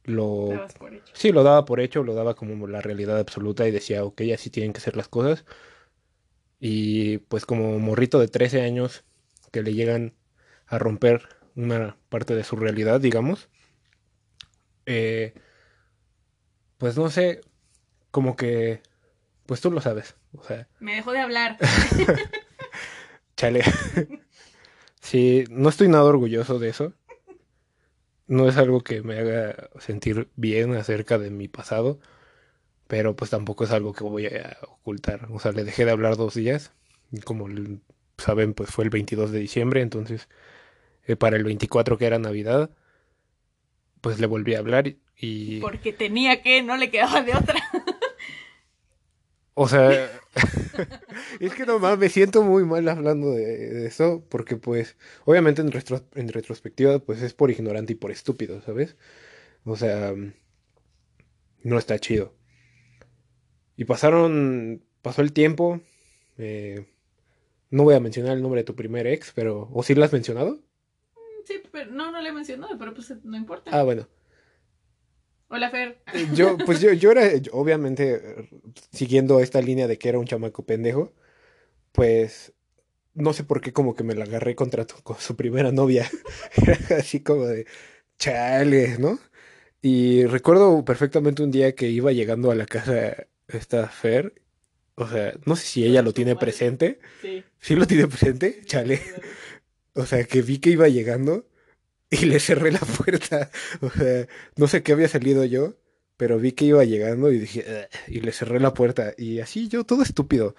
[0.04, 0.66] lo
[1.12, 4.50] sí, lo daba por hecho, lo daba como la realidad absoluta y decía, ok, así
[4.50, 5.44] tienen que ser las cosas.
[6.60, 9.04] Y pues como morrito de 13 años
[9.52, 10.14] que le llegan
[10.66, 13.48] a romper una parte de su realidad, digamos,
[14.86, 15.34] eh,
[16.78, 17.40] pues no sé,
[18.10, 18.82] como que,
[19.48, 20.68] pues tú lo sabes, o sea.
[20.78, 21.56] Me dejó de hablar.
[23.36, 23.64] Chale.
[25.00, 26.92] sí, no estoy nada orgulloso de eso.
[28.26, 31.98] No es algo que me haga sentir bien acerca de mi pasado,
[32.88, 35.28] pero pues tampoco es algo que voy a ocultar.
[35.30, 36.72] O sea, le dejé de hablar dos días,
[37.24, 37.48] como
[38.18, 40.28] saben, pues fue el 22 de diciembre, entonces
[41.06, 42.68] eh, para el 24 que era Navidad,
[44.02, 45.58] pues le volví a hablar y...
[45.60, 47.62] Porque tenía que, no le quedaba de otra.
[49.60, 49.90] O sea,
[51.40, 55.72] es que nomás me siento muy mal hablando de, eso, porque pues, obviamente en,
[56.14, 58.94] en retrospectiva, pues es por ignorante y por estúpido, ¿sabes?
[59.64, 60.14] O sea,
[61.64, 62.36] no está chido.
[63.76, 65.80] Y pasaron, pasó el tiempo,
[66.36, 66.86] eh,
[67.70, 70.12] no voy a mencionar el nombre de tu primer ex, pero, ¿o sí lo has
[70.12, 70.60] mencionado?
[71.44, 73.72] Sí, pero no, no le he mencionado, pero pues no importa.
[73.76, 74.06] Ah, bueno.
[75.50, 75.98] Hola, Fer.
[76.12, 78.50] Eh, yo, pues yo, yo era, obviamente,
[78.92, 81.14] siguiendo esta línea de que era un chamaco pendejo,
[81.92, 82.52] pues
[83.14, 86.08] no sé por qué como que me la agarré contra con su primera novia.
[86.56, 87.66] Era así como de
[88.18, 89.18] chale, ¿no?
[89.82, 94.34] Y recuerdo perfectamente un día que iba llegando a la casa esta Fer.
[94.96, 97.00] O sea, no sé si ella lo tiene presente.
[97.22, 97.44] Sí.
[97.60, 98.60] ¿Sí lo tiene presente?
[98.64, 99.00] Chale.
[99.94, 101.47] O sea, que vi que iba llegando
[102.10, 103.50] y le cerré la puerta.
[103.80, 105.74] O sea, no sé qué había salido yo,
[106.16, 109.12] pero vi que iba llegando y dije, y le cerré la puerta.
[109.16, 110.54] Y así yo, todo estúpido.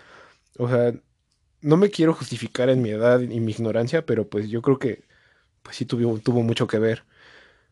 [0.57, 0.93] O sea,
[1.61, 5.03] no me quiero justificar en mi edad y mi ignorancia, pero pues yo creo que,
[5.63, 7.05] pues sí tuvo, tuvo mucho que ver.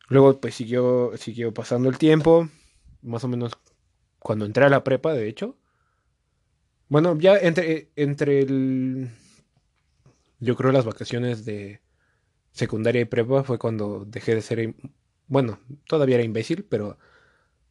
[0.09, 2.49] Luego, pues siguió, siguió pasando el tiempo,
[3.01, 3.53] más o menos
[4.19, 5.57] cuando entré a la prepa, de hecho.
[6.89, 9.09] Bueno, ya entre, entre el...
[10.39, 11.81] Yo creo las vacaciones de
[12.57, 14.75] secundaria y prepa fue cuando dejé de ser,
[15.27, 16.97] bueno, todavía era imbécil, pero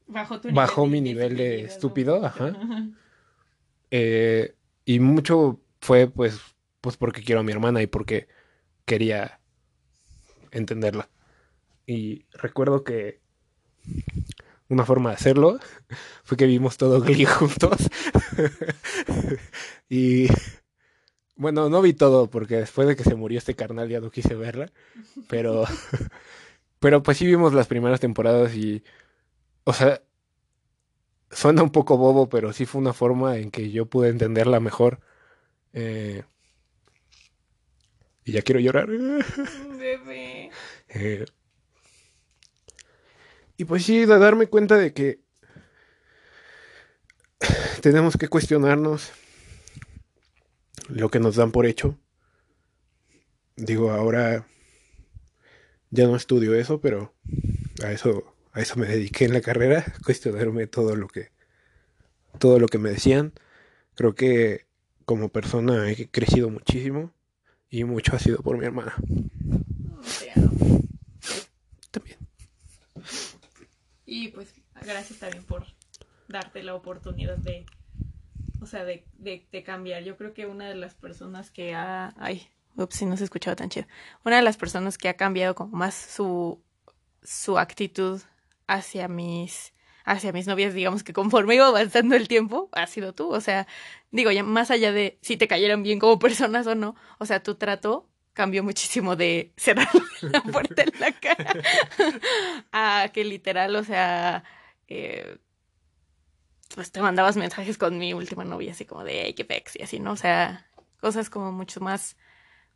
[0.06, 2.56] bajó, mi nivel de estúpido, ajá.
[3.90, 6.40] Eh, y mucho fue pues,
[6.80, 8.28] pues porque quiero a mi hermana y porque
[8.84, 9.40] quería
[10.52, 11.08] entenderla.
[11.86, 13.20] Y recuerdo que
[14.68, 15.58] una forma de hacerlo
[16.24, 17.88] fue que vimos todo Glee juntos.
[19.88, 20.28] y
[21.36, 24.34] bueno, no vi todo porque después de que se murió este carnal ya no quise
[24.34, 24.72] verla,
[25.28, 25.64] pero
[26.80, 28.82] pero pues sí vimos las primeras temporadas y
[29.64, 30.00] o sea,
[31.30, 35.00] suena un poco bobo, pero sí fue una forma en que yo pude entenderla mejor.
[35.72, 36.22] Eh,
[38.24, 38.86] y ya quiero llorar.
[39.78, 40.50] Bebé.
[40.88, 41.24] Eh,
[43.56, 45.20] y pues sí, de darme cuenta de que
[47.80, 49.10] tenemos que cuestionarnos
[50.88, 51.98] lo que nos dan por hecho.
[53.56, 54.46] Digo, ahora
[55.90, 57.14] ya no estudio eso, pero
[57.82, 61.30] a eso, a eso me dediqué en la carrera, cuestionarme todo lo que,
[62.38, 63.32] todo lo que me decían.
[63.94, 64.66] Creo que
[65.04, 67.12] como persona he crecido muchísimo
[67.70, 68.94] y mucho ha sido por mi hermana.
[71.90, 72.18] También.
[74.04, 75.66] Y pues gracias también por
[76.28, 77.64] darte la oportunidad de
[78.60, 80.02] o sea, de, de, cambiar.
[80.02, 82.14] Yo creo que una de las personas que ha...
[82.18, 83.86] Ay, ups, si no se escuchaba tan chido.
[84.24, 86.62] Una de las personas que ha cambiado como más su,
[87.22, 88.20] su actitud
[88.66, 89.72] hacia mis,
[90.04, 93.30] hacia mis novias, digamos que conforme iba avanzando el tiempo, ha sido tú.
[93.30, 93.66] O sea,
[94.10, 97.42] digo, ya más allá de si te cayeran bien como personas o no, o sea,
[97.42, 99.88] tu trato cambió muchísimo de cerrar
[100.20, 101.54] la puerta en la cara
[102.72, 104.44] a que literal, o sea,
[104.88, 105.38] eh,
[106.74, 109.82] pues te mandabas mensajes con mi última novia, así como de, hey, qué pex, y
[109.82, 110.12] así, ¿no?
[110.12, 110.66] O sea,
[111.00, 112.16] cosas como mucho más,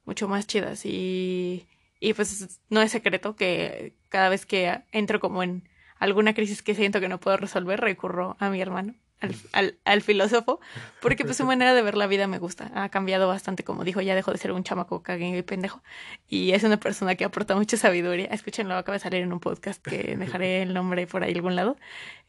[0.05, 0.85] mucho más chidas.
[0.87, 1.69] Y,
[2.01, 5.69] y pues no es secreto que cada vez que entro como en
[5.99, 10.03] alguna crisis que siento que no puedo resolver, recurro a mi hermano al, al, al,
[10.03, 10.61] filósofo,
[11.01, 12.71] porque pues su manera de ver la vida me gusta.
[12.75, 15.83] Ha cambiado bastante, como dijo, ya dejó de ser un chamaco caguén y pendejo.
[16.29, 18.27] Y es una persona que aporta mucha sabiduría.
[18.27, 21.77] Escúchenlo, acaba de salir en un podcast que dejaré el nombre por ahí algún lado.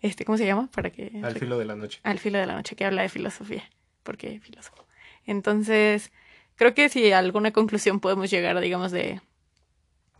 [0.02, 0.70] Este, ¿cómo se llama?
[0.74, 1.22] Para que.
[1.24, 2.00] Al filo de la noche.
[2.04, 3.64] Al filo de la noche, que habla de filosofía.
[4.04, 4.86] Porque filósofo.
[5.26, 6.12] Entonces,
[6.56, 9.22] creo que si alguna conclusión podemos llegar, digamos, de,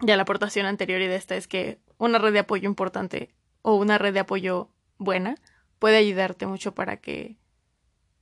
[0.02, 3.30] de la aportación anterior y de esta, es que una red de apoyo importante
[3.62, 5.36] o una red de apoyo buena
[5.82, 7.38] puede ayudarte mucho para que,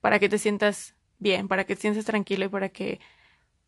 [0.01, 3.01] para que te sientas bien, para que te sientas tranquilo y para que,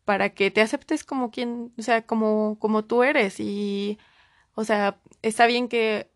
[0.06, 3.40] para que te aceptes como quien, o sea, como, como tú eres.
[3.40, 3.98] Y,
[4.54, 6.10] o sea, está bien que,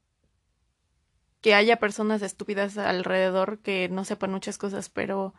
[1.42, 5.34] que haya personas estúpidas alrededor que no sepan muchas cosas, pero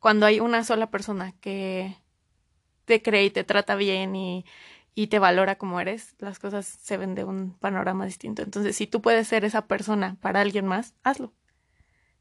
[0.00, 1.96] cuando hay una sola persona que
[2.86, 4.44] te cree y te trata bien y,
[4.94, 8.42] y te valora como eres, las cosas se ven de un panorama distinto.
[8.42, 11.32] Entonces, si tú puedes ser esa persona para alguien más, hazlo.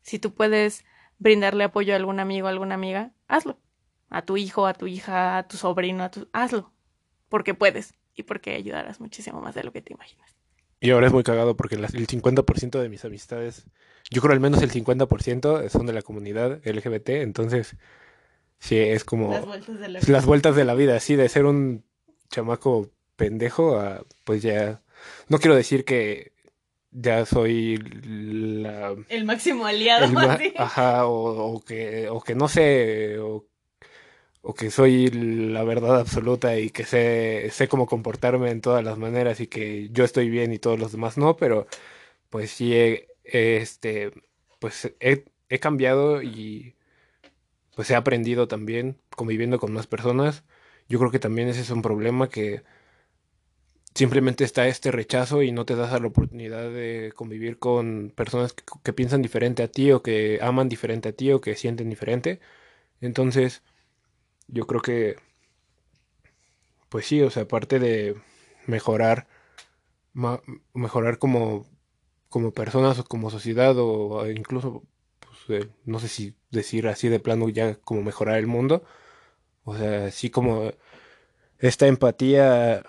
[0.01, 0.85] Si tú puedes
[1.17, 3.59] brindarle apoyo a algún amigo, a alguna amiga, hazlo.
[4.09, 6.27] A tu hijo, a tu hija, a tu sobrino, a tu...
[6.33, 6.73] hazlo.
[7.27, 10.35] Porque puedes y porque ayudarás muchísimo más de lo que te imaginas.
[10.81, 13.65] Y ahora es muy cagado porque el 50% de mis amistades,
[14.09, 17.75] yo creo al menos el 50% son de la comunidad LGBT, entonces
[18.59, 21.27] sí, es como las vueltas de la vida, las vueltas de la vida así de
[21.27, 21.83] ser un
[22.29, 24.81] chamaco pendejo a pues ya,
[25.27, 26.31] no quiero decir que
[26.91, 30.05] ya soy la, el máximo aliado.
[30.05, 33.45] El ma ajá, o, o, que, o que no sé, o,
[34.41, 38.97] o, que soy la verdad absoluta y que sé, sé cómo comportarme en todas las
[38.97, 41.67] maneras y que yo estoy bien y todos los demás no, pero
[42.29, 44.11] pues sí, he, este,
[44.59, 46.75] pues he, he cambiado y
[47.75, 50.43] pues he aprendido también conviviendo con más personas.
[50.89, 52.63] Yo creo que también ese es un problema que
[53.99, 58.63] simplemente está este rechazo y no te das la oportunidad de convivir con personas que,
[58.81, 62.39] que, piensan diferente a ti o que aman diferente a ti o que sienten diferente.
[63.01, 63.61] Entonces,
[64.47, 65.17] yo creo que,
[66.89, 68.15] pues sí, o sea, aparte de
[68.67, 69.27] mejorar,
[70.73, 71.67] mejorar como,
[72.29, 74.83] como personas o como sociedad o incluso,
[75.19, 78.83] pues, eh, no sé si decir así de plano ya como mejorar el mundo,
[79.65, 80.71] o sea, así como
[81.59, 82.83] esta empatía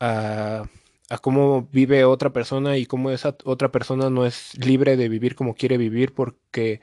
[0.00, 0.64] a,
[1.10, 5.34] a, cómo vive otra persona y cómo esa otra persona no es libre de vivir
[5.34, 6.80] como quiere vivir porque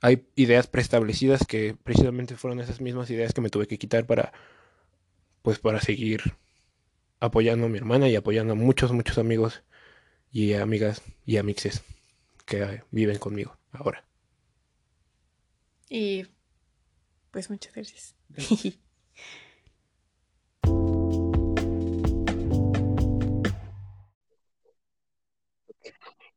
[0.00, 4.32] hay ideas preestablecidas que precisamente fueron esas mismas ideas que me tuve que quitar para
[5.42, 6.22] pues para seguir
[7.20, 9.62] apoyando a mi hermana y apoyando a muchos muchos amigos
[10.32, 11.82] y amigas y amixes
[12.46, 14.04] que viven conmigo ahora.
[15.88, 16.26] Y
[17.30, 18.16] pues muchas gracias.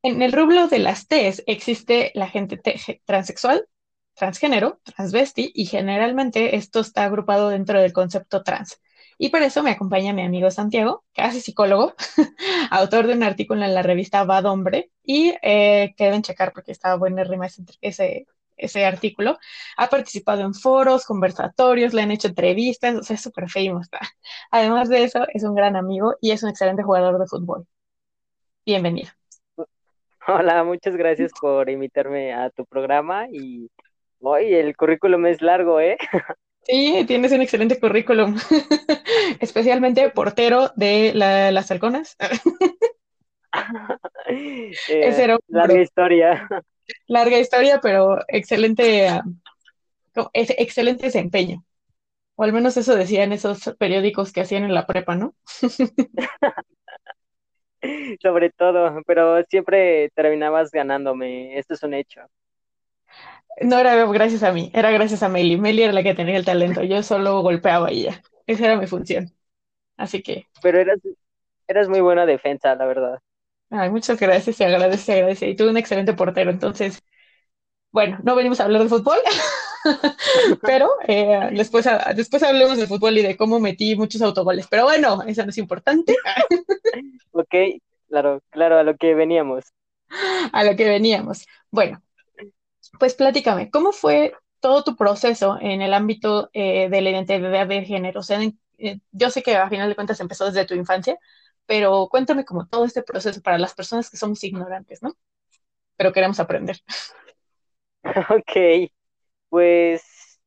[0.06, 2.62] En el rublo de las T's existe la gente
[3.06, 3.68] transexual,
[4.14, 8.80] transgénero, transvesti, y generalmente esto está agrupado dentro del concepto trans.
[9.18, 11.96] Y por eso me acompaña mi amigo Santiago, hace psicólogo,
[12.70, 16.72] autor de un artículo en la revista Bad Hombre, y eh, que deben checar porque
[16.72, 17.48] estaba rima
[17.82, 18.28] ese,
[18.58, 19.40] ese, artículo.
[19.76, 23.88] Ha participado en foros, conversatorios, le han hecho entrevistas, o sea, es súper famous.
[24.52, 27.66] Además de eso, es un gran amigo y es un excelente jugador de fútbol.
[28.66, 29.10] Bienvenido.
[30.28, 33.70] Hola, muchas gracias por invitarme a tu programa y
[34.20, 35.98] hoy el currículum es largo, ¿eh?
[36.68, 38.36] Sí, tienes un excelente currículum,
[39.40, 42.18] especialmente portero de la, las halconas.
[44.28, 46.50] eh, larga historia.
[47.06, 49.12] Larga historia, pero excelente,
[50.16, 51.64] uh, excelente desempeño.
[52.34, 55.36] O al menos eso decían esos periódicos que hacían en la prepa, ¿no?
[58.22, 62.22] sobre todo, pero siempre terminabas ganándome, esto es un hecho.
[63.62, 65.58] No era gracias a mí, era gracias a Meli.
[65.58, 68.22] Meli era la que tenía el talento, yo solo golpeaba y ya.
[68.48, 69.32] Esa era mi función.
[69.98, 70.48] Así que.
[70.62, 71.00] Pero eras,
[71.68, 73.20] eras muy buena defensa, la verdad.
[73.70, 75.50] Ay, muchas gracias, se agradece, se agradece.
[75.50, 77.02] Y tú un excelente portero, entonces,
[77.92, 79.18] bueno, no venimos a hablar de fútbol,
[80.62, 84.68] Pero eh, después, después hablemos de fútbol y de cómo metí muchos autogoles.
[84.70, 86.16] Pero bueno, eso no es importante.
[87.32, 87.56] ok,
[88.08, 89.66] claro, claro, a lo que veníamos.
[90.52, 91.46] A lo que veníamos.
[91.72, 92.02] Bueno,
[93.00, 97.84] pues platícame, ¿cómo fue todo tu proceso en el ámbito eh, de la identidad de
[97.84, 98.20] género?
[98.22, 98.40] O sea,
[98.78, 101.18] eh, yo sé que a final de cuentas empezó desde tu infancia,
[101.66, 105.16] pero cuéntame como todo este proceso para las personas que somos ignorantes, ¿no?
[105.98, 106.78] Pero queremos aprender.
[108.30, 108.92] Ok,
[109.56, 110.42] pues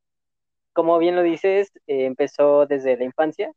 [0.74, 3.50] como bien lo dices, eh, empezó desde la infancia.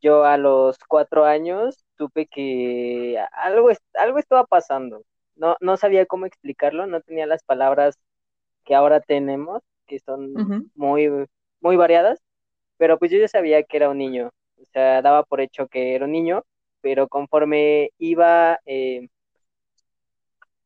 [0.00, 5.02] Yo a los cuatro años supe que algo, algo estaba pasando.
[5.34, 7.98] No, no sabía cómo explicarlo, no tenía las palabras
[8.64, 11.10] que ahora tenemos, que son muy,
[11.60, 12.20] muy variadas,
[12.76, 14.30] pero pues yo ya sabía que era un niño,
[14.62, 16.44] o sea, daba por hecho que era un niño,
[16.82, 19.08] pero conforme iba eh,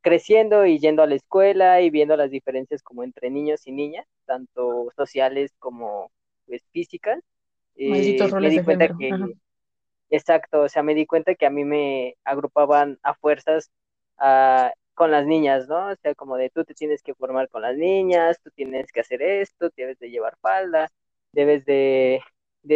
[0.09, 4.07] creciendo y yendo a la escuela y viendo las diferencias como entre niños y niñas,
[4.25, 6.11] tanto sociales como
[6.47, 7.21] pues, físicas,
[7.77, 7.91] eh,
[8.41, 9.11] me di cuenta que,
[10.09, 13.71] exacto, o sea, me di cuenta que a mí me agrupaban a fuerzas
[14.17, 15.91] a, con las niñas, ¿no?
[15.91, 19.01] O sea, como de tú te tienes que formar con las niñas, tú tienes que
[19.01, 20.89] hacer esto, debes de llevar falda,
[21.33, 22.23] debes de,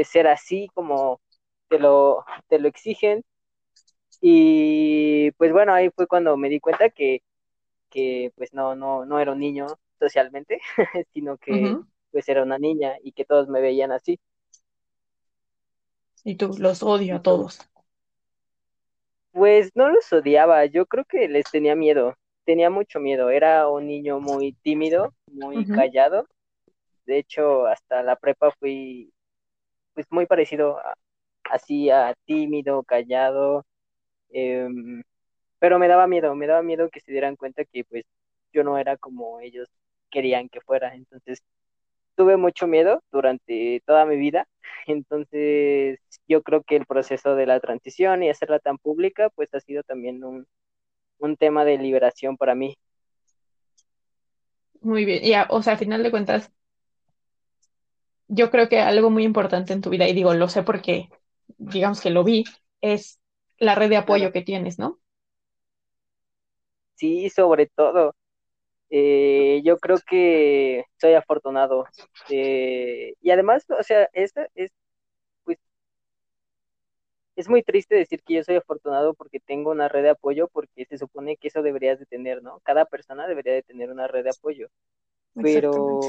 [0.04, 1.20] ser así como
[1.68, 3.24] te lo, te lo exigen.
[4.24, 7.22] Y pues bueno, ahí fue cuando me di cuenta que,
[7.90, 9.66] que pues no, no, no era un niño
[9.98, 10.60] socialmente,
[11.12, 11.76] sino que
[12.12, 14.20] pues era una niña y que todos me veían así.
[16.24, 17.58] Y tú los odio a todos.
[19.32, 22.14] Pues no los odiaba, yo creo que les tenía miedo,
[22.44, 26.28] tenía mucho miedo, era un niño muy tímido, muy callado,
[27.06, 29.12] de hecho hasta la prepa fui
[29.94, 30.94] pues muy parecido a,
[31.50, 33.64] así a tímido, callado,
[34.32, 35.02] em,
[35.58, 38.04] pero me daba miedo, me daba miedo que se dieran cuenta que pues
[38.52, 39.68] yo no era como ellos
[40.10, 41.42] querían que fuera, entonces
[42.16, 44.46] tuve mucho miedo durante toda mi vida,
[44.86, 49.60] entonces yo creo que el proceso de la transición y hacerla tan pública, pues ha
[49.60, 50.46] sido también un,
[51.38, 52.76] tema de liberación para mí.
[54.80, 56.50] Muy bien, ya, o sea, al final de cuentas,
[58.26, 61.08] yo creo que algo muy importante en tu vida, y digo, lo sé porque,
[61.58, 62.44] digamos que lo vi,
[62.80, 63.20] es
[63.62, 65.00] la red de apoyo que tienes, ¿no?
[66.94, 68.14] Sí, sobre todo.
[68.90, 71.86] Eh, yo creo que soy afortunado.
[72.30, 74.72] Eh, y además, o sea, es, es,
[75.44, 75.58] pues,
[77.36, 80.84] es muy triste decir que yo soy afortunado porque tengo una red de apoyo, porque
[80.86, 82.60] se supone que eso deberías de tener, ¿no?
[82.60, 84.68] Cada persona debería de tener una red de apoyo.
[85.42, 86.00] Pero,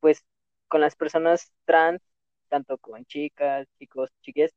[0.00, 0.24] pues,
[0.68, 2.00] con las personas trans,
[2.48, 4.52] tanto con chicas, chicos, chiques,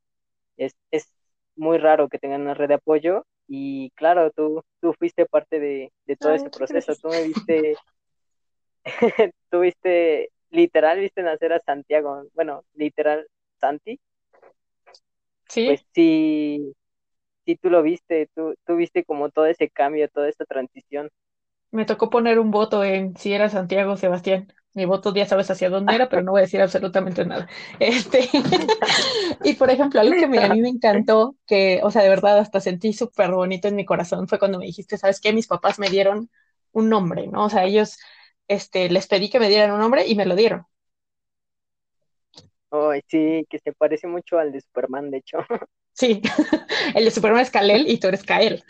[0.58, 1.12] es, es
[1.60, 5.92] muy raro que tengan una red de apoyo y claro, tú, tú fuiste parte de,
[6.18, 7.76] todo ese proceso, tú me viste,
[9.52, 13.28] tú viste, literal, viste nacer a Santiago, bueno, literal,
[13.60, 14.00] Santi.
[15.50, 15.66] Sí.
[15.66, 16.74] Pues sí,
[17.46, 21.10] sí tú lo viste, tú, tú viste como todo ese cambio, toda esta transición.
[21.72, 24.54] Me tocó poner un voto en si era Santiago Sebastián.
[24.74, 27.48] Mi voto ya sabes hacia dónde era, pero no voy a decir absolutamente nada.
[27.80, 28.30] Este,
[29.44, 32.60] y por ejemplo, algo que a mí me encantó, que, o sea, de verdad hasta
[32.62, 35.34] sentí súper bonito en mi corazón, fue cuando me dijiste, ¿sabes qué?
[35.34, 36.30] Mis papás me dieron
[36.72, 37.46] un nombre, ¿no?
[37.46, 37.98] O sea, ellos,
[38.48, 40.66] este, les pedí que me dieran un nombre y me lo dieron.
[42.72, 45.40] Ay, sí, que se parece mucho al de Superman, de hecho.
[45.94, 46.22] Sí,
[46.96, 48.64] el de Superman es Kalel y tú eres Kael.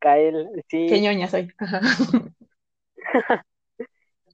[0.00, 0.86] Kael, sí.
[0.88, 1.52] Qué ñoña soy.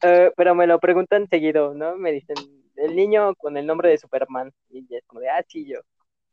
[0.06, 1.96] Eh, pero me lo preguntan seguido, ¿no?
[1.96, 2.36] Me dicen,
[2.76, 4.52] el niño con el nombre de Superman.
[4.68, 5.80] Y es como de, ah, sí, yo.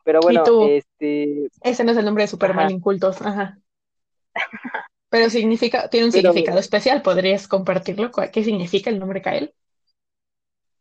[0.03, 1.47] Pero bueno, este...
[1.61, 3.57] Ese no es el nombre de Superman incultos, ajá.
[5.09, 8.11] Pero significa, tiene un significado especial, ¿podrías compartirlo?
[8.31, 9.53] ¿Qué significa el nombre Kael?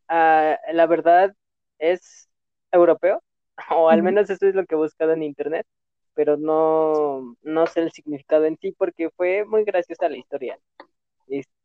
[0.09, 1.35] Ah, la verdad
[1.79, 2.29] es
[2.73, 3.23] europeo,
[3.71, 5.67] o al menos eso es lo que he buscado en internet,
[6.15, 10.59] pero no, no sé el significado en sí porque fue muy graciosa la historia.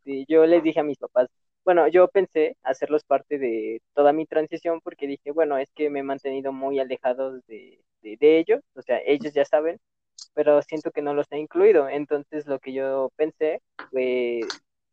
[0.06, 1.30] Este, yo les dije a mis papás,
[1.64, 5.99] bueno, yo pensé hacerlos parte de toda mi transición porque dije, bueno, es que me
[5.99, 9.80] he mantenido muy alejados de, ellos, o sea, ellos ya saben,
[10.36, 11.90] pero siento que no los he incluido.
[11.90, 13.61] Entonces lo que yo pensé
[13.91, 14.41] fue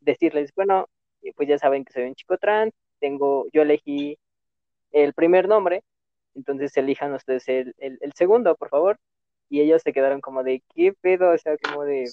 [0.00, 0.88] decirles, bueno,
[1.36, 4.18] pues ya saben que soy un chico trans, tengo, yo elegí
[4.92, 5.82] el primer nombre,
[6.34, 8.98] entonces elijan ustedes el, el segundo, por favor.
[9.50, 11.32] Y ellos se quedaron como de, ¿qué pedo?
[11.32, 12.06] O sea, como de,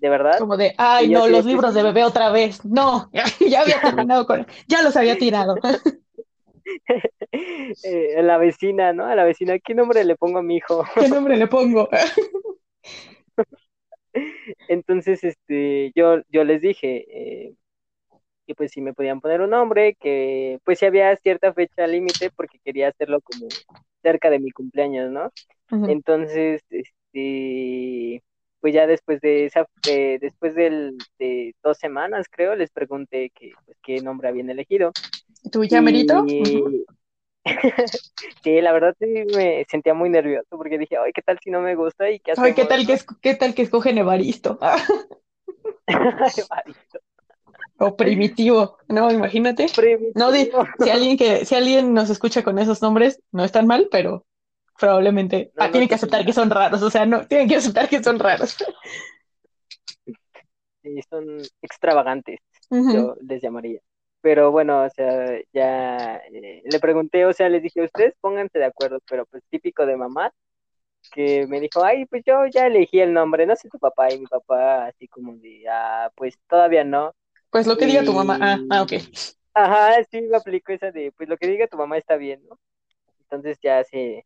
[0.00, 0.38] de verdad.
[0.38, 2.64] Como de, ay, no, los libros de bebé otra vez.
[2.64, 5.56] No, ya, había terminado con, ya los había tirado.
[7.82, 9.06] eh, la vecina, ¿no?
[9.06, 10.84] A la vecina, ¿qué nombre le pongo a mi hijo?
[10.94, 11.88] ¿Qué nombre le pongo?
[14.68, 17.54] Entonces, este, yo, yo les dije, eh,
[18.46, 22.30] y pues si me podían poner un nombre, que pues si había cierta fecha límite
[22.30, 23.46] porque quería hacerlo como
[24.02, 25.30] cerca de mi cumpleaños, ¿no?
[25.86, 28.22] Entonces, este,
[28.60, 33.76] pues ya después de esa, después del, de dos semanas creo, les pregunté que, pues,
[33.82, 34.92] qué nombre habían elegido.
[35.50, 36.24] ¿Tú ya, Merito?
[38.42, 41.60] sí, la verdad sí me sentía muy nervioso porque dije, ay, ¿qué tal si no
[41.60, 42.10] me gusta?
[42.10, 44.58] ¿Y qué Ay, ¿qué tal, que, ¿qué tal que escogen Evaristo?
[45.86, 47.00] Evaristo.
[47.80, 49.66] O primitivo, no, imagínate.
[50.16, 53.88] No, si alguien que, si alguien nos escucha con esos nombres, no es tan mal,
[53.90, 54.26] pero
[54.78, 58.02] probablemente ah, tienen que aceptar que son raros, o sea, no, tienen que aceptar que
[58.02, 58.56] son raros.
[60.80, 62.38] Sí, son extravagantes,
[62.70, 63.80] yo les llamaría.
[64.20, 68.66] Pero bueno, o sea, ya eh, le pregunté, o sea, les dije, ustedes pónganse de
[68.66, 70.32] acuerdo, pero pues típico de mamá,
[71.12, 74.20] que me dijo, ay, pues yo ya elegí el nombre, no sé tu papá, y
[74.20, 77.12] mi papá así como de, ah, pues todavía no.
[77.50, 78.38] Pues lo que diga tu mamá.
[78.40, 78.92] Ah, ah, ok.
[79.54, 82.58] Ajá, sí, me aplico esa de, pues lo que diga tu mamá está bien, ¿no?
[83.22, 84.24] Entonces ya se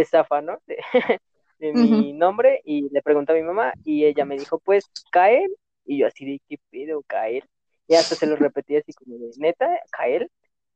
[0.00, 0.58] desafa, ¿no?
[0.66, 0.78] De,
[2.10, 5.54] mi nombre y le pregunté a mi mamá y ella me dijo, pues, Kael.
[5.84, 7.44] Y yo así de, ¿qué pedo, Kael?
[7.88, 10.30] Y hasta se lo repetí así como de, ¿neta, Kael?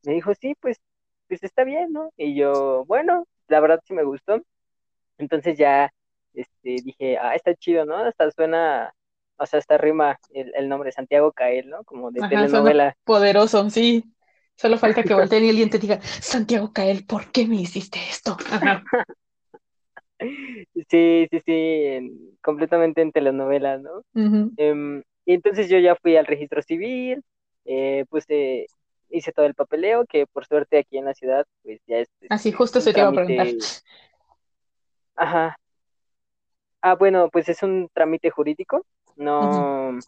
[0.05, 0.78] Me dijo, sí, pues,
[1.28, 2.10] pues está bien, ¿no?
[2.16, 4.40] Y yo, bueno, la verdad sí me gustó.
[5.18, 5.92] Entonces ya,
[6.34, 7.97] este, dije, ah, está chido, ¿no?
[7.97, 8.94] Hasta suena
[9.40, 11.82] o sea, esta rima el, nombre Santiago Cael, ¿no?
[11.84, 12.94] Como de telenovela.
[13.05, 14.05] Poderoso, sí.
[14.61, 18.37] Solo falta que volteen y alguien te diga, Santiago Cael, ¿por qué me hiciste esto?
[20.91, 24.03] Sí, sí, sí, completamente en telenovela, ¿no?
[24.59, 27.23] Em, y entonces yo ya fui al registro civil,
[27.65, 28.27] eh, pues
[29.09, 32.09] hice todo el papeleo, que por suerte aquí en la ciudad, pues ya es...
[32.28, 33.47] Así, justo se te iba a preguntar.
[35.16, 35.57] Ajá.
[36.82, 38.85] Ah, bueno, pues es un trámite jurídico,
[39.16, 39.99] no.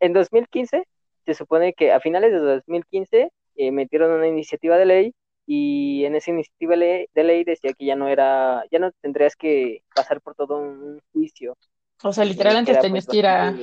[0.00, 0.84] En 2015,
[1.24, 5.14] se supone que a finales de 2015 eh, metieron una iniciativa de ley
[5.46, 9.82] y en esa iniciativa de ley decía que ya no era, ya no tendrías que
[9.94, 11.56] pasar por todo un juicio.
[12.02, 13.54] O sea, literal antes tenías pues, que ir a,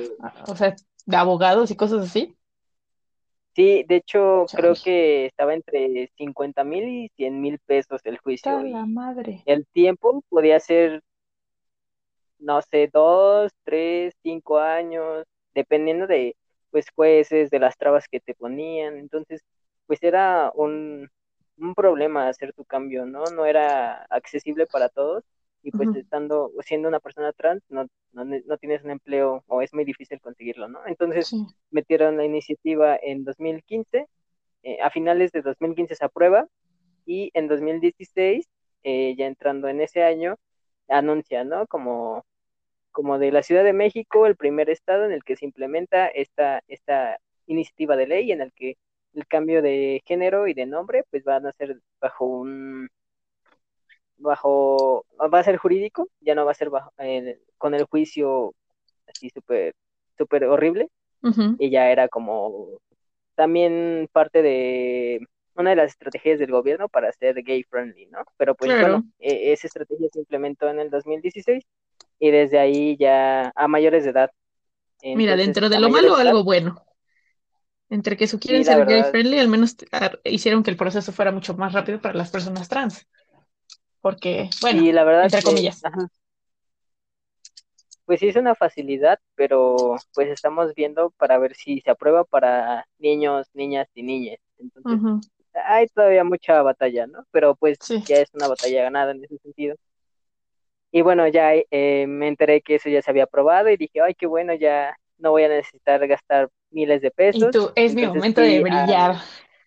[0.46, 0.74] o sea,
[1.06, 2.36] de abogados y cosas así.
[3.54, 8.62] Sí, de hecho, creo que estaba entre 50 mil y 100 mil pesos el juicio.
[8.62, 9.42] la madre.
[9.44, 11.02] El tiempo podía ser
[12.42, 15.24] no sé, dos, tres, cinco años,
[15.54, 16.36] dependiendo de,
[16.72, 18.96] pues, jueces, de las trabas que te ponían.
[18.98, 19.42] Entonces,
[19.86, 21.08] pues era un,
[21.58, 23.24] un problema hacer tu cambio, ¿no?
[23.26, 25.24] No era accesible para todos
[25.62, 29.72] y pues estando, siendo una persona trans, no, no, no, tienes un empleo o es
[29.72, 30.80] muy difícil conseguirlo, ¿no?
[30.86, 31.32] Entonces
[31.70, 34.08] metieron la iniciativa en 2015,
[34.64, 36.48] eh, a finales de 2015 se aprueba
[37.06, 38.48] y en 2016,
[38.82, 40.36] eh, ya entrando en ese año,
[40.88, 41.66] anuncia, ¿no?
[41.68, 42.24] Como
[42.92, 46.62] como de la Ciudad de México, el primer estado en el que se implementa esta,
[46.68, 48.76] esta iniciativa de ley en el que
[49.14, 52.88] el cambio de género y de nombre pues van a ser bajo un
[54.16, 56.92] bajo va a ser jurídico ya no va a ser bajo
[57.58, 58.54] con el juicio
[59.06, 59.74] así súper
[60.16, 60.88] súper horrible.
[61.58, 62.80] Y ya era como
[63.36, 65.20] también parte de
[65.54, 68.24] una de las estrategias del gobierno para ser gay friendly, ¿no?
[68.36, 71.64] Pero pues bueno, e, esa estrategia se implementó en el 2016
[72.22, 74.30] y desde ahí ya a mayores de edad.
[75.02, 76.80] Mira, dentro de lo malo, algo bueno.
[77.90, 81.54] Entre que quieren ser gay friendly, al menos ah, hicieron que el proceso fuera mucho
[81.54, 83.08] más rápido para las personas trans.
[84.00, 85.82] Porque, bueno, la verdad entre comillas.
[88.04, 92.86] Pues sí es una facilidad, pero pues estamos viendo para ver si se aprueba para
[92.98, 94.38] niños, niñas y niñas.
[94.58, 97.26] Entonces, hay todavía mucha batalla, ¿no?
[97.32, 99.74] Pero pues ya es una batalla ganada en ese sentido.
[100.92, 104.14] Y bueno, ya eh, me enteré que eso ya se había aprobado y dije, ay,
[104.14, 107.48] qué bueno, ya no voy a necesitar gastar miles de pesos.
[107.48, 109.16] Y tú, es mi momento de brillar.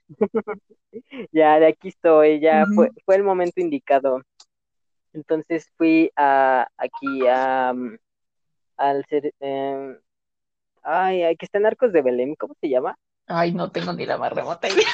[1.31, 4.21] ya, de aquí estoy, ya fue, fue el momento indicado.
[5.13, 7.97] Entonces fui a aquí a mm,
[8.77, 9.97] al ser eh,
[10.83, 12.97] ay, hay que está en Arcos de Belém, ¿cómo se llama?
[13.27, 14.85] Ay, no tengo ni la más remota idea.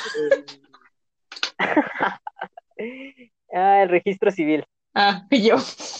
[3.53, 4.65] ah, el registro civil.
[4.93, 5.55] Ah, y yo,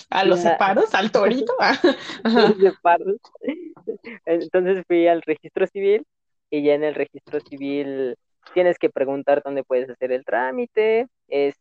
[0.10, 1.54] a los separos, al torito.
[1.60, 1.80] Ah,
[4.26, 6.06] Entonces fui al registro civil
[6.50, 8.18] y ya en el registro civil
[8.54, 11.08] tienes que preguntar dónde puedes hacer el trámite.
[11.28, 11.56] Es,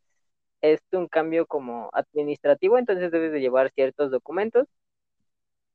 [0.61, 4.67] es un cambio como administrativo, entonces debes de llevar ciertos documentos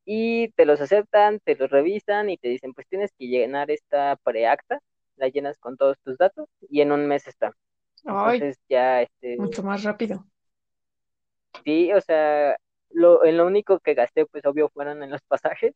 [0.05, 4.15] y te los aceptan, te los revisan y te dicen, pues tienes que llenar esta
[4.23, 4.79] preacta,
[5.15, 7.53] la llenas con todos tus datos y en un mes está.
[8.03, 10.25] Entonces ya este mucho más rápido.
[11.63, 12.57] Sí, o sea,
[12.91, 15.73] lo, en lo único que gasté, pues obvio, fueron en los pasajes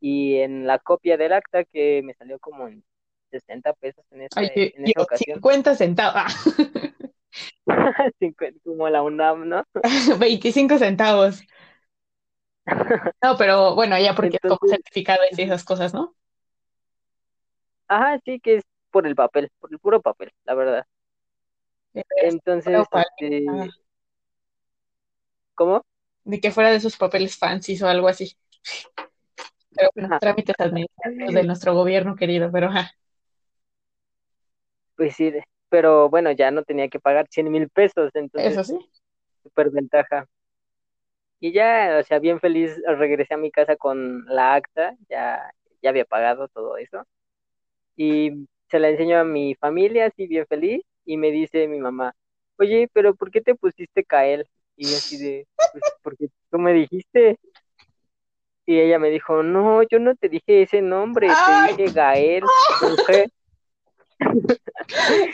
[0.00, 2.84] y en la copia del acta que me salió como en
[3.30, 5.42] 60 pesos en, esa, Ay, en yo, esa ocasión.
[5.42, 6.32] 50 centavos.
[8.18, 9.64] 50, como la UNAM, ¿no?
[10.18, 11.42] 25 centavos.
[13.22, 16.14] No, pero bueno, ya porque es como Entonces, certificado y esas cosas, ¿no?
[17.88, 20.86] ajá, sí que es por el papel, por el puro papel, la verdad.
[22.22, 23.04] Entonces, Pero, ¿cuál?
[23.20, 23.66] este, Ah,
[25.60, 25.84] ¿cómo?
[26.24, 28.34] de que fuera de esos papeles fancies o algo así.
[29.74, 32.92] Pero bueno, trámites administrativos de nuestro gobierno querido, pero ajá.
[34.96, 35.32] Pues sí,
[35.68, 38.78] pero bueno, ya no tenía que pagar 100 mil pesos, entonces, Eso sí.
[39.42, 40.26] súper ventaja.
[41.40, 45.50] Y ya, o sea, bien feliz, regresé a mi casa con la acta, ya,
[45.82, 47.04] ya había pagado todo eso.
[47.96, 52.14] Y se la enseño a mi familia, así bien feliz, y me dice mi mamá,
[52.58, 54.46] oye, pero ¿por qué te pusiste Kael?
[54.80, 57.38] Y así de, pues porque tú me dijiste.
[58.64, 61.76] Y ella me dijo, no, yo no te dije ese nombre, ¡Ay!
[61.76, 62.44] te dije Gael,
[62.80, 63.30] G".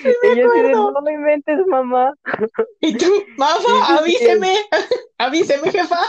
[0.03, 0.91] Sí Y yo así de, acuerdo.
[0.93, 2.13] no me inventes, mamá.
[2.81, 3.07] Y tú,
[3.37, 4.57] mamá, avíseme,
[5.19, 6.01] avíseme, jefa.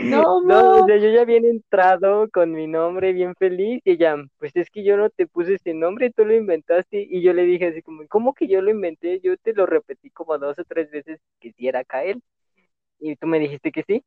[0.00, 4.16] No, No, o sea, yo ya bien entrado con mi nombre, bien feliz, y ella,
[4.38, 7.44] pues es que yo no te puse ese nombre, tú lo inventaste, y yo le
[7.44, 9.20] dije así como, ¿cómo que yo lo inventé?
[9.20, 12.20] Yo te lo repetí como dos o tres veces que sí era Kael,
[13.00, 14.02] y tú me dijiste que sí,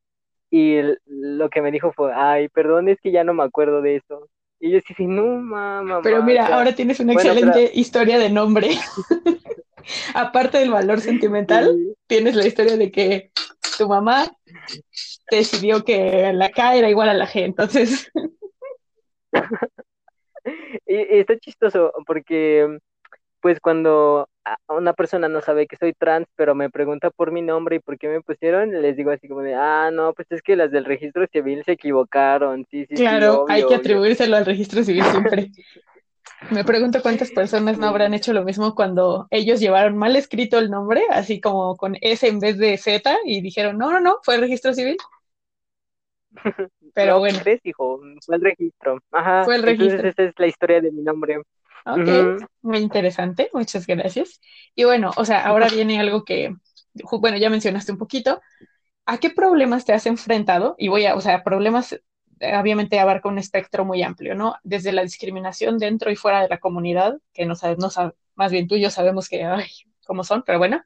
[0.52, 3.82] y el- lo que me dijo fue, ay, perdón, es que ya no me acuerdo
[3.82, 4.30] de eso,
[4.60, 7.32] y yo sí, sí, no, ma, mamá, Pero o mira, sea, ahora tienes una bueno,
[7.34, 8.70] pero- excelente historia de nombre.
[10.14, 13.32] Aparte del valor sentimental, sí, tienes la historia de que
[13.78, 14.32] tu mamá
[15.30, 18.12] decidió que la K era igual a la G, entonces,
[20.86, 22.80] Y, está chistoso porque,
[23.42, 24.30] pues, cuando
[24.70, 27.98] una persona no sabe que soy trans, pero me pregunta por mi nombre y por
[27.98, 30.86] qué me pusieron, les digo así como de, ah, no, pues es que las del
[30.86, 32.66] registro civil se equivocaron.
[32.72, 33.78] Sí, sí, sí, claro, hay obvio, que obvio.
[33.78, 35.52] atribuírselo al registro civil siempre.
[36.52, 40.70] Me pregunto cuántas personas no habrán hecho lo mismo cuando ellos llevaron mal escrito el
[40.70, 44.36] nombre, así como con S en vez de Z, y dijeron, no, no, no, fue
[44.36, 44.98] el registro civil.
[46.94, 48.00] Pero No, bueno, ¿crees, hijo?
[48.26, 49.00] Fue el registro.
[49.12, 49.46] Ajá.
[49.46, 50.04] Fue el Entonces registro.
[50.04, 51.42] esa es la historia de mi nombre.
[51.86, 52.10] ok,
[52.62, 54.40] muy interesante, muchas gracias.
[54.76, 56.54] Y bueno, o sea, ahora viene algo que,
[57.22, 58.42] bueno, ya mencionaste un poquito.
[59.06, 60.76] ¿A qué problemas te has enfrentado?
[60.78, 62.00] Y voy a, o sea, problemas,
[62.42, 64.56] obviamente abarca un espectro muy amplio, ¿no?
[64.64, 68.52] Desde la discriminación dentro y fuera de la comunidad, que no sabes, no sab- más
[68.52, 69.68] bien tú y yo sabemos que, ay,
[70.06, 70.84] cómo son, pero bueno.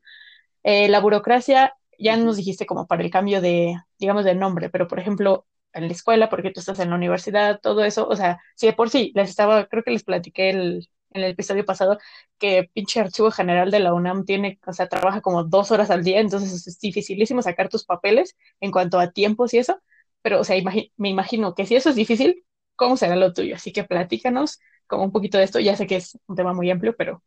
[0.64, 4.88] Eh, la burocracia, ya nos dijiste como para el cambio de, digamos, de nombre, pero
[4.88, 8.40] por ejemplo, en la escuela, porque tú estás en la universidad, todo eso, o sea,
[8.56, 11.98] si de por sí les estaba, creo que les platiqué el, en el episodio pasado
[12.38, 16.03] que pinche archivo general de la UNAM tiene, o sea, trabaja como dos horas al
[16.03, 19.80] día, entonces es dificilísimo sacar tus papeles en cuanto a tiempos y eso,
[20.22, 20.61] pero, o sea,
[20.98, 22.45] me imagino que si eso es difícil,
[22.76, 23.56] ¿cómo será lo tuyo?
[23.56, 26.69] Así que platícanos como un poquito de esto, ya sé que es un tema muy
[26.72, 27.23] amplio, pero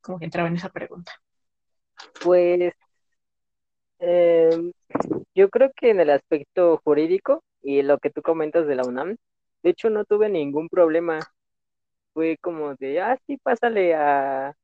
[0.00, 1.12] como que entraba en esa pregunta.
[2.20, 2.72] Pues
[3.98, 4.72] eh,
[5.34, 9.16] yo creo que en el aspecto jurídico y lo que tú comentas de la UNAM,
[9.62, 11.20] de hecho no tuve ningún problema.
[12.14, 14.54] Fue como de, ah, sí, pásale a, a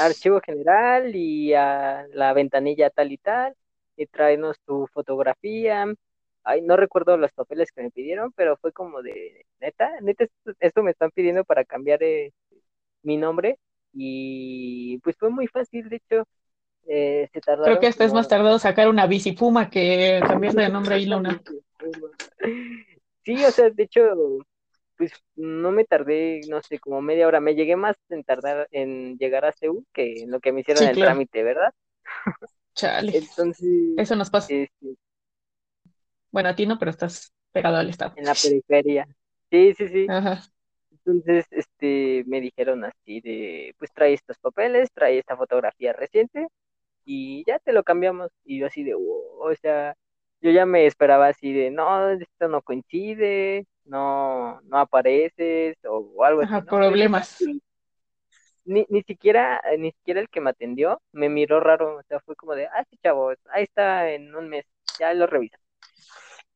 [0.00, 3.54] archivo general y a la ventanilla tal y tal,
[3.96, 5.86] y tráenos tu fotografía.
[6.44, 10.52] Ay, no recuerdo los papeles que me pidieron, pero fue como de, neta, neta, esto,
[10.60, 12.32] esto me están pidiendo para cambiar eh,
[13.02, 13.58] mi nombre.
[13.92, 16.24] Y pues fue muy fácil, de hecho,
[16.88, 20.64] eh, se Creo tardaron que hasta es más tardado sacar una bici Puma que cambiarle
[20.64, 21.40] de nombre la UNAM.
[23.24, 24.00] Sí, o sea, de hecho,
[24.96, 27.40] pues no me tardé, no sé, como media hora.
[27.40, 30.84] Me llegué más en tardar en llegar a Seúl que en lo que me hicieron
[30.84, 31.12] Sí, el claro.
[31.12, 31.72] trámite, ¿verdad?
[32.74, 34.48] Chale, Entonces, eso nos pasa.
[34.48, 34.96] este,
[36.32, 38.14] Bueno, a ti no, pero estás pegado al estado.
[38.14, 39.06] en la periferia.
[39.50, 40.12] Sí, sí, sí.
[40.12, 40.42] Ajá.
[40.92, 46.48] Entonces, este, me dijeron así de, pues trae estos papeles, trae esta fotografía reciente
[47.06, 48.30] y ya te lo cambiamos.
[48.44, 49.94] Y yo así de, "Wow", o sea,
[50.42, 56.24] yo ya me esperaba así de, no, esto no coincide, no, no apareces o, o
[56.24, 57.52] algo así, problemas.
[58.64, 62.36] Ni, ni siquiera, ni siquiera el que me atendió me miró raro, o sea, fue
[62.36, 64.64] como de, ah, sí, chavo, ahí está en un mes,
[64.98, 65.58] ya lo revisa.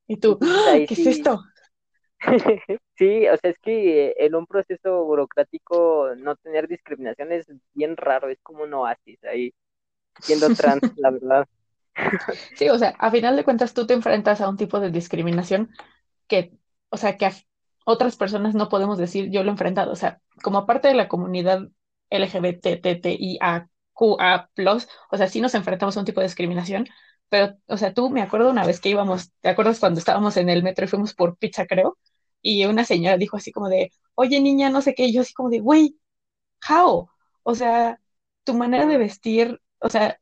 [0.06, 0.73] Y tú, ¡ah!
[0.73, 1.43] ahí ¿qué es sí, esto?
[2.97, 8.31] Sí, o sea, es que en un proceso burocrático no tener discriminación es bien raro,
[8.31, 9.52] es como un oasis ahí,
[10.20, 11.47] siendo trans, la verdad.
[12.56, 15.70] Sí, o sea, a final de cuentas tú te enfrentas a un tipo de discriminación
[16.27, 16.52] que,
[16.89, 17.32] o sea, que a
[17.85, 19.93] otras personas no podemos decir yo lo he enfrentado.
[19.93, 21.68] O sea, como parte de la comunidad
[22.10, 26.89] LGBTTIAQA+, o sea, sí nos enfrentamos a un tipo de discriminación,
[27.28, 30.48] pero, o sea, tú me acuerdo una vez que íbamos, ¿te acuerdas cuando estábamos en
[30.51, 31.98] el metro y fuimos por pizza, creo?
[32.47, 35.35] y una señora dijo así como de, oye niña, no sé qué, y yo así
[35.35, 35.98] como de, güey,
[36.69, 37.09] how?
[37.43, 38.01] O sea,
[38.44, 40.20] tu manera de vestir, o sea,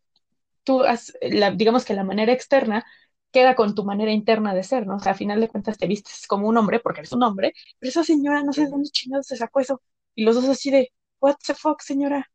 [0.64, 2.85] tú, has, la, digamos que la manera externa
[3.32, 4.97] queda con tu manera interna de ser, ¿no?
[4.97, 7.52] O sea, a final de cuentas te vistes como un hombre porque eres un hombre,
[7.78, 9.82] pero esa señora no sé de dónde chingados se sacó eso.
[10.14, 12.31] Y los dos así de, what the fuck, señora.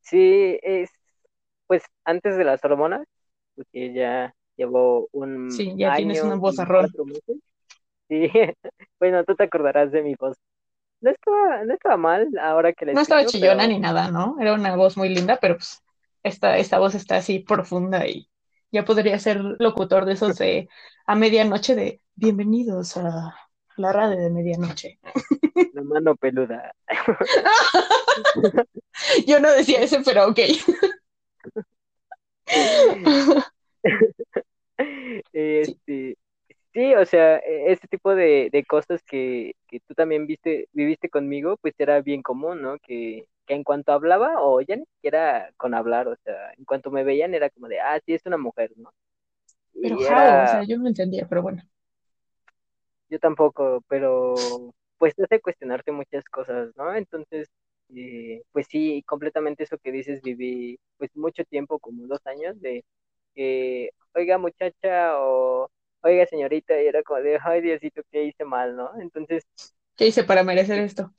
[0.00, 0.90] Sí, es,
[1.68, 3.06] pues antes de las hormonas,
[3.56, 6.86] porque ya llevo un Sí, ya tienes año una y vozarrón.
[6.88, 7.36] cuatro meses.
[8.08, 8.30] Sí,
[9.00, 10.36] bueno, tú te acordarás de mi voz.
[11.00, 14.36] No estaba, no estaba mal ahora que la No estaba chillona pero ni nada, ¿no?
[14.40, 15.80] Era una voz muy linda, pero pues
[16.24, 18.28] esta, esta voz está así profunda y
[18.72, 20.68] ya podría ser locutor de esos de
[21.06, 23.34] a medianoche de bienvenidos a
[23.76, 24.98] la radio de medianoche.
[25.72, 26.74] la mano peluda.
[29.26, 30.38] Yo no decía ese, pero ok.
[35.32, 36.16] Este,
[36.72, 41.08] sí, o sea, e- este tipo de, de cosas que, que tú también viste, viviste
[41.10, 42.78] conmigo, pues era bien común, ¿no?
[42.80, 46.90] Que, que en cuanto hablaba, o ya ni siquiera con hablar, o sea, en cuanto
[46.90, 48.92] me veían era como de, ah, sí, es una mujer, ¿no?
[49.80, 50.04] Pero Y
[50.42, 51.62] o sea, yo no entendía, pero bueno.
[53.08, 56.94] yo tampoco, pero pues te hace cuestionarte muchas cosas, ¿no?
[56.94, 57.48] Entonces,
[57.94, 62.84] eh, pues sí, completamente eso que dices, viví pues mucho tiempo, como dos años, de
[63.34, 65.70] que, oiga muchacha, o
[66.02, 68.90] oiga señorita, y era como de, ay Diosito, ¿qué hice mal, no?
[69.00, 69.44] Entonces,
[69.96, 71.12] ¿Qué hice para merecer esto?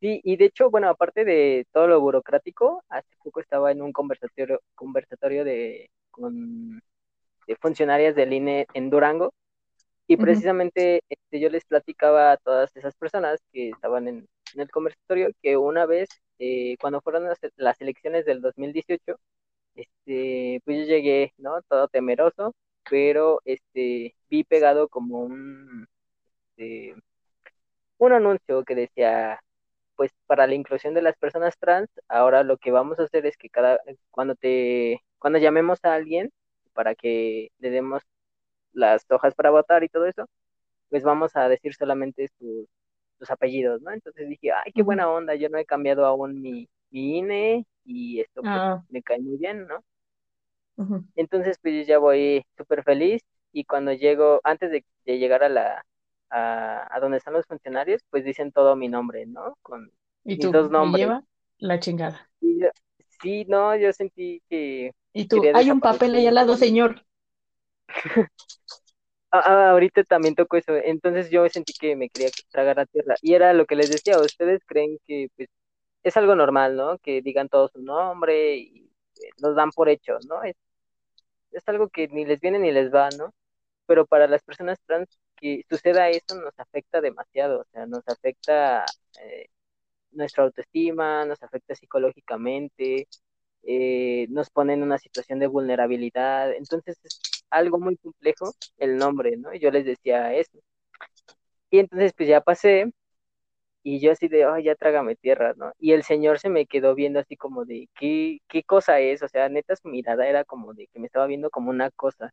[0.00, 3.92] sí, y de hecho, bueno, aparte de todo lo burocrático, hace poco estaba en un
[3.92, 6.80] conversatorio, conversatorio de, con,
[7.46, 9.34] de funcionarias del INE en Durango,
[10.08, 14.70] y precisamente este, yo les platicaba a todas esas personas que estaban en, en el
[14.70, 16.08] conversatorio que una vez,
[16.38, 17.24] eh, cuando fueron
[17.56, 19.18] las, elecciones del 2018,
[19.74, 21.62] este, pues yo llegué, ¿no?
[21.68, 22.54] Todo temeroso,
[22.90, 25.86] pero este, vi pegado como un,
[26.56, 26.94] este,
[27.98, 29.40] un anuncio que decía,
[29.96, 33.36] pues para la inclusión de las personas trans, ahora lo que vamos a hacer es
[33.36, 33.80] que cada,
[34.10, 36.32] cuando te, cuando llamemos a alguien
[36.72, 38.02] para que le demos
[38.72, 40.26] las hojas para votar y todo eso,
[40.90, 42.68] pues vamos a decir solamente sus,
[43.18, 43.90] sus apellidos, ¿no?
[43.92, 48.20] Entonces dije, ay, qué buena onda, yo no he cambiado aún mi, mi INE y
[48.20, 49.84] esto pues Ah, me cae muy bien, ¿no?
[51.14, 53.22] Entonces pues yo ya voy súper feliz
[53.52, 55.84] y cuando llego, antes de, de llegar a la,
[56.30, 59.56] a, a donde están los funcionarios, pues dicen todo mi nombre, ¿no?
[59.62, 59.90] Con
[60.24, 61.12] Y mis tú, dos nombres.
[61.12, 61.24] lleva
[61.58, 62.30] la chingada.
[62.40, 62.70] Y yo-
[63.22, 67.04] sí, no, yo sentí que Y tú, hay un papel ahí al lado, señor.
[69.30, 73.14] Ah, ah, ahorita también tocó eso, entonces yo sentí que me quería tragar la tierra.
[73.20, 75.48] Y era lo que les decía, ustedes creen que pues
[76.02, 76.98] es algo normal, ¿no?
[76.98, 78.90] Que digan todo su nombre y
[79.22, 80.42] eh, los dan por hecho, ¿no?
[80.44, 80.56] Es,
[81.52, 83.34] es algo que ni les viene ni les va, ¿no?
[83.86, 88.84] Pero para las personas trans que suceda eso nos afecta demasiado, o sea, nos afecta
[89.22, 89.48] eh,
[90.12, 93.08] nuestra autoestima, nos afecta psicológicamente,
[93.64, 96.52] eh, nos pone en una situación de vulnerabilidad.
[96.54, 97.20] Entonces es
[97.50, 99.54] algo muy complejo el nombre, ¿no?
[99.54, 100.58] Y yo les decía eso.
[101.70, 102.92] Y entonces pues ya pasé
[103.82, 105.72] y yo así de, ay, ya trágame tierra, ¿no?
[105.78, 109.22] Y el señor se me quedó viendo así como de, ¿qué, qué cosa es?
[109.22, 112.32] O sea, neta su mirada era como de que me estaba viendo como una cosa.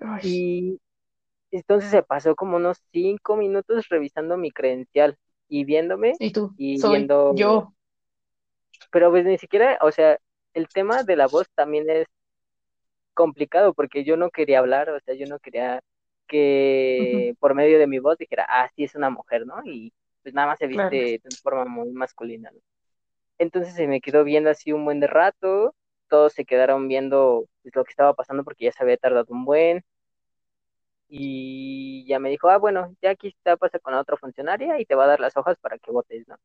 [0.00, 0.80] Ay, Y
[1.52, 5.18] entonces se pasó como unos cinco minutos revisando mi credencial
[5.48, 7.74] y viéndome y tú, y soy viendo, yo.
[8.90, 10.18] pero pues ni siquiera, o sea,
[10.54, 12.06] el tema de la voz también es
[13.14, 15.80] complicado porque yo no quería hablar, o sea, yo no quería
[16.26, 19.62] que por medio de mi voz dijera, ah, sí es una mujer, ¿no?
[19.64, 19.92] Y
[20.22, 20.90] pues nada más se claro.
[20.90, 22.60] viste de forma muy masculina, ¿no?
[23.38, 25.74] Entonces se me quedó viendo así un buen de rato,
[26.08, 29.44] todos se quedaron viendo pues, lo que estaba pasando porque ya se había tardado un
[29.44, 29.84] buen,
[31.08, 34.84] y ya me dijo, ah, bueno, ya aquí está, pasa con la otra funcionaria y
[34.84, 36.36] te va a dar las hojas para que votes, ¿no?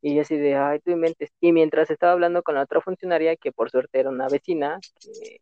[0.00, 1.30] Y yo así de, ay, tú inventes.
[1.40, 5.40] Y mientras estaba hablando con la otra funcionaria, que por suerte era una vecina, que,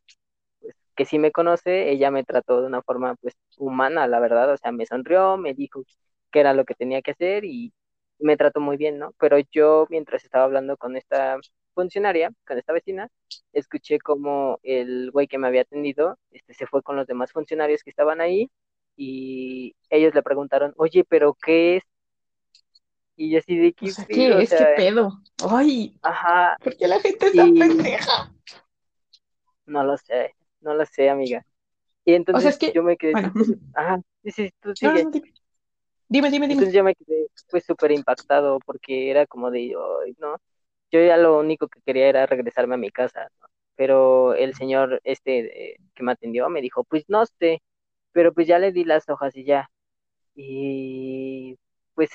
[1.00, 4.56] que sí me conoce, ella me trató de una forma, pues, humana, la verdad, o
[4.58, 5.82] sea, me sonrió, me dijo
[6.30, 7.72] que era lo que tenía que hacer y
[8.18, 9.14] me trató muy bien, ¿no?
[9.18, 11.38] Pero yo, mientras estaba hablando con esta
[11.72, 13.08] funcionaria, con esta vecina,
[13.54, 17.82] escuché como el güey que me había atendido, este, se fue con los demás funcionarios
[17.82, 18.50] que estaban ahí
[18.94, 21.84] y ellos le preguntaron, oye, pero ¿qué es?
[23.16, 24.50] Y yo así de O qué sea, pedo, o ¿qué es?
[24.50, 25.12] ¿Qué sea, pedo?
[25.48, 28.34] Ay, ajá, ¿por qué la gente es tan pendeja?
[29.64, 31.44] no lo sé, no lo sé, amiga.
[32.04, 33.32] Y O sea, entonces es que, yo me quedé bueno,
[33.74, 35.04] ajá, sí, sí, tú no, no, sigue.
[35.04, 35.10] no,
[36.08, 36.52] dime, dime, dime.
[36.52, 39.74] Entonces yo me quedé pues súper impactado porque era como de,
[40.18, 40.36] no,
[40.90, 43.46] yo ya lo único que quería era regresarme a mi casa, ¿no?
[43.76, 47.62] Pero el señor este eh, que me atendió me dijo, pues no sé,
[48.12, 49.70] pero pues ya le di las hojas y ya.
[50.34, 51.56] Y
[51.94, 52.10] pues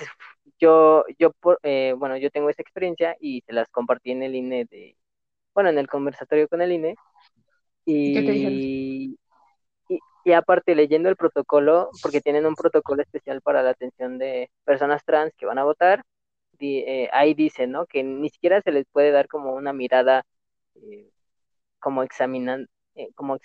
[0.58, 4.34] yo, yo por, eh, bueno, yo tengo esa experiencia y se las compartí en el
[4.34, 4.96] INE de,
[5.54, 6.96] bueno, en el conversatorio con el INE.
[7.86, 9.16] Y,
[9.88, 14.50] y, y aparte leyendo el protocolo, porque tienen un protocolo especial para la atención de
[14.64, 16.02] personas trans que van a votar,
[16.52, 17.86] di- eh, ahí dice, ¿no?
[17.86, 20.24] Que ni siquiera se les puede dar como una mirada,
[20.76, 21.10] eh,
[21.80, 23.36] como examinan, eh, como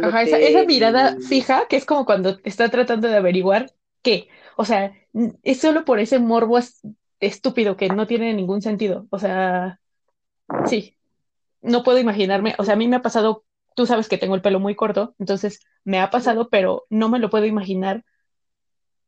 [0.00, 3.72] Ajá, esa, examinándote, esa mirada fija que es como cuando está tratando de averiguar
[4.02, 4.28] qué.
[4.56, 4.92] O sea,
[5.42, 6.80] es solo por ese morbo es-
[7.20, 9.06] estúpido que no tiene ningún sentido.
[9.10, 9.80] O sea,
[10.66, 10.98] sí,
[11.62, 12.54] no puedo imaginarme.
[12.58, 13.44] O sea, a mí me ha pasado,
[13.78, 17.20] tú sabes que tengo el pelo muy corto, entonces me ha pasado, pero no me
[17.20, 18.04] lo puedo imaginar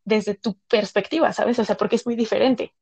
[0.04, 1.58] desde tu perspectiva, ¿sabes?
[1.58, 2.74] O sea, porque es muy diferente.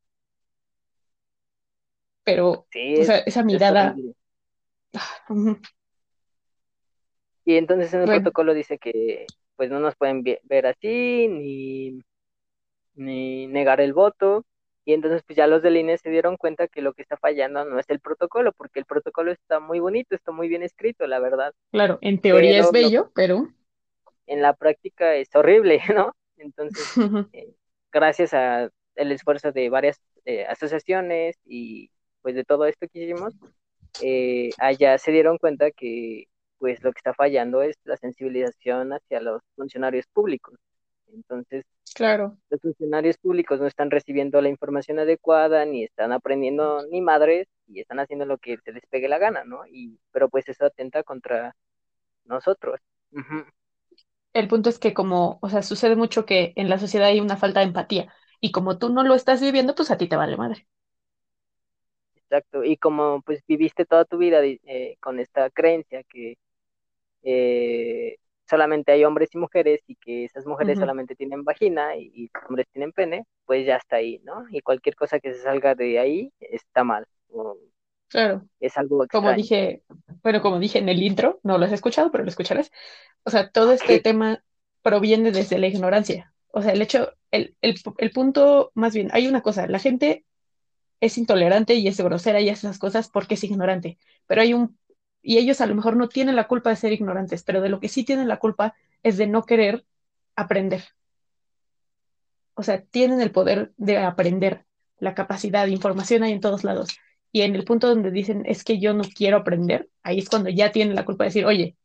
[2.24, 3.94] Pero, Sí, o es, sea, esa es mirada,
[5.28, 5.58] ujú,
[7.44, 12.00] Y entonces en el bueno, protocolo dice que pues no nos pueden ver así, ni,
[12.94, 14.44] ni negar el voto.
[14.88, 17.62] Y entonces pues ya los del INE se dieron cuenta que lo que está fallando
[17.66, 21.18] no es el protocolo, porque el protocolo está muy bonito, está muy bien escrito, la
[21.18, 21.52] verdad.
[21.70, 23.48] claro, en teoría es Pero bello, pero
[24.26, 26.16] en la práctica es horrible, ¿no?
[26.38, 26.86] Entonces,
[27.34, 27.52] eh,
[27.92, 31.90] gracias a el esfuerzo de varias eh, asociaciones y
[32.22, 33.34] pues de todo esto que hicimos,
[34.00, 39.20] eh, allá se dieron cuenta que pues lo que está fallando es la sensibilización hacia
[39.20, 40.58] los funcionarios públicos.
[41.12, 41.64] Entonces,
[41.94, 42.38] claro.
[42.50, 47.80] los funcionarios públicos no están recibiendo la información adecuada, ni están aprendiendo ni madres, y
[47.80, 49.66] están haciendo lo que se les pegue la gana, ¿no?
[49.66, 51.54] Y, pero pues eso atenta contra
[52.24, 52.80] nosotros.
[54.32, 57.36] El punto es que como, o sea, sucede mucho que en la sociedad hay una
[57.36, 60.36] falta de empatía y como tú no lo estás viviendo, pues a ti te vale
[60.36, 60.66] madre.
[62.16, 62.64] exacto.
[62.64, 66.36] Y como pues viviste toda tu vida eh, con esta creencia que
[67.22, 68.18] eh,
[68.48, 72.66] solamente hay hombres y mujeres y que esas mujeres solamente tienen vagina y, y hombres
[72.72, 74.44] tienen pene, pues ya está ahí, ¿no?
[74.50, 77.58] Y cualquier cosa que se salga de ahí está mal, o
[78.08, 79.34] Claro, es algo como extraño.
[79.34, 79.82] dije,
[80.22, 82.70] bueno, como dije en el intro, no lo has escuchado, pero lo escucharás.
[83.24, 84.42] O sea, todo este tema
[84.82, 86.32] proviene desde la ignorancia.
[86.50, 90.24] O sea, el hecho, el, el, el punto, más bien, hay una cosa, la gente
[91.00, 94.78] es intolerante y es grosera y hace esas cosas porque es ignorante, pero hay un,
[95.28, 97.80] y ellos a lo mejor no tienen la culpa de ser ignorantes, pero de lo
[97.80, 99.84] que sí tienen la culpa es de no querer
[100.36, 100.84] aprender.
[102.54, 104.64] O sea, tienen el poder de aprender,
[104.98, 106.96] la capacidad, información hay en todos lados.
[107.30, 110.48] Y en el punto donde dicen, es que yo no quiero aprender, ahí es cuando
[110.48, 111.76] ya tienen la culpa de decir, oye,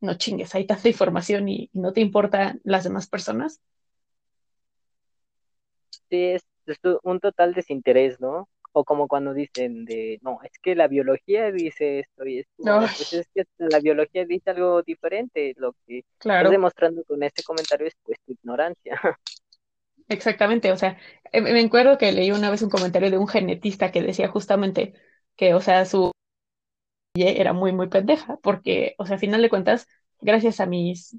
[0.00, 3.60] no chingues, hay tanta información y, no te importan las demás personas.
[6.08, 6.46] Sí, es,
[7.02, 8.48] un total desinterés, ¿no?
[8.78, 12.76] O como cuando dicen de, no, es que la biología dice esto y es como
[12.78, 15.54] de, Ay, pues es que la biología dice algo diferente.
[15.56, 19.00] Lo que estás claro, demostrando con este comentario es pues tu ignorancia.
[20.08, 20.72] exactamente.
[20.72, 20.98] O sea,
[21.32, 24.92] eh, me acuerdo que leí una vez un comentario de un genetista que decía justamente
[25.36, 26.12] que, o sea, su
[27.14, 29.88] Y era muy, muy pendeja, porque, o sea, a final de cuentas,
[30.20, 31.16] gracias a mis,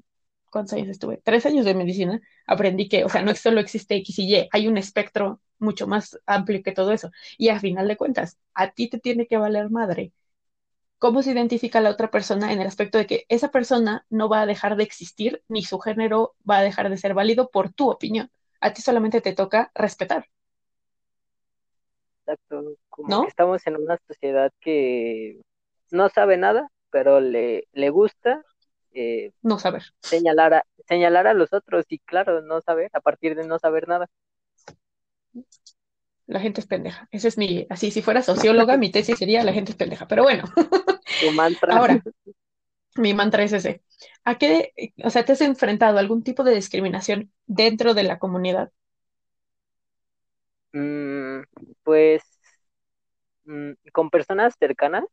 [0.50, 1.20] ¿cuántos años estuve?
[1.24, 4.68] Tres años de medicina, aprendí que, o sea, no solo existe X y Y, hay
[4.68, 7.10] un espectro mucho más amplio que todo eso.
[7.38, 10.12] Y a final de cuentas, a ti te tiene que valer madre.
[10.98, 14.28] ¿Cómo se identifica a la otra persona en el aspecto de que esa persona no
[14.28, 17.72] va a dejar de existir, ni su género va a dejar de ser válido por
[17.72, 18.30] tu opinión?
[18.60, 20.26] A ti solamente te toca respetar,
[22.26, 23.28] Exacto, como que ¿no?
[23.28, 25.40] estamos en una sociedad que
[25.90, 28.42] no sabe nada, pero le, le gusta
[28.92, 29.92] eh, No saber.
[30.10, 33.88] señalar a, señalar a los otros y claro, no saber, a partir de no saber
[33.88, 34.08] nada.
[36.26, 37.08] La gente es pendeja.
[37.10, 40.06] Ese es mi, así, si fuera socióloga, mi tesis sería la gente es pendeja.
[40.08, 40.44] Pero bueno,
[41.20, 41.76] Tu mantra.
[41.76, 42.02] ahora,
[42.96, 43.82] mi mantra es ese.
[44.24, 44.72] ¿A qué,
[45.04, 48.72] o sea, te has enfrentado a algún tipo de discriminación dentro de la comunidad?
[50.72, 51.42] Mm,
[51.82, 52.22] pues
[53.44, 55.04] mm, con personas cercanas,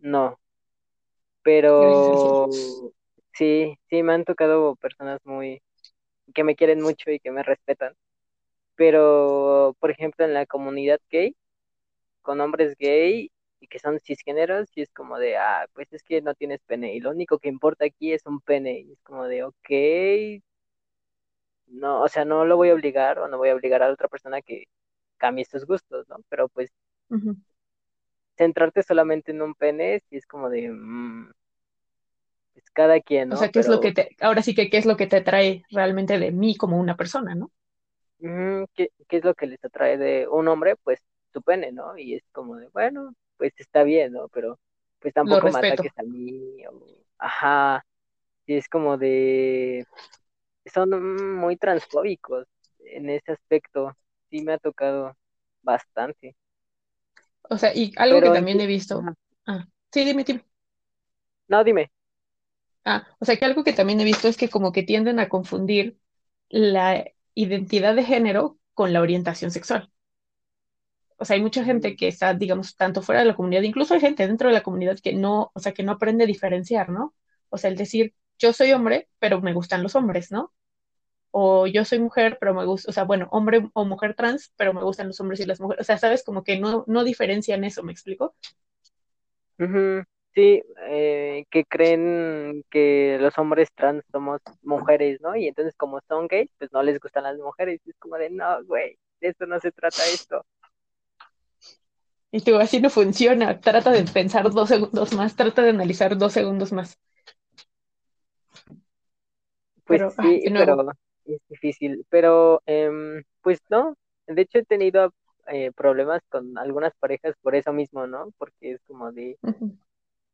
[0.00, 0.38] no,
[1.42, 2.48] pero
[3.34, 5.62] sí, sí me han tocado personas muy
[6.34, 7.94] que me quieren mucho y que me respetan.
[8.78, 11.36] Pero, por ejemplo, en la comunidad gay,
[12.22, 13.30] con hombres gay
[13.60, 16.94] y que son cisgéneros, y es como de, ah, pues es que no tienes pene,
[16.94, 19.70] y lo único que importa aquí es un pene, y es como de, ok,
[21.68, 24.08] no, o sea, no lo voy a obligar o no voy a obligar a otra
[24.08, 24.64] persona que
[25.18, 26.16] cambie sus gustos, ¿no?
[26.28, 26.70] Pero pues
[28.38, 31.30] centrarte solamente en un pene, sí es como de, mm,
[32.52, 33.36] pues cada quien, O ¿no?
[33.36, 35.62] sea, ¿qué es lo que te, ahora sí que qué es lo que te atrae
[35.70, 37.50] realmente de mí como una persona, ¿no?
[38.74, 40.76] ¿Qué, qué es lo que les atrae de un hombre?
[40.76, 41.00] Pues
[41.32, 41.96] su pene, ¿no?
[41.98, 44.28] Y es como de, bueno, pues está bien, ¿no?
[44.28, 44.58] Pero
[45.00, 46.86] pues tampoco me ataques a mí, o,
[47.18, 47.84] ajá,
[48.46, 49.86] sí es como de,
[50.72, 52.46] son muy transfóbicos,
[52.80, 53.96] en ese aspecto
[54.30, 55.16] sí me ha tocado
[55.62, 56.36] bastante.
[57.50, 59.02] O sea, y algo que Pero también he visto.
[59.46, 60.44] Ah, sí, dime, dime.
[61.48, 61.90] No, dime.
[62.84, 65.28] Ah, o sea que algo que también he visto es que como que tienden a
[65.28, 65.98] confundir
[66.48, 67.04] la
[67.42, 69.90] identidad de género con la orientación sexual.
[71.16, 74.00] O sea, hay mucha gente que está, digamos, tanto fuera de la comunidad, incluso hay
[74.00, 77.14] gente dentro de la comunidad que no, o sea, que no aprende a diferenciar, ¿no?
[77.48, 80.52] O sea, el decir, yo soy hombre, pero me gustan los hombres, ¿no?
[81.32, 84.74] O yo soy mujer, pero me gusta, o sea, bueno, hombre o mujer trans, pero
[84.74, 85.82] me gustan los hombres y las mujeres.
[85.82, 88.34] O sea, sabes, como que no, no diferencian eso, ¿me explico?
[89.58, 90.04] Ujú,
[90.38, 95.34] Sí, eh, que creen que los hombres trans somos mujeres, ¿no?
[95.34, 97.80] Y entonces como son gays, pues no les gustan las mujeres.
[97.84, 100.46] Es como de, no, güey, de esto no se trata esto.
[102.30, 103.58] Y tú, así no funciona.
[103.58, 106.96] Trata de pensar dos segundos más, trata de analizar dos segundos más.
[109.82, 110.92] Pues Pero, sí, pero
[111.24, 112.06] es difícil.
[112.10, 113.96] Pero, em, pues no,
[114.28, 115.12] de hecho he tenido
[115.48, 118.30] eh, problemas con algunas parejas por eso mismo, ¿no?
[118.38, 119.36] Porque es como de.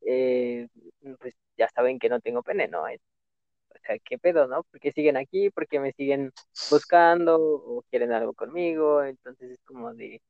[0.06, 0.68] Eh,
[1.20, 2.82] pues ya saben que no tengo pene, ¿no?
[2.84, 2.86] O
[3.86, 4.64] sea, ¿qué pedo, no?
[4.64, 5.50] ¿Por qué siguen aquí?
[5.50, 6.32] ¿Por qué me siguen
[6.70, 9.02] buscando o quieren algo conmigo?
[9.04, 10.20] Entonces es como de,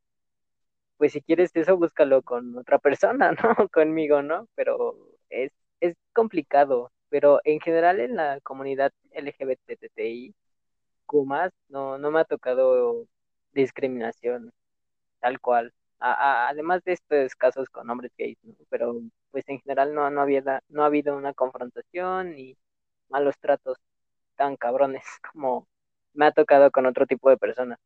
[0.96, 3.68] pues si quieres eso, búscalo con otra persona, ¿no?
[3.70, 4.48] Conmigo, ¿no?
[4.54, 4.96] Pero
[5.28, 6.92] es, es complicado.
[7.08, 10.34] Pero en general en la comunidad LGBTTI,
[11.26, 13.06] más no, no me ha tocado
[13.52, 14.52] discriminación
[15.20, 15.72] tal cual.
[16.00, 18.54] A- además de estos casos con hombres gays, ¿no?
[18.70, 19.00] Pero
[19.34, 22.58] pues en general no, no había, no ha habido una confrontación ni
[23.10, 23.78] malos tratos
[24.36, 25.04] tan cabrones
[25.34, 25.68] como
[26.14, 27.78] me ha tocado con otro tipo de personas.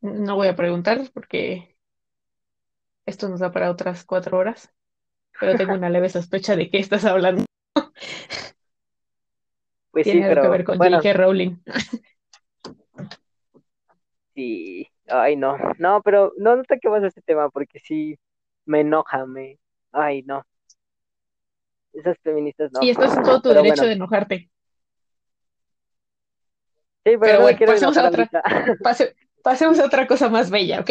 [0.00, 1.76] No voy a preguntar porque
[3.06, 4.70] esto nos da para otras cuatro horas,
[5.38, 7.44] pero tengo una leve sospecha de qué estás hablando.
[9.90, 11.12] Pues sí, Tiene que pero ver con bueno, J.K.
[11.12, 11.56] Rowling.
[14.34, 18.16] sí, ay no, no, pero no, no toquemos ese tema porque sí
[18.66, 19.58] me enoja, me,
[19.92, 20.44] ay no,
[21.92, 24.50] esas feministas no, Y estás en todo tu derecho bueno, de enojarte.
[27.04, 28.30] sí, pero Pero no bueno, pasemos a otra,
[28.82, 30.90] pase- pasemos a otra cosa más bella, ¿ok?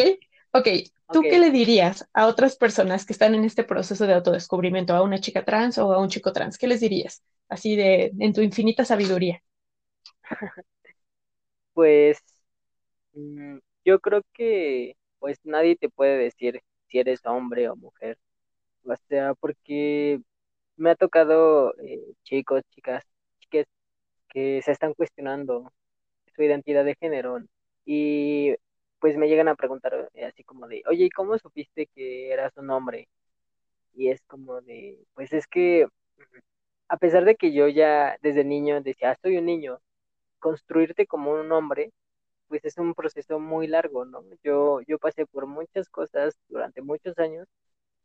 [0.52, 0.68] Ok,
[1.10, 5.02] ¿tú qué le dirías a otras personas que están en este proceso de autodescubrimiento, a
[5.02, 6.58] una chica trans o a un chico trans?
[6.58, 7.22] ¿Qué les dirías?
[7.48, 9.42] Así de, en tu infinita sabiduría.
[11.74, 12.18] Pues
[13.14, 18.18] mm, yo creo que pues nadie te puede decir si eres hombre o mujer.
[18.84, 20.20] O sea, porque
[20.76, 23.04] me ha tocado eh, chicos, chicas,
[23.40, 23.66] chiques
[24.28, 25.72] que se están cuestionando
[26.34, 27.40] su identidad de género
[27.86, 28.54] y
[29.00, 32.52] pues me llegan a preguntar eh, así como de, oye, ¿y cómo supiste que eras
[32.56, 33.08] un hombre?
[33.94, 35.86] Y es como de, pues es que
[36.88, 39.80] a pesar de que yo ya desde niño decía, "Ah, soy un niño,
[40.40, 41.92] construirte como un hombre
[42.48, 44.22] pues es un proceso muy largo, ¿no?
[44.42, 47.48] Yo, yo pasé por muchas cosas durante muchos años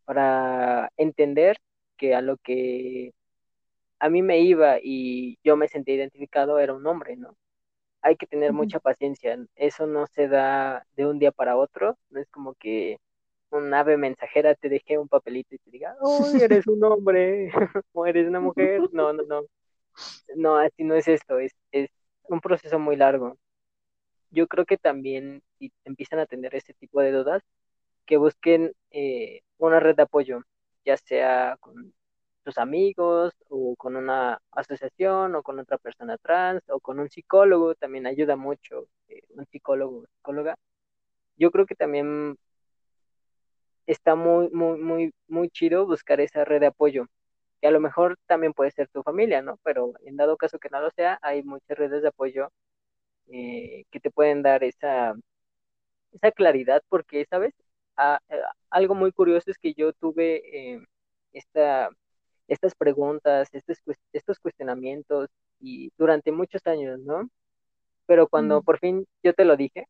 [0.06, 1.58] para entender
[1.98, 3.14] que a lo que
[4.00, 7.36] a mí me iba y yo me sentía identificado era un hombre, ¿no?
[8.02, 12.20] Hay que tener mucha paciencia, eso no se da de un día para otro, no
[12.20, 12.98] es como que
[13.52, 17.52] un ave mensajera te deje un papelito y te diga, oh, eres un hombre
[17.94, 19.42] o eres una mujer, no, no, no,
[20.36, 21.90] no, así no es esto, es, es
[22.28, 23.38] un proceso muy largo
[24.32, 27.44] yo creo que también si empiezan a tener este tipo de dudas,
[28.06, 30.42] que busquen eh, una red de apoyo,
[30.86, 31.94] ya sea con
[32.44, 37.76] sus amigos o con una asociación o con otra persona trans o con un psicólogo,
[37.76, 40.58] también ayuda mucho eh, un psicólogo o psicóloga.
[41.38, 42.38] Yo creo que también
[43.88, 47.08] está muy, muy, muy, muy chido buscar esa red de apoyo.
[47.62, 49.58] Que a lo mejor también puede ser tu familia, ¿no?
[49.64, 52.50] Pero en dado caso que no lo sea, hay muchas redes de apoyo
[53.32, 55.16] eh, que te pueden dar esa,
[56.14, 57.54] esa claridad, porque, ¿sabes?
[57.98, 58.20] A- a-
[58.70, 60.80] algo muy curioso es que yo tuve eh,
[61.34, 61.90] esta,
[62.48, 63.80] estas preguntas, estos,
[64.14, 65.30] estos cuestionamientos
[65.60, 67.30] y durante muchos años, ¿no?
[68.08, 69.88] Pero cuando por fin yo te lo dije,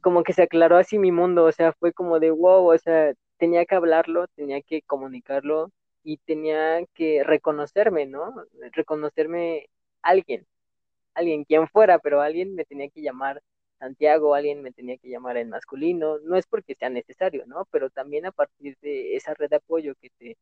[0.00, 3.12] como que se aclaró así mi mundo, o sea, fue como de wow, o sea,
[3.38, 5.70] tenía que hablarlo, tenía que comunicarlo
[6.02, 8.34] y tenía que reconocerme, ¿no?
[8.72, 9.66] Reconocerme
[10.02, 10.46] alguien,
[11.14, 13.42] alguien, quien fuera, pero alguien me tenía que llamar
[13.78, 17.66] Santiago, alguien me tenía que llamar en masculino, no es porque sea necesario, ¿no?
[17.70, 20.36] Pero también a partir de esa red de apoyo que te,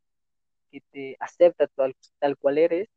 [0.70, 2.89] que te acepta tal, tal cual eres,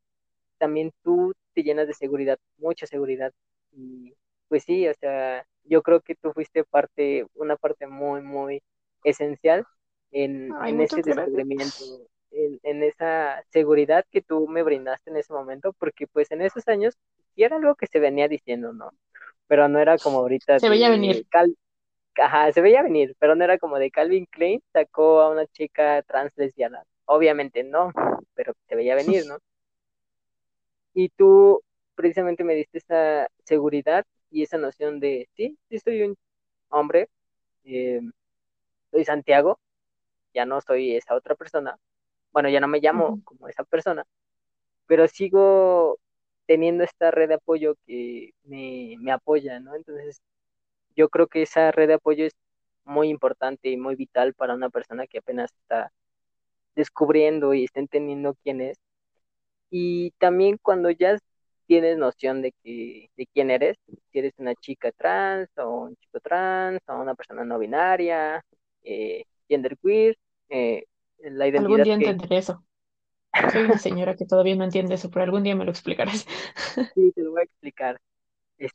[0.57, 3.31] también tú te llenas de seguridad, mucha seguridad.
[3.71, 4.15] Y
[4.47, 8.63] pues sí, o sea, yo creo que tú fuiste parte, una parte muy, muy
[9.03, 9.65] esencial
[10.11, 15.73] en, Ay, en ese descubrimiento en, esa seguridad que tú me brindaste en ese momento,
[15.73, 16.97] porque pues en esos años
[17.35, 18.91] sí era algo que se venía diciendo, ¿no?
[19.47, 20.59] Pero no era como ahorita.
[20.59, 21.25] Se veía venir.
[22.15, 26.01] Ajá, se veía venir, pero no era como de Calvin Klein sacó a una chica
[26.03, 26.83] trans lesbiana.
[27.05, 27.91] Obviamente no,
[28.33, 29.37] pero se veía venir, ¿no?
[30.93, 31.61] Y tú
[31.95, 36.17] precisamente me diste esa seguridad y esa noción de, sí, sí soy un
[36.69, 37.09] hombre,
[37.63, 38.01] eh,
[38.91, 39.59] soy Santiago,
[40.33, 41.77] ya no soy esa otra persona,
[42.31, 44.05] bueno, ya no me llamo como esa persona,
[44.87, 45.99] pero sigo
[46.47, 49.75] teniendo esta red de apoyo que me, me apoya, ¿no?
[49.75, 50.21] Entonces,
[50.95, 52.33] yo creo que esa red de apoyo es
[52.85, 55.91] muy importante y muy vital para una persona que apenas está
[56.75, 58.77] descubriendo y está entendiendo quién es.
[59.69, 61.17] Y también cuando ya
[61.67, 63.77] tienes noción de que de quién eres,
[64.11, 68.43] si eres una chica trans o un chico trans o una persona no binaria,
[68.83, 70.17] eh, genderqueer,
[70.49, 70.85] eh,
[71.19, 72.63] la identidad Algún día entenderé eso.
[73.51, 76.25] Soy una señora que todavía no entiende eso, pero algún día me lo explicarás.
[76.93, 77.99] Sí, te lo voy a explicar.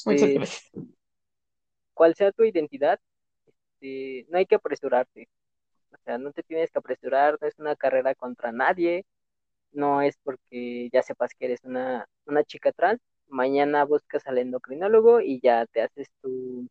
[0.04, 0.70] Muchas este, gracias.
[1.94, 3.00] Cual sea tu identidad,
[3.46, 5.28] este, no hay que apresurarte.
[5.92, 9.06] O sea, no te tienes que apresurar, no es una carrera contra nadie,
[9.72, 15.20] no es porque ya sepas que eres una, una chica trans, mañana buscas al endocrinólogo
[15.20, 16.68] y ya te haces tu,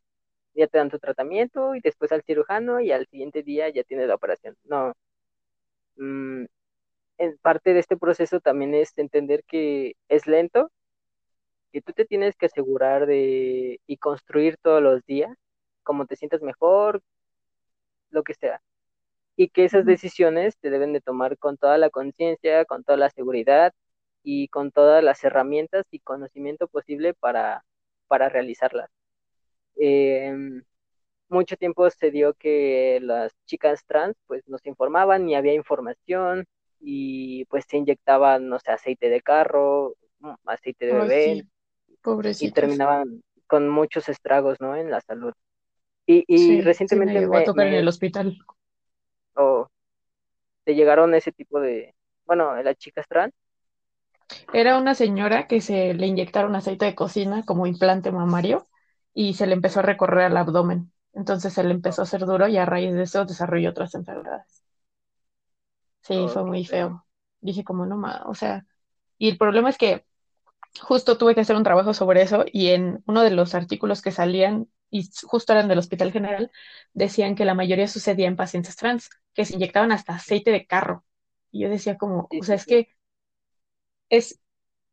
[0.55, 4.07] ya te dan tu tratamiento y después al cirujano y al siguiente día ya tienes
[4.07, 4.55] la operación.
[4.65, 4.93] No,
[5.97, 6.45] Mm,
[7.17, 10.71] en parte de este proceso también es entender que es lento,
[11.71, 15.35] que tú te tienes que asegurar de y construir todos los días,
[15.83, 17.01] como te sientas mejor,
[18.09, 18.61] lo que sea.
[19.37, 23.09] Y que esas decisiones te deben de tomar con toda la conciencia, con toda la
[23.09, 23.73] seguridad
[24.23, 27.65] y con todas las herramientas y conocimiento posible para,
[28.07, 28.89] para realizarlas.
[29.77, 30.33] Eh,
[31.29, 36.45] mucho tiempo se dio que las chicas trans pues no se informaban ni había información
[36.79, 41.45] y pues se inyectaban, no sé, aceite de carro, mm, aceite de bebé
[42.39, 44.75] y terminaban con muchos estragos, ¿no?
[44.77, 45.33] En la salud.
[46.07, 48.37] Y, y recientemente me, a tocar en el hospital.
[49.35, 49.67] ¿O
[50.65, 51.95] te llegaron ese tipo de,
[52.25, 53.33] bueno, las chicas trans?
[54.53, 58.67] Era una señora que se le inyectaron aceite de cocina como implante mamario
[59.13, 60.91] y se le empezó a recorrer al abdomen.
[61.13, 64.64] Entonces él empezó a ser duro y a raíz de eso desarrolló otras enfermedades.
[66.05, 67.05] Sí, fue muy feo.
[67.41, 68.65] Dije como no más, o sea,
[69.17, 70.05] y el problema es que
[70.81, 74.11] justo tuve que hacer un trabajo sobre eso y en uno de los artículos que
[74.11, 76.51] salían, y justo eran del Hospital General,
[76.93, 81.05] decían que la mayoría sucedía en pacientes trans, que se inyectaban hasta aceite de carro.
[81.51, 82.89] Y yo decía como, o sea, es que
[84.09, 84.39] es,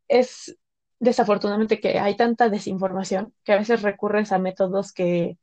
[0.09, 0.59] es
[1.01, 5.39] desafortunadamente que hay tanta desinformación que a veces recurres a métodos que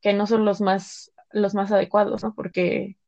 [0.00, 2.34] que no son los más, los más adecuados, ¿no?
[2.34, 2.98] Porque,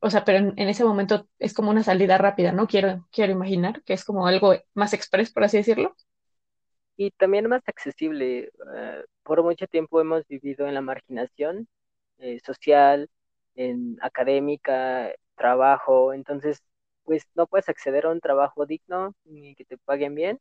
[0.00, 2.66] o sea, pero en, ese momento es como una salida rápida, ¿no?
[2.66, 5.94] Quiero, quiero imaginar que es como algo más express, por así decirlo.
[6.96, 8.50] Y también más accesible.
[8.74, 11.68] Eh, por mucho tiempo hemos vivido en la marginación
[12.18, 13.10] eh, social,
[13.54, 16.62] en académica, trabajo, entonces,
[17.04, 20.40] pues no puedes acceder a un trabajo digno, ni que te paguen bien,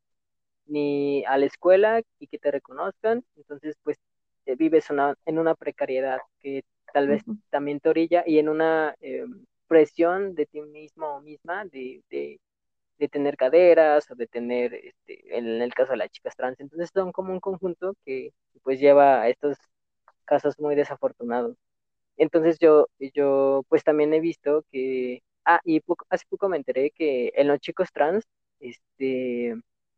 [0.68, 3.98] ni a la escuela y que te reconozcan, entonces, pues
[4.45, 4.88] eh, vives
[5.26, 6.64] en una precariedad que
[6.96, 9.26] tal vez también te orilla y en una eh,
[9.68, 15.62] presión de ti mismo o misma de, de, tener caderas o de tener, este, en
[15.62, 16.58] el caso de las chicas trans.
[16.62, 18.32] Entonces son como un conjunto que
[18.64, 19.58] pues lleva a estos
[20.26, 21.58] casos muy desafortunados.
[22.18, 27.34] Entonces yo, yo pues también he visto que, ah, y hace poco me enteré que
[27.36, 28.26] en los chicos trans,
[28.62, 29.56] este,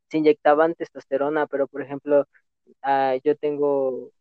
[0.09, 2.25] se inyectaban testosterona, pero por ejemplo,
[2.81, 4.11] ah, yo tengo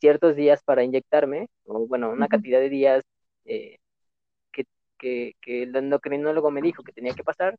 [0.00, 3.02] ciertos días para inyectarme, o bueno, una cantidad de días
[3.44, 3.78] eh,
[4.52, 4.64] que,
[4.98, 7.58] que, que, el endocrinólogo me dijo que tenía que pasar.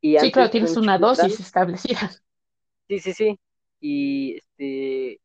[0.00, 2.10] Y sí, claro, tienes una dosis establecida.
[2.88, 3.40] Sí, sí, sí.
[3.80, 5.20] Y este,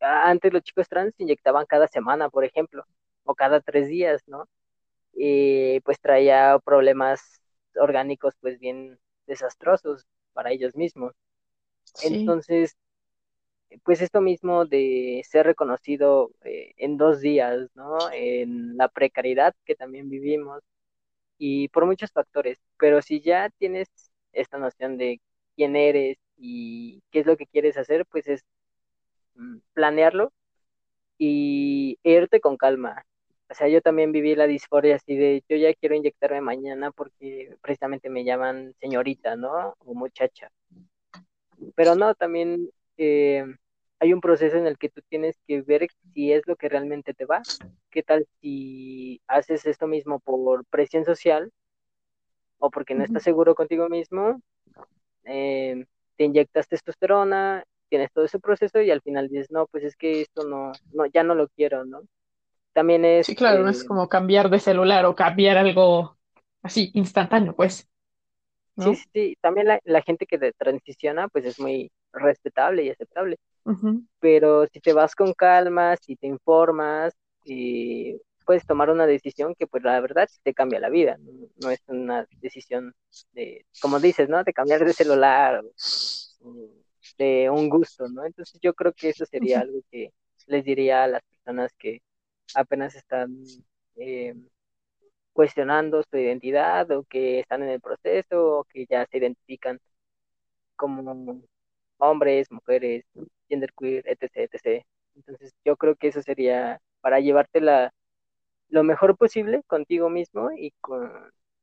[0.00, 2.84] antes los chicos trans se inyectaban cada semana, por ejemplo,
[3.24, 4.48] o cada tres días, ¿no?
[5.12, 7.40] Y pues traía problemas
[7.74, 11.14] orgánicos pues bien desastrosos para ellos mismos.
[12.02, 12.76] Entonces,
[13.84, 17.98] pues esto mismo de ser reconocido eh, en dos días, ¿no?
[18.12, 20.62] En la precariedad que también vivimos
[21.38, 23.88] y por muchos factores, pero si ya tienes
[24.32, 25.20] esta noción de
[25.56, 28.44] quién eres y qué es lo que quieres hacer, pues es
[29.34, 30.32] mm, planearlo
[31.18, 33.04] y irte con calma.
[33.48, 37.56] O sea, yo también viví la disforia así de yo ya quiero inyectarme mañana porque
[37.62, 39.76] precisamente me llaman señorita, ¿no?
[39.80, 40.50] O muchacha.
[41.74, 43.44] Pero no, también eh,
[44.00, 47.14] hay un proceso en el que tú tienes que ver si es lo que realmente
[47.14, 47.42] te va.
[47.90, 51.52] ¿Qué tal si haces esto mismo por presión social
[52.58, 54.40] o porque no estás seguro contigo mismo?
[55.24, 55.86] Eh,
[56.16, 60.22] te inyectas testosterona, tienes todo ese proceso y al final dices, no, pues es que
[60.22, 62.02] esto no, no ya no lo quiero, ¿no?
[62.74, 63.28] También es...
[63.28, 66.18] Sí, claro, no es eh, como cambiar de celular o cambiar algo
[66.62, 67.88] así instantáneo, pues.
[68.76, 68.92] ¿no?
[68.92, 69.36] Sí, sí.
[69.40, 73.38] También la, la gente que de- transiciona, pues es muy respetable y aceptable.
[74.20, 77.12] Pero si te vas con calma, si te informas,
[77.44, 81.16] y puedes tomar una decisión que pues la verdad te cambia la vida.
[81.18, 82.94] No, no es una decisión
[83.32, 84.42] de, como dices, ¿no?
[84.44, 85.62] De cambiar de celular
[87.18, 88.24] de un gusto, ¿no?
[88.24, 90.12] Entonces yo creo que eso sería algo que
[90.46, 92.02] les diría a las personas que
[92.54, 93.44] apenas están
[93.96, 94.34] eh,
[95.32, 99.78] cuestionando su identidad o que están en el proceso o que ya se identifican
[100.76, 101.42] como
[101.98, 103.04] hombres, mujeres,
[103.48, 104.86] genderqueer, etc, etc.
[105.16, 107.92] Entonces yo creo que eso sería para llevártela
[108.68, 111.10] lo mejor posible contigo mismo y con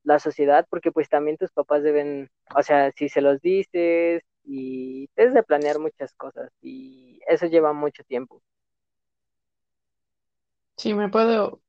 [0.04, 5.10] la sociedad, porque pues también tus papás deben, o sea, si se los dices y
[5.18, 8.44] debes de planear muchas cosas y eso lleva mucho tiempo.
[10.78, 11.63] Sí, me puedo,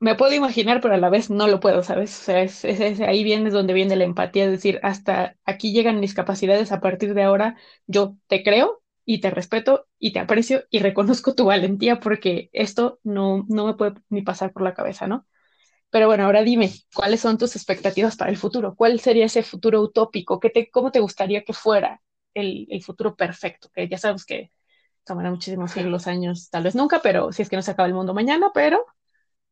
[0.00, 2.18] me puedo imaginar, pero a la vez no lo puedo, ¿sabes?
[2.20, 5.72] O sea, es, es- es- ahí viene donde viene la empatía, es decir, hasta aquí
[5.72, 7.56] llegan mis capacidades, a partir de ahora
[7.86, 13.00] yo te creo y te respeto y te aprecio y reconozco tu valentía porque esto
[13.02, 15.26] no, no me puede ni pasar por la cabeza, ¿no?
[15.90, 18.74] Pero bueno, ahora dime, ¿cuáles son tus expectativas para el futuro?
[18.76, 20.38] ¿Cuál sería ese futuro utópico?
[20.40, 22.02] ¿Qué te, cómo te gustaría que fuera
[22.34, 23.70] el, el futuro perfecto?
[23.74, 24.52] Que ya sabes que
[25.04, 27.94] tomará muchísimos siglos, años, tal vez nunca, pero si es que no se acaba el
[27.94, 28.86] mundo mañana, pero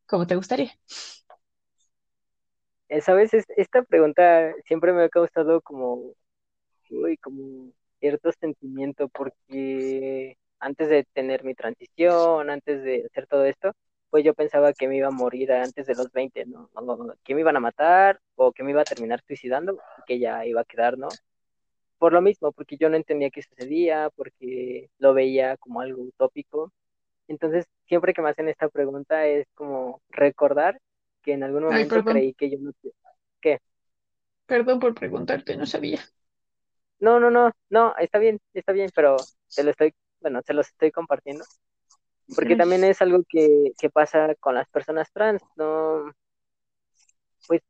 [0.07, 0.73] ¿cómo te gustaría?
[2.89, 3.35] Eh, ¿Sabes?
[3.35, 6.15] Es- Esta pregunta siempre me ha causado como,
[6.91, 13.73] uy, como cierto sentimiento porque antes de tener mi transición, antes de hacer todo esto,
[14.11, 16.71] pues yo pensaba que me iba a morir antes de los 20, ¿no?
[17.25, 20.63] Que me iban a matar o que me iba a terminar suicidando que ya iba
[20.63, 21.19] a quedar, ¿no?
[21.99, 26.73] Por lo mismo, porque yo no entendía qué sucedía, porque lo veía como algo utópico.
[27.29, 30.81] Entonces, siempre que me hacen esta pregunta es como recordar
[31.23, 32.73] que en algún momento creí que yo no...
[33.41, 33.61] ¿Qué?
[34.47, 36.01] perdón por preguntarte, no sabía.
[36.99, 39.17] No, no, no, no, está bien, está bien, pero
[39.55, 41.45] te lo estoy, bueno, se los estoy compartiendo,
[42.35, 46.11] porque también es algo que, que pasa con las personas trans, no,
[47.47, 47.61] pues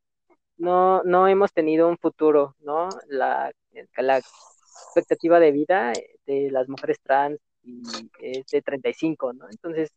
[0.59, 2.89] no, no hemos tenido un futuro, ¿no?
[3.09, 3.51] La,
[3.97, 5.93] la expectativa de vida
[6.27, 7.83] de las mujeres trans y
[8.21, 9.49] es de 35, ¿no?
[9.51, 9.91] Entonces,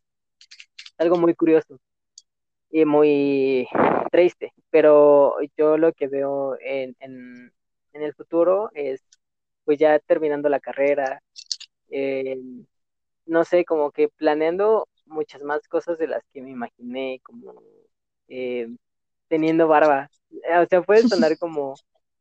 [0.99, 1.80] algo muy curioso
[2.69, 3.67] y muy
[4.11, 7.51] triste, pero yo lo que veo en, en,
[7.93, 9.01] en el futuro es,
[9.65, 11.21] pues ya terminando la carrera,
[11.89, 12.38] eh,
[13.26, 17.61] no sé, como que planeando muchas más cosas de las que me imaginé, como
[18.27, 18.67] eh,
[19.27, 20.09] teniendo barba.
[20.31, 21.76] O sea, puede sonar como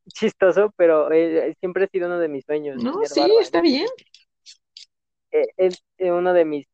[0.09, 3.41] chistoso, pero eh, siempre ha sido uno de mis sueños, No, sí, barba.
[3.43, 3.87] está bien.
[5.31, 6.67] Eh, es eh, uno de mis,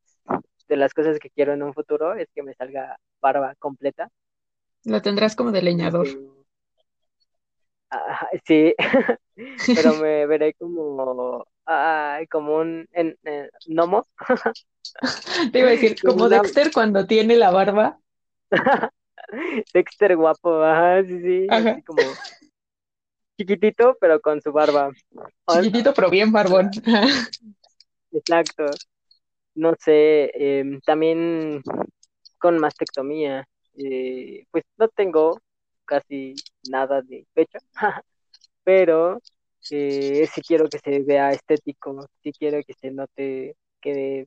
[0.69, 4.09] de las cosas que quiero en un futuro, es que me salga barba completa.
[4.85, 6.07] Lo tendrás como de leñador.
[7.91, 8.75] ah, sí,
[9.75, 14.07] pero me veré como, ay, como un en, en- gnomo,
[15.53, 17.99] Te iba a decir, como como una Dexter cuando tiene la barba.
[19.73, 21.71] Dexter guapo, ajá, sí, sí, Ajá.
[21.71, 22.03] así como
[23.37, 24.91] chiquitito, pero con su barba.
[25.49, 26.71] Chiquitito, pero bien barbón.
[28.13, 28.71] Exacto.
[29.55, 31.63] No sé, em, también
[32.39, 35.41] con mastectomía, eh, pues no tengo
[35.85, 36.35] casi
[36.71, 37.59] nada de pecho,
[38.65, 39.21] pero
[39.71, 44.27] eh, sí quiero que se vea estético, sí quiero que se note, que,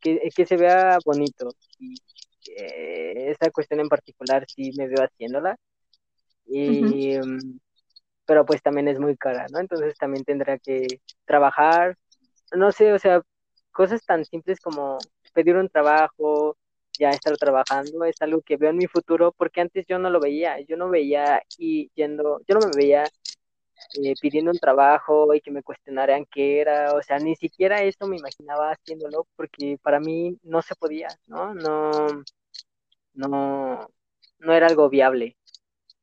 [0.00, 1.50] que, que se vea bonito.
[1.78, 1.94] Y
[2.56, 5.56] eh, esa cuestión en particular sí me veo haciéndola.
[6.46, 7.58] Y, em,
[8.26, 9.60] pero pues también es muy cara, ¿no?
[9.60, 10.86] Entonces también tendrá que
[11.26, 11.96] trabajar,
[12.56, 13.22] no sé, o sea,
[13.74, 14.98] cosas tan simples como
[15.34, 16.56] pedir un trabajo,
[16.98, 20.20] ya estar trabajando, es algo que veo en mi futuro, porque antes yo no lo
[20.20, 23.04] veía, yo no veía y yendo, yo no me veía
[24.02, 28.06] eh, pidiendo un trabajo y que me cuestionaran qué era, o sea, ni siquiera eso
[28.06, 31.54] me imaginaba haciéndolo, porque para mí no se podía, ¿no?
[31.54, 31.90] No,
[33.14, 33.88] no,
[34.38, 35.36] no era algo viable.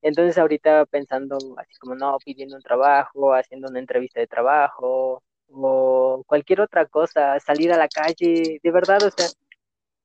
[0.01, 5.23] Entonces ahorita pensando así como no, pidiendo un trabajo, haciendo una entrevista de trabajo
[5.53, 9.27] o cualquier otra cosa, salir a la calle, de verdad, o sea,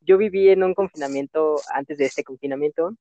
[0.00, 2.94] yo viví en un confinamiento antes de este confinamiento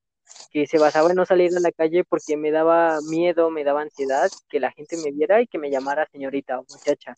[0.52, 3.82] que se basaba en no salir a la calle porque me daba miedo, me daba
[3.82, 7.14] ansiedad que la gente me viera y que me llamara señorita o muchacha.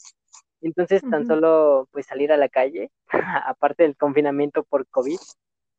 [0.62, 2.92] Entonces, tan solo pues salir a la calle,
[3.46, 5.20] aparte del confinamiento por COVID,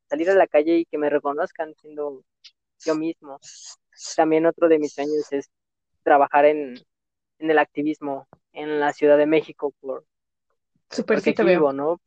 [0.09, 2.23] salir a la calle y que me reconozcan siendo
[2.85, 3.39] yo mismo.
[4.17, 5.51] También otro de mis sueños es
[6.03, 6.77] trabajar en,
[7.39, 10.05] en el activismo en la Ciudad de México, por,
[10.91, 12.01] Súper porque sí vivo, ¿no?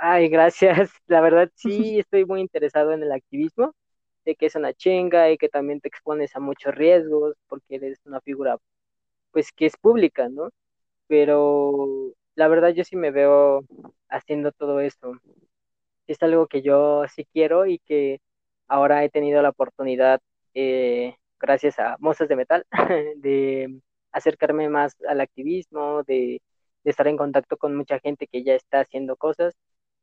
[0.00, 0.90] Ay, gracias.
[1.06, 3.74] La verdad sí estoy muy interesado en el activismo.
[4.24, 8.00] Sé que es una chinga y que también te expones a muchos riesgos porque eres
[8.04, 8.58] una figura
[9.32, 10.50] pues que es pública, ¿no?
[11.08, 13.64] Pero la verdad yo sí me veo
[14.08, 15.12] haciendo todo esto.
[16.06, 18.20] Es algo que yo sí quiero y que
[18.68, 20.20] ahora he tenido la oportunidad,
[20.54, 22.66] eh, gracias a Mozas de Metal,
[23.16, 23.80] de
[24.12, 26.42] acercarme más al activismo, de,
[26.84, 29.54] de estar en contacto con mucha gente que ya está haciendo cosas.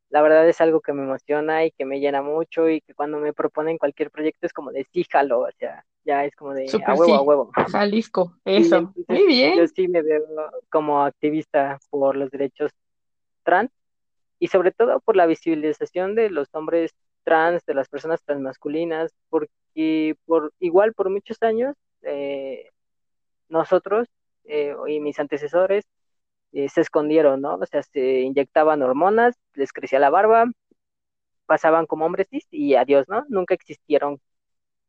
[0.08, 3.18] La verdad es algo que me emociona y que me llena mucho y que cuando
[3.18, 6.64] me proponen cualquier proyecto es como de sí, jalo, o sea, ya es como de
[6.64, 7.26] a Súper huevo, a sí.
[7.26, 7.50] huevo.
[7.72, 8.76] Jalisco, eso.
[8.76, 9.68] entonces Muy yo bien.
[9.68, 10.22] sí me veo
[10.70, 12.70] como activista por los derechos
[13.42, 13.70] trans
[14.38, 16.92] y sobre todo por la visibilización de los hombres
[17.24, 22.70] trans, de las personas transmasculinas, porque por igual por muchos años eh,
[23.48, 24.08] nosotros
[24.44, 25.84] eh, y mis antecesores
[26.52, 27.56] eh, se escondieron, ¿no?
[27.56, 30.46] O sea, se inyectaban hormonas, les crecía la barba,
[31.46, 33.24] pasaban como hombres cis y adiós, ¿no?
[33.28, 34.20] Nunca existieron,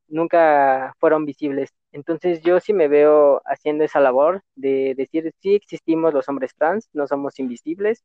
[0.10, 1.72] nunca fueron visibles.
[1.94, 6.90] Entonces yo sí me veo haciendo esa labor de decir, sí existimos los hombres trans,
[6.94, 8.04] no somos invisibles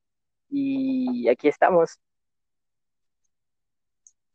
[0.50, 1.98] y aquí estamos.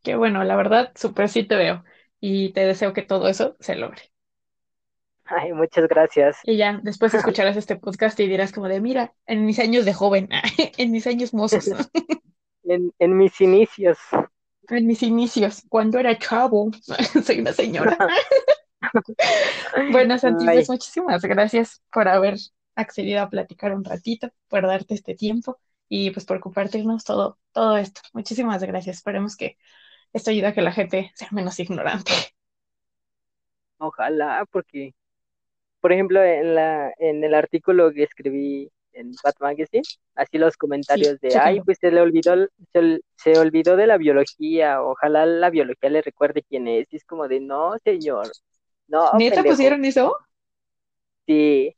[0.04, 1.84] Qué bueno, la verdad, súper sí te veo.
[2.20, 4.02] Y te deseo que todo eso se logre.
[5.30, 6.38] Ay, muchas gracias.
[6.44, 9.94] Y ya, después escucharás este podcast y dirás como de, mira, en mis años de
[9.94, 10.30] joven,
[10.78, 11.70] en mis años mozos,
[12.64, 13.98] En, en mis inicios.
[14.70, 16.70] en mis inicios, cuando era chavo,
[17.24, 17.98] soy una señora.
[19.92, 22.36] Bueno, Santi, pues muchísimas gracias por haber
[22.76, 25.60] accedido a platicar un ratito, por darte este tiempo
[25.90, 28.02] y pues por compartirnos todo, todo esto.
[28.14, 28.98] Muchísimas gracias.
[28.98, 29.58] Esperemos que
[30.14, 32.12] esto ayude a que la gente sea menos ignorante.
[33.78, 34.94] ojalá, porque,
[35.82, 39.86] por ejemplo, en la, en el artículo que escribí en Bat Magazine,
[40.16, 42.36] así los Sí, comentarios de, ay, pues se le olvidó,
[42.74, 46.98] se, ol- se olvidó de la biología, ojalá la biología le recuerde quién es, y
[46.98, 48.36] es como de, no, señor,
[48.88, 50.16] no, ¿Neta pendejo, pusieron eso?
[51.28, 51.76] sí,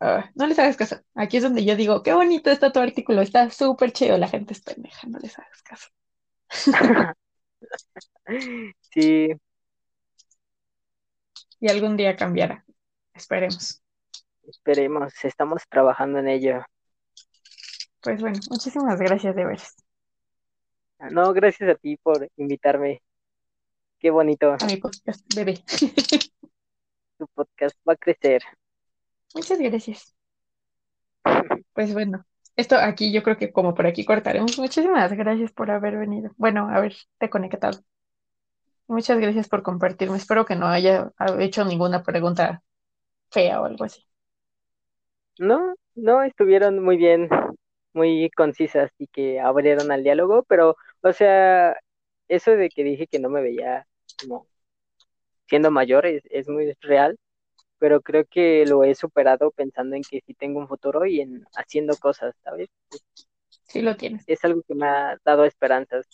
[0.00, 0.96] Ah, no les hagas caso.
[1.14, 4.18] Aquí es donde yo digo, qué bonito está tu artículo, está súper chido.
[4.18, 5.88] La gente es pendeja, no les hagas caso.
[8.80, 9.28] sí,
[11.60, 12.66] Y algún día cambiará.
[13.14, 13.82] Esperemos.
[14.44, 16.64] esperemos, estamos trabajando en ello.
[18.02, 19.76] Pues bueno, muchísimas gracias de veras.
[21.10, 23.02] No, gracias a ti por invitarme,
[23.98, 25.62] qué bonito, A mi podcast, bebé.
[27.18, 28.42] tu podcast va a crecer.
[29.34, 30.14] Muchas gracias.
[31.72, 32.24] Pues bueno,
[32.56, 34.58] esto aquí yo creo que como por aquí cortaremos.
[34.58, 36.32] Muchísimas gracias por haber venido.
[36.36, 37.80] Bueno, haberte conectado.
[38.88, 40.16] Muchas gracias por compartirme.
[40.16, 42.62] Espero que no haya hecho ninguna pregunta
[43.32, 44.02] fea o algo así.
[45.38, 47.28] No, no estuvieron muy bien,
[47.94, 51.76] muy concisas y que abrieron al diálogo, pero, o sea,
[52.28, 53.86] eso de que dije que no me veía
[54.20, 54.46] como
[55.48, 57.18] siendo mayor es, es muy real,
[57.78, 61.44] pero creo que lo he superado pensando en que sí tengo un futuro y en
[61.56, 62.70] haciendo cosas, ¿sabes?
[63.66, 66.06] Sí lo tienes, Es algo que me ha dado esperanzas.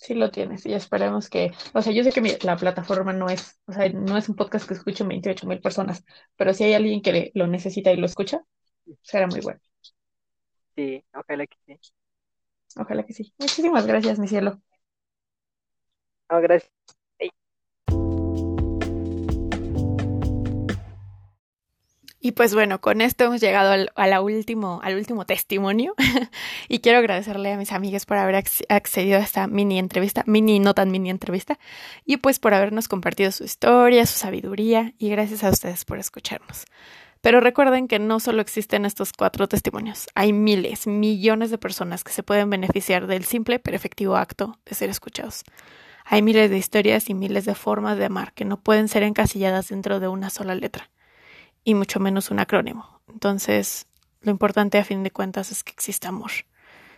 [0.00, 0.66] Sí lo tienes.
[0.66, 3.88] Y esperemos que, o sea, yo sé que mi- la plataforma no es, o sea,
[3.90, 6.04] no es un podcast que escuchen 28 mil personas,
[6.36, 8.42] pero si hay alguien que le- lo necesita y lo escucha,
[9.02, 9.60] será muy bueno.
[10.76, 11.80] Sí, ojalá que sí.
[12.76, 13.32] Ojalá que sí.
[13.38, 14.60] Muchísimas gracias, mi cielo.
[16.30, 16.70] No, gracias.
[22.22, 25.94] Y pues bueno, con esto hemos llegado al, último, último testimonio
[26.68, 30.58] y quiero agradecerle a mis amigas por haber acc- accedido a esta mini entrevista, mini
[30.58, 31.58] no tan mini entrevista,
[32.04, 36.66] y pues por habernos compartido su historia, su sabiduría y gracias a ustedes por escucharnos.
[37.22, 42.12] Pero recuerden que no solo existen estos cuatro testimonios, hay miles, millones de personas que
[42.12, 45.42] se pueden beneficiar del simple pero efectivo acto de ser escuchados.
[46.04, 49.68] Hay miles de historias y miles de formas de amar que no pueden ser encasilladas
[49.68, 50.89] dentro de una sola letra
[51.70, 53.00] y mucho menos un acrónimo.
[53.08, 53.86] Entonces,
[54.22, 56.32] lo importante a fin de cuentas es que exista amor,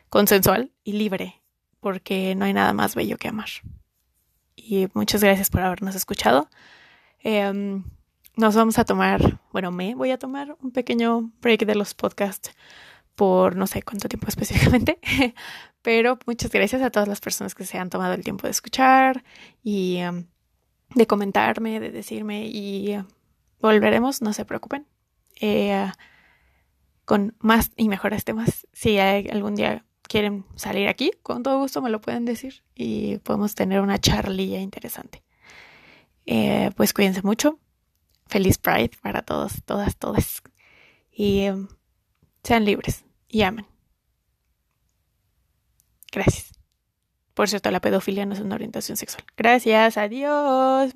[0.09, 1.43] consensual y libre,
[1.81, 3.49] porque no hay nada más bello que amar.
[4.57, 6.49] Y muchas gracias por habernos escuchado.
[7.23, 7.82] Eh,
[8.36, 12.53] nos vamos a tomar, bueno, me voy a tomar un pequeño break de los podcasts
[13.15, 14.99] por no sé cuánto tiempo específicamente,
[15.82, 19.23] pero muchas gracias a todas las personas que se han tomado el tiempo de escuchar
[19.62, 20.24] y um,
[20.94, 22.97] de comentarme, de decirme y
[23.62, 24.86] volveremos, no se preocupen.
[25.40, 25.90] eh,
[27.05, 28.66] con más y mejores temas.
[28.72, 33.55] Si algún día quieren salir aquí, con todo gusto me lo pueden decir y podemos
[33.55, 35.22] tener una charlilla interesante.
[36.26, 37.59] Eh, pues cuídense mucho.
[38.26, 40.43] Feliz Pride para todos, todas, todas.
[41.10, 41.68] Y em,
[42.43, 43.66] sean libres y amen.
[46.12, 46.52] Gracias.
[47.34, 49.24] Por cierto, la pedofilia no es una orientación sexual.
[49.36, 50.93] Gracias, adiós.